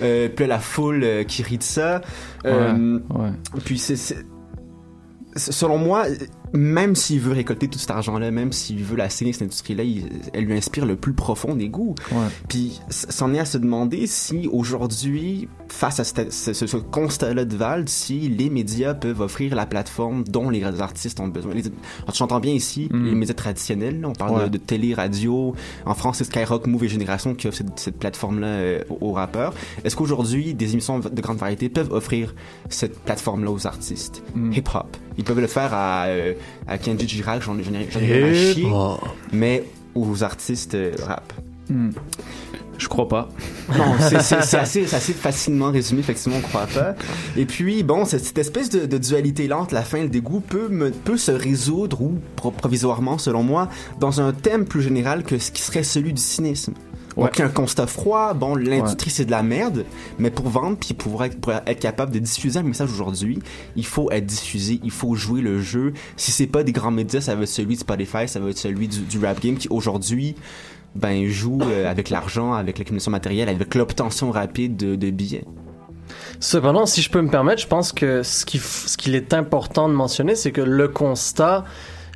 [0.00, 2.00] puis la foule qui rit de ça.
[2.44, 3.30] Ouais.
[3.64, 4.24] Puis c'est-
[5.36, 6.06] Selon moi,
[6.52, 9.84] même s'il veut récolter tout cet argent-là, même s'il veut la saigner, cette industrie-là,
[10.34, 11.94] elle lui inspire le plus profond des goûts.
[12.10, 12.26] Ouais.
[12.48, 17.88] Puis c'en est à se demander si aujourd'hui, face à cette- ce, constat-là de Val,
[17.88, 21.54] si les médias peuvent offrir la plateforme dont les artistes ont besoin.
[21.54, 21.62] Les,
[22.12, 23.04] j'entends bien ici Mm.
[23.04, 24.44] les médias traditionnels, là, on parle Ouais.
[24.44, 25.54] de, de télé, radio.
[25.86, 29.12] En France, c'est Skyrock, Move et Génération qui offrent cette, cette plateforme-là euh, aux, aux
[29.12, 29.54] rappeurs.
[29.84, 32.34] Est-ce qu'aujourd'hui, des émissions de grande variété peuvent offrir
[32.68, 34.22] cette plateforme-là aux artistes?
[34.34, 34.52] Mm.
[34.54, 36.32] hip-hop Ils peuvent le faire à, euh,
[36.66, 38.64] à Kenji Girac, j'en ai rien à chier,
[39.32, 39.64] mais
[39.94, 41.30] aux artistes euh, rap.
[41.68, 41.90] Hmm.
[42.78, 43.28] Je crois pas.
[43.76, 46.94] Non, c'est- assez, facilement résumé, effectivement, on croit pas.
[47.36, 50.68] Et puis, bon, cette, cette espèce de, de dualité lente, la fin, le dégoût, peut,
[50.70, 53.68] me- peut se résoudre, ou pro- provisoirement, selon moi,
[54.00, 56.72] dans un thème plus général que ce qui serait celui du cynisme.
[57.16, 59.84] Donc, un constat froid, bon, l'industrie c'est de la merde,
[60.18, 63.40] mais pour vendre, puis pour être, pour être capable de diffuser un message aujourd'hui,
[63.76, 65.92] il faut être diffusé, il faut jouer le jeu.
[66.16, 68.58] Si c'est pas des grands médias, ça va être celui de Spotify, ça va être
[68.58, 70.36] celui du, du rap game qui aujourd'hui
[70.94, 75.44] ben, joue euh, avec l'argent, avec l'accumulation matérielle, avec l'obtention rapide de, de billets.
[76.40, 79.34] Cependant, si je peux me permettre, je pense que ce qui f- ce qu'il est
[79.34, 81.64] important de mentionner, c'est que le constat,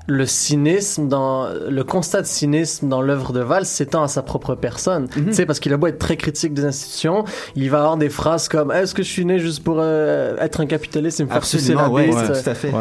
[0.06, 4.54] le cynisme dans le constat de cynisme dans l'œuvre de Val s'étend à sa propre
[4.54, 5.08] personne.
[5.16, 5.26] Mhm.
[5.26, 7.24] Tu sais, parce qu'il a beau être très critique des institutions,
[7.56, 10.60] il va avoir des phrases comme Est-ce que je suis né juste pour euh, être
[10.60, 12.72] un capitaliste et me faire sucer la Absolument, ouais, ouais, tout à fait.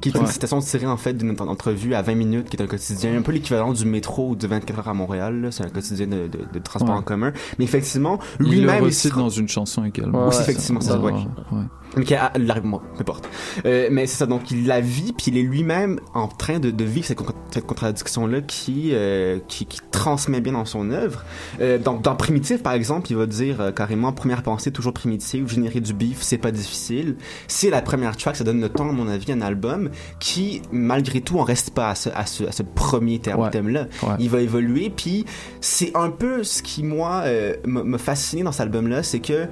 [0.00, 0.26] Qui est une Ouais.
[0.30, 3.22] citation tirée en fait d'une ent- entrevue à 20 minutes qui est un quotidien, un
[3.22, 5.48] peu l'équivalent du métro ou de 24 heures à Montréal.
[5.50, 7.00] C'est un quotidien de, de- de transport Ouais.
[7.00, 7.32] en commun.
[7.58, 8.84] Mais effectivement, Il le lui-même.
[8.84, 10.28] recite se- dans une chanson également.
[10.28, 11.12] Aussi, effectivement, c'est ça, ouais.
[11.12, 11.62] ouais.
[11.96, 13.28] Mais qui a- l'argument, peu importe.
[13.64, 16.70] Euh, mais c'est ça, donc il la vit, puis il est lui-même en train de,
[16.70, 21.24] de vivre cette, con- cette contradiction-là qui, euh, qui, qui transmet bien dans son œuvre.
[21.60, 25.48] Euh, donc dans Primitif, par exemple, il va dire euh, carrément première pensée toujours primitive,
[25.48, 27.16] générer du beef, c'est pas difficile.
[27.48, 29.85] C'est la première track, ça donne le temps, à mon avis, à un album
[30.18, 33.86] qui, malgré tout, on reste pas à ce, à ce, à ce premier thème-là.
[34.02, 34.14] Ouais.
[34.18, 35.24] Il va évoluer, puis
[35.60, 39.46] c'est un peu ce qui, moi, euh, m'a fasciné dans cet album-là, c'est que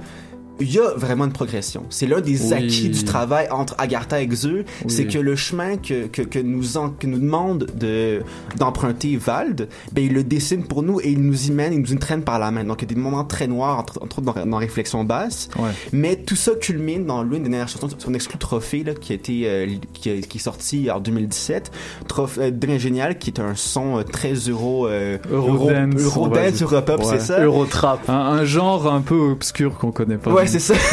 [0.59, 1.83] il y a vraiment une progression.
[1.89, 2.53] C'est l'un des Oui.
[2.53, 4.89] acquis du travail entre Agartha et Xeux, Oui.
[4.89, 8.21] c'est que le chemin que, que, que nous en- que nous demande de
[8.57, 11.93] d'emprunter Vald, ben il le dessine pour nous et il nous y mène, il nous
[11.93, 12.63] y traîne par la main.
[12.63, 15.49] Donc il y a des moments très noirs, entre, entre autres dans, dans Réflexion basse,
[15.57, 15.71] Ouais.
[15.91, 19.15] mais tout ça culmine dans l'une des dernières chansons, son exclu trophée là, qui a
[19.15, 21.71] été euh, qui, a- qui est sorti en 2017,
[22.07, 26.61] Trophée euh, Drain génial, qui est un son euh, très euro euh, Eurodance, Eurodance,
[26.99, 27.03] Ouais.
[27.05, 27.43] c'est ça?
[27.43, 28.09] Eurotrap.
[28.09, 30.31] Un, un genre un peu obscur qu'on connaît pas.
[30.31, 30.73] Ouais, c'est ça.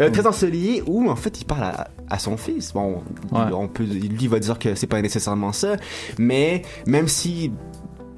[0.00, 2.72] Euh, très ensoleillé où en fait il parle à, à son fils.
[2.74, 3.02] Bon,
[3.32, 3.40] Ouais.
[3.54, 5.76] on peut, lui il va dire que c'est pas nécessairement ça,
[6.18, 7.50] mais même si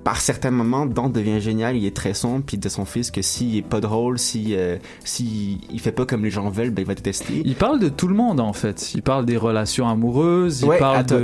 [0.09, 2.87] par certains moments, Dante devient génial, il est très sombre, puis il dit à son
[2.87, 6.49] fils que s'il est pas drôle, si, euh, si il fait pas comme les gens
[6.49, 7.43] veulent, ben il va détester.
[7.45, 8.95] Il parle de tout le monde en fait.
[8.95, 11.19] Il parle des relations amoureuses, il Ouais, parle de,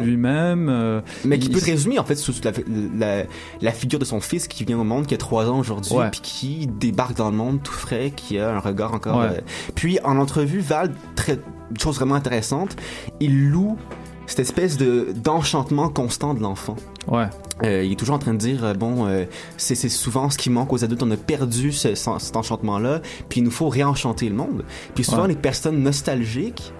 [0.00, 0.70] lui-même.
[0.70, 2.52] euh, Mais qui il- peut résumer en fait sous la,
[2.98, 3.24] la,
[3.60, 6.08] la figure de son fils qui vient au monde, qui a trois ans aujourd'hui, Ouais.
[6.10, 9.18] puis qui débarque dans le monde tout frais, qui a un regard encore.
[9.18, 9.26] Ouais.
[9.36, 9.40] euh,
[9.74, 11.38] Puis en entrevue, Val, très,
[11.78, 12.74] chose vraiment intéressante,
[13.20, 13.76] il loue
[14.26, 16.76] cette espèce de d'enchantement constant de l'enfant.
[17.08, 17.26] Ouais.
[17.64, 19.24] Euh, il est toujours en train de dire euh, bon euh,
[19.58, 23.02] c'est souvent ce qui manque aux adultes on a perdu ce- ce- cet enchantement là
[23.28, 24.64] puis il nous faut réenchanter le monde
[24.94, 25.28] puis souvent Ouais.
[25.28, 26.72] les personnes nostalgiques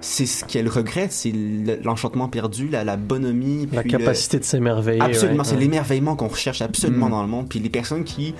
[0.00, 4.38] c'est ce qu'elles regrettent c'est le- l'enchantement perdu la, la bonhomie La puis le- capacité
[4.38, 5.00] de s'émerveiller.
[5.00, 5.44] absolument ouais.
[5.44, 5.60] c'est Ouais.
[5.60, 7.10] l'émerveillement qu'on recherche absolument Mm.
[7.10, 8.32] dans le monde puis les personnes qui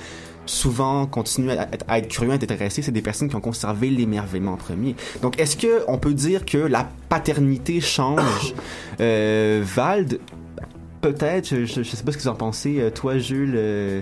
[0.47, 3.41] souvent continuent à, être- à être curieux à être intéressés c'est des personnes qui ont
[3.41, 8.55] conservé l'émerveillement en premier donc est-ce que on peut dire que la paternité change?
[9.01, 10.21] Vald
[11.01, 14.01] peut-être je, je, je sais pas ce que vous en pensez Euh, toi Jules euh,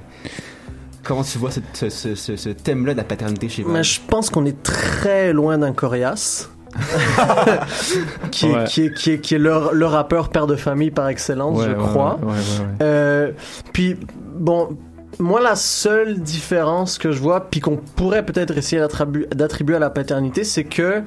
[1.05, 4.31] comment tu vois ce, ce- ce- ce thème-là de la paternité chez Mais je pense
[4.31, 6.51] qu'on est très loin d'un coriace.
[8.31, 8.65] qui, est, Ouais.
[8.65, 11.65] qui, est, qui, est, qui est le, le rappeur père de famille par excellence, Ouais,
[11.67, 12.19] je ouais, crois.
[12.21, 12.67] ouais, ouais, ouais, ouais.
[12.83, 13.33] Euh,
[13.73, 13.97] puis,
[14.35, 14.77] bon,
[15.19, 19.79] moi, la seule différence que je vois, puis qu'on pourrait peut-être essayer d'attribu- d'attribuer à
[19.79, 21.03] la paternité, c'est que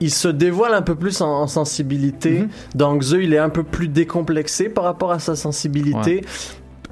[0.00, 2.44] il se dévoile un peu plus en, en sensibilité.
[2.74, 6.24] Donc, Zeu, il est un peu plus décomplexé par rapport à sa sensibilité.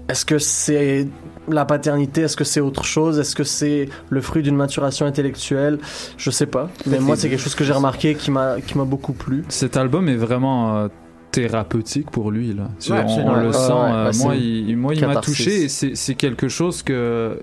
[0.09, 1.09] Est-ce que c'est
[1.49, 2.23] la paternité?
[2.23, 3.19] Est-ce que c'est autre chose?
[3.19, 5.79] Est-ce que c'est le fruit d'une maturation intellectuelle?
[6.17, 6.71] Je sais pas.
[6.87, 9.45] Mais moi, c'est quelque chose que j'ai remarqué qui m'a qui m'a beaucoup plu.
[9.49, 10.89] Cet album est vraiment euh,
[11.41, 12.69] thérapeutique pour lui là.
[12.91, 13.73] Ouais, on, le Ouais, sent.
[13.73, 15.65] ouais, euh, moi, il, moi, il m'a touché.
[15.65, 17.39] et C'est quelque chose que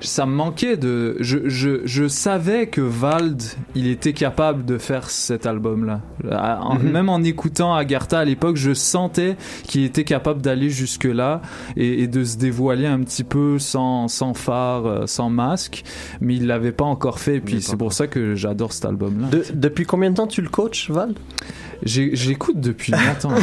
[0.00, 1.16] ça me manquait de.
[1.20, 3.40] Je, je, je savais que Vald,
[3.76, 6.00] il était capable de faire cet album-là.
[6.28, 6.90] En- Mhm.
[6.90, 11.40] Même en écoutant Agartha à l'époque, je sentais qu'il était capable d'aller jusque-là
[11.76, 15.84] et, et de se dévoiler un petit peu sans, sans phare, euh, sans masque.
[16.20, 17.36] Mais il l'avait pas encore fait.
[17.36, 19.28] Et puis c'est pour ça que j'adore cet album-là.
[19.28, 23.34] De- depuis combien de temps tu le coaches, Val J'ai- J'écoute depuis longtemps.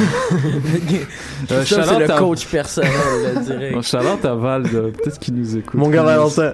[1.66, 2.92] Shout-out c'est le à- coach personnel,
[3.36, 3.76] là, direct.
[3.76, 5.74] Bon, shout-out à Val, euh, peut-être qu'il nous écoute.
[5.80, 6.54] Mon gars Valentin.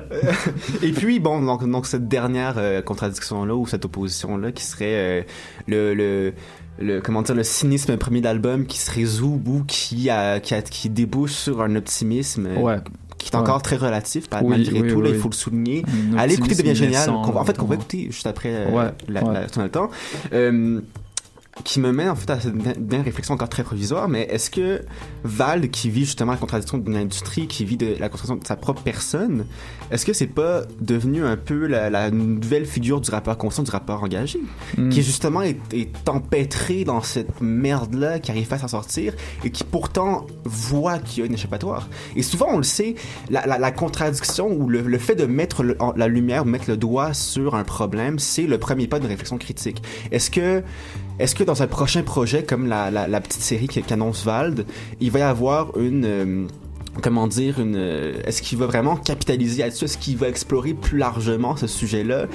[0.82, 5.22] Et puis, bon, donc, donc cette dernière euh, contradiction-là, ou cette opposition-là, qui serait euh,
[5.68, 6.34] le, le,
[6.80, 10.62] le, comment dire, le cynisme premier d'album qui se résout ou qui, a, qui, a-
[10.62, 12.48] qui débouche sur un optimisme.
[12.48, 12.78] euh, Ouais.
[13.18, 13.62] Qui est encore Ouais.
[13.64, 15.84] très relatif, Oui, malgré oui, tout, là, il faut le souligner.
[16.18, 18.70] Allez écouter Devient Génial, naissant, qu'on va- en fait, qu'on va écouter juste après euh,
[18.70, 19.34] Ouais, la, ouais.
[19.34, 19.90] la, tout le temps.
[20.34, 20.80] Euh,
[21.64, 24.82] qui me mène en fait à cette dernière réflexion encore très provisoire, mais est-ce que
[25.24, 28.56] Val, qui vit justement la contradiction d'une industrie, qui vit de la contradiction de sa
[28.58, 29.46] propre personne,
[29.90, 33.72] est-ce que c'est pas devenu un peu la, la nouvelle figure du rappeur conscient, du
[33.72, 34.40] rappeur engagé,
[34.78, 34.90] Mm.
[34.90, 39.14] qui justement est, est empêtré dans cette merde-là, qui arrive pas à s'en sortir,
[39.44, 41.88] et qui pourtant voit qu'il y a une échappatoire?
[42.18, 42.96] Et souvent, on le sait,
[43.30, 46.76] la, la, la contradiction ou le, le fait de mettre le- la lumière, mettre le
[46.78, 49.82] doigt sur un problème, c'est le premier pas d'une réflexion critique.
[50.12, 50.64] Est-ce que
[51.20, 54.66] est-ce que dans un prochain projet comme la, la, la petite série qu'annonce Vald,
[55.00, 56.48] il va y avoir une, euh,
[57.02, 59.86] comment dire, une, euh, est-ce qu'il va vraiment capitaliser là-dessus?
[59.86, 62.26] Est-ce qu'il va explorer plus largement ce sujet-là?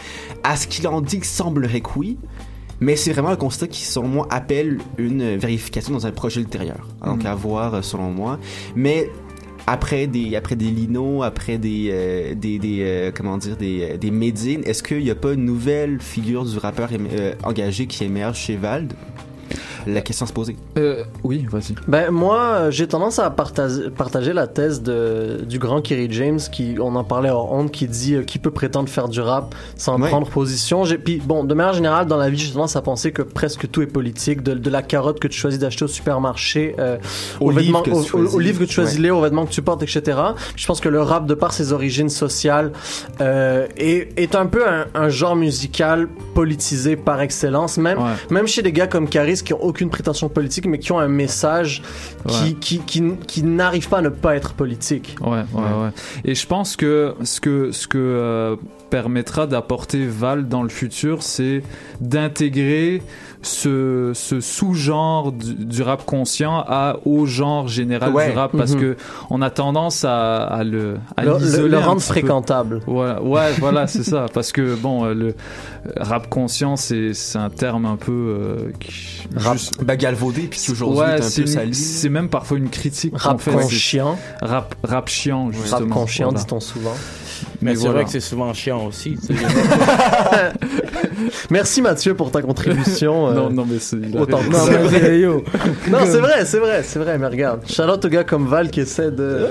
[0.44, 2.18] À ce qu'il en dit, il semblerait que oui.
[2.82, 6.88] Mais c'est vraiment un constat qui, selon moi, appelle une vérification dans un projet ultérieur.
[7.04, 7.26] Donc, Mhm.
[7.26, 8.38] à voir, euh, selon moi.
[8.74, 9.10] Mais
[9.70, 13.96] après des, après des Lino, après des, euh, des, des euh, comment dire, des, euh,
[13.96, 18.02] des Medine, est-ce qu'il n'y a pas une nouvelle figure du rappeur euh, engagé qui
[18.02, 18.92] émerge chez Vald?
[19.86, 20.56] La question se poser.
[20.78, 21.74] Euh, oui, vas-y.
[21.88, 26.38] Ben moi, euh, j'ai tendance à partager, partager la thèse de, du grand Kerry James,
[26.52, 29.54] qui on en parlait en honte, qui dit euh, qui peut prétendre faire du rap
[29.76, 30.08] sans Ouais.
[30.08, 30.84] prendre position.
[30.84, 33.70] J'ai- Puis bon, de manière générale, dans la vie, j'ai tendance à penser que presque
[33.70, 36.98] tout est politique, de, de la carotte que tu choisis d'acheter au supermarché, euh,
[37.40, 38.34] Au aux livre vêtements- que tu au- au- choisis.
[38.34, 38.98] au livre que tu choisis Ouais.
[38.98, 40.18] de lire, aux vêtements que tu portes, etc.
[40.56, 42.72] Je pense que le rap, de par ses origines sociales,
[43.20, 48.04] euh, est, est un peu un, un genre musical politisé par excellence, même, Ouais.
[48.30, 51.08] même chez des gars comme Caris qui ont aucune prétention politique, mais qui ont un
[51.08, 51.82] message
[52.26, 55.16] qui, qui, qui, qui n'arrive pas à ne pas être politique.
[55.20, 55.90] Ouais, ouais, ouais.
[56.24, 58.56] Et je pense que ce que, ce que euh,
[58.90, 61.62] permettra d'apporter Val dans le futur, c'est
[62.00, 63.02] d'intégrer
[63.42, 68.30] ce, ce sous-genre du, du rap conscient à, au genre général Ouais.
[68.32, 68.80] du rap parce Mhm.
[68.80, 68.96] que
[69.30, 72.80] on a tendance à, à le à Le- le- le rendre fréquentable.
[72.86, 74.26] Voilà, ouais, voilà, c'est ça.
[74.32, 75.32] Parce que bon, euh, le euh,
[75.96, 81.02] rap conscient, c'est un terme un peu euh, qui, Rap- juste- bah, galvaudé, puis aujourd'hui
[81.04, 81.74] un c'est sali.
[81.74, 83.14] C'est même parfois une critique.
[83.16, 84.18] Rap qu'on fait, conscient.
[84.42, 85.78] Rap, rap chiant, justement.
[85.78, 86.44] Rap conscient, Voilà.
[86.44, 86.94] dit-on souvent.
[87.62, 87.94] Mais, Mais c'est voilà.
[87.94, 89.16] vrai que c'est souvent chiant aussi.
[91.50, 93.28] Merci Mathieu pour ta contribution.
[93.28, 93.96] euh, Non, non, mais c'est.
[94.16, 94.58] autant Non,
[94.90, 95.44] c'est- yo.
[95.90, 97.60] Non, c'est vrai, c'est vrai, c'est vrai, mais regarde.
[97.66, 99.46] Charlotte aux gars comme Val qui essaie de,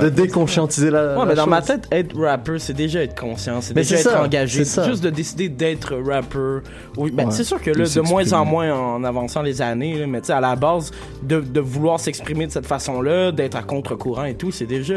[0.00, 1.12] de déconscientiser la.
[1.14, 3.96] Ouais, la mais dans ma tête, être rapper, c'est déjà être conscient, c'est Mais déjà
[3.96, 4.64] c'est être ça, engagé.
[4.64, 4.88] c'est ça.
[4.88, 6.60] Juste de décider d'être rapper.
[6.96, 7.30] Oui, ben, Ouais.
[7.32, 10.20] c'est sûr que De là, de moins en moins en avançant les années, là, mais
[10.20, 10.90] tu sais, à la base,
[11.22, 14.94] de, de vouloir s'exprimer de cette façon-là, d'être à contre-courant et tout, c'est déjà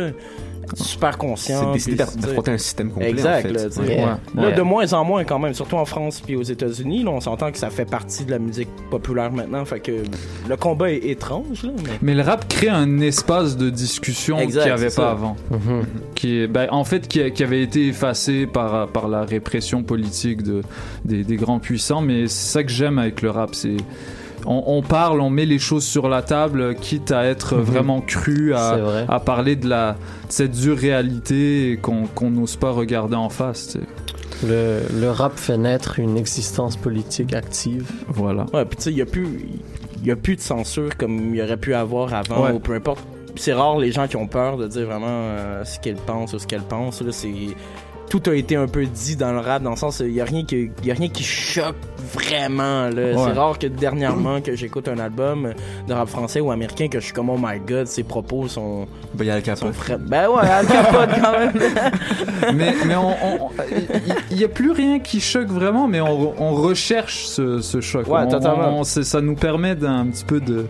[0.75, 1.73] super conscient.
[1.77, 3.39] C'est sais, d'affronter un système complet, Exact.
[3.39, 3.81] en fait.
[3.95, 4.19] là.
[4.35, 4.53] Ouais.
[4.53, 7.51] De moins en moins quand même, surtout en France puis aux États-Unis, là, on s'entend
[7.51, 9.63] que ça fait partie de la musique populaire maintenant.
[9.65, 9.91] Fait que
[10.47, 11.63] le combat est étrange.
[11.63, 11.89] Là, mais...
[12.01, 15.11] Mais le rap crée un espace de discussion qu'il n'y avait pas ça.
[15.11, 15.35] avant.
[15.51, 15.85] Mhm.
[16.15, 20.61] Qui ben, en fait, qui, qui avait été effacé par, par la répression politique de,
[21.05, 22.01] des, des grands puissants.
[22.01, 23.55] Mais c'est ça que j'aime avec le rap.
[23.55, 23.77] C'est.
[24.45, 27.61] On, on parle, on met les choses sur la table, quitte à être Mhm.
[27.61, 29.05] vraiment cru, à, C'est vrai.
[29.07, 29.97] à parler de, la, de
[30.29, 33.77] cette dure réalité qu'on n'ose pas regarder en face.
[34.47, 37.91] Le, le rap fait naître une existence politique active.
[38.07, 38.45] Voilà.
[38.53, 39.27] Ouais, puis tu sais, il y a plus
[40.01, 42.51] y a plus de censure comme il y aurait pu avoir avant Ouais.
[42.53, 43.03] ou peu importe.
[43.35, 46.39] C'est rare les gens qui ont peur de dire vraiment euh, ce qu'ils pensent ou
[46.39, 47.29] ce qu'elles pensent là, c'est
[48.09, 50.25] tout a été un peu dit dans le rap dans le sens il y a
[50.25, 51.75] rien qui y a rien qui choque
[52.13, 52.89] vraiment là.
[52.89, 53.15] Ouais.
[53.17, 55.53] C'est rare que dernièrement que j'écoute un album
[55.87, 58.87] de rap français ou américain que je suis comme oh my god, ses propos sont
[59.13, 59.73] Ben, il y a le capote.
[60.07, 61.51] Ben ouais, Al Capote quand même.
[62.55, 62.95] mais mais
[64.31, 68.07] il n'y a plus rien qui choque vraiment, mais on, on recherche ce, ce choc.
[68.07, 70.65] Ouais, On- on- ça nous permet d'un petit peu de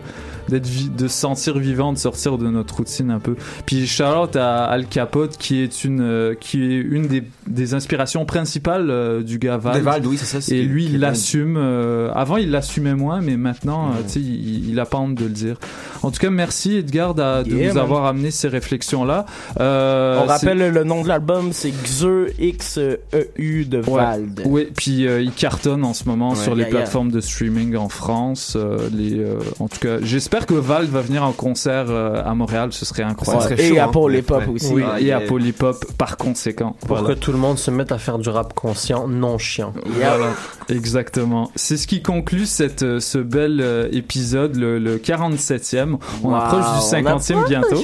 [0.50, 3.36] d'être de se sentir vivant, de sortir de notre routine un peu.
[3.66, 8.24] Puis Charlotte à Al Capote qui est une euh, qui est une des, des inspirations
[8.24, 9.78] principales euh, du gars Vald.
[9.78, 11.56] De Vald, oui, c'est ça, Et lui il l'assume.
[11.56, 15.24] euh, avant il l'assumait moins, mais maintenant tu sais il, il a pas honte de
[15.24, 15.56] le dire.
[16.02, 17.78] En tout cas merci Edgar de Yeah, nous man.
[17.78, 19.26] avoir amené ces réflexions là.
[19.60, 22.98] Euh, On rappelle le nom de l'album, c'est Xeu X E
[23.36, 24.42] U de Vald.
[24.46, 26.36] oui, puis euh, il cartonne en ce moment Ouais.
[26.36, 26.78] sur les Yeah, yeah.
[26.80, 28.54] plateformes de streaming en France.
[28.56, 32.34] euh, les, euh, en tout cas, j'espère que Val va venir en concert euh, à
[32.34, 33.42] Montréal, ce serait incroyable.
[33.48, 33.90] Ça serait Et à hein.
[33.92, 34.72] Hop aussi.
[34.72, 35.32] Oui, Ah, et à yeah.
[35.60, 36.76] Hop par conséquent.
[36.86, 37.14] Pour Voilà.
[37.14, 39.72] que tout le monde se mette à faire du rap conscient, non chiant.
[39.86, 40.28] Voilà,
[40.68, 41.50] exactement.
[41.56, 45.96] C'est ce qui conclut cette, euh, ce bel euh, épisode, le, le 47e.
[46.22, 47.82] On Wow, approche du on 50e approche, bientôt.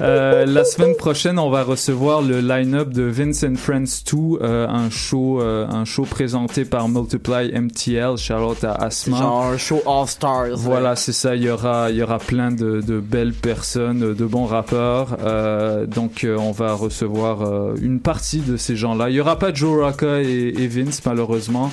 [0.00, 4.68] Euh, la semaine prochaine, on va recevoir le line-up de Vince and Friends 2, euh,
[4.68, 8.16] un show, euh, un show présenté par Multiply MTL.
[8.16, 9.16] Charlotte à Asma.
[9.18, 10.56] genre un show All Stars.
[10.56, 11.34] Voilà, c'est ça.
[11.34, 15.16] Il y aura, il y aura plein de, de belles personnes, de bons rappeurs.
[15.24, 19.10] Euh, donc, euh, on va recevoir euh, une partie de ces gens-là.
[19.10, 21.70] Il y aura pas Joe Rocca et, et Vince, malheureusement.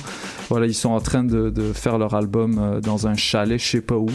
[0.48, 3.80] Voilà, ils sont en train de, de faire leur album dans un chalet, je sais
[3.80, 4.08] pas où.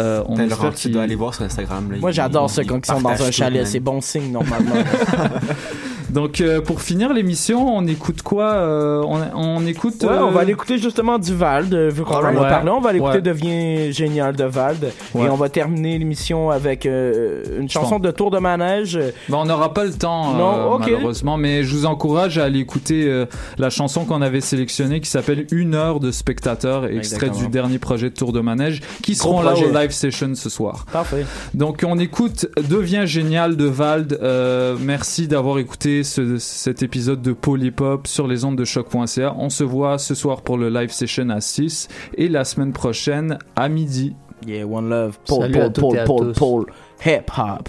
[0.00, 1.90] Euh, on espère tu qu'ils- dois aller voir sur Instagram.
[1.92, 3.64] là, Moi, j'adore ça quand ils sont dans un chalet.
[3.66, 4.74] C'est bon signe, normalement.
[6.12, 9.94] Donc, euh, pour finir l'émission, on écoute quoi euh, on, on écoute.
[10.02, 12.48] Ouais, on euh, va aller écouter justement du Vald, euh, vu qu'on en a Ouais.
[12.48, 12.70] parlé.
[12.70, 13.22] On va aller écouter Ouais.
[13.22, 14.92] Devient génial de Vald.
[15.14, 15.26] Ouais.
[15.26, 18.98] Et on va terminer l'émission avec euh, une chanson de Tour de manège.
[19.28, 22.58] Bon, on n'aura pas le temps, Non, euh, malheureusement, mais je vous encourage à aller
[22.60, 23.26] écouter euh,
[23.58, 27.36] la chanson qu'on avait sélectionnée qui s'appelle Une heure de spectateurs, extrait Exactement.
[27.46, 29.66] du dernier projet de Tour de Manège, qui Gros seront là projet.
[29.66, 30.84] au live session ce soir.
[30.92, 31.24] Parfait.
[31.54, 34.18] Donc on écoute Devient génial de Vald.
[34.22, 39.34] Euh, merci d'avoir écouté ce- cet épisode de Polypop sur les ondes de choc.ca.
[39.38, 43.38] On se voit ce soir pour le live session à 6 et la semaine prochaine
[43.56, 44.14] à midi.
[44.46, 45.18] Yeah, one love.
[45.26, 46.32] Paul, Salut à Paul, Paul, Paul.
[46.34, 46.66] Paul.
[47.06, 47.68] Hip hop.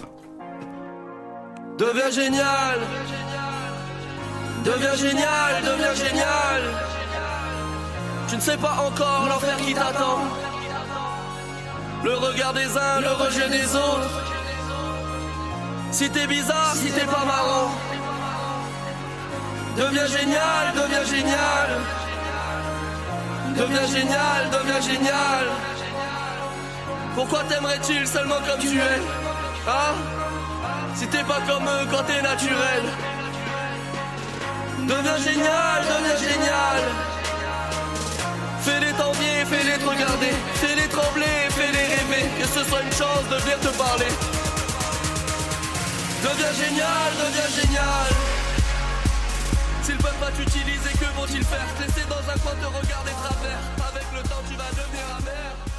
[1.78, 2.78] Deviens génial
[4.64, 6.62] Deviens génial, deviens génial
[8.28, 10.20] Tu ne sais pas encore l'enfer qui t'attend
[12.04, 14.22] Le regard des uns, le rejet des autres
[15.90, 17.70] Si t'es bizarre, si t'es pas marrant
[19.76, 21.68] Deviens génial, deviens génial.
[23.56, 25.46] Deviens génial, deviens génial.
[27.16, 29.00] Pourquoi t'aimerais-tu seulement comme tu es
[29.66, 29.94] Hein?
[30.94, 32.84] Si t'es pas comme eux quand t'es naturel.
[34.78, 36.80] Deviens génial, deviens génial.
[38.60, 40.34] Fais-les t'envier, fais-les te regarder.
[40.54, 42.30] Fais-les trembler, fais-les rêver.
[42.40, 44.12] Que ce soit une chance de venir te parler.
[46.22, 48.43] Deviens génial, deviens génial
[49.84, 51.66] S'ils peuvent pas t'utiliser, que vont-ils faire?
[51.76, 53.60] Te laisser dans un coin te regarder travers.
[53.86, 55.73] Avec le temps tu vas devenir amer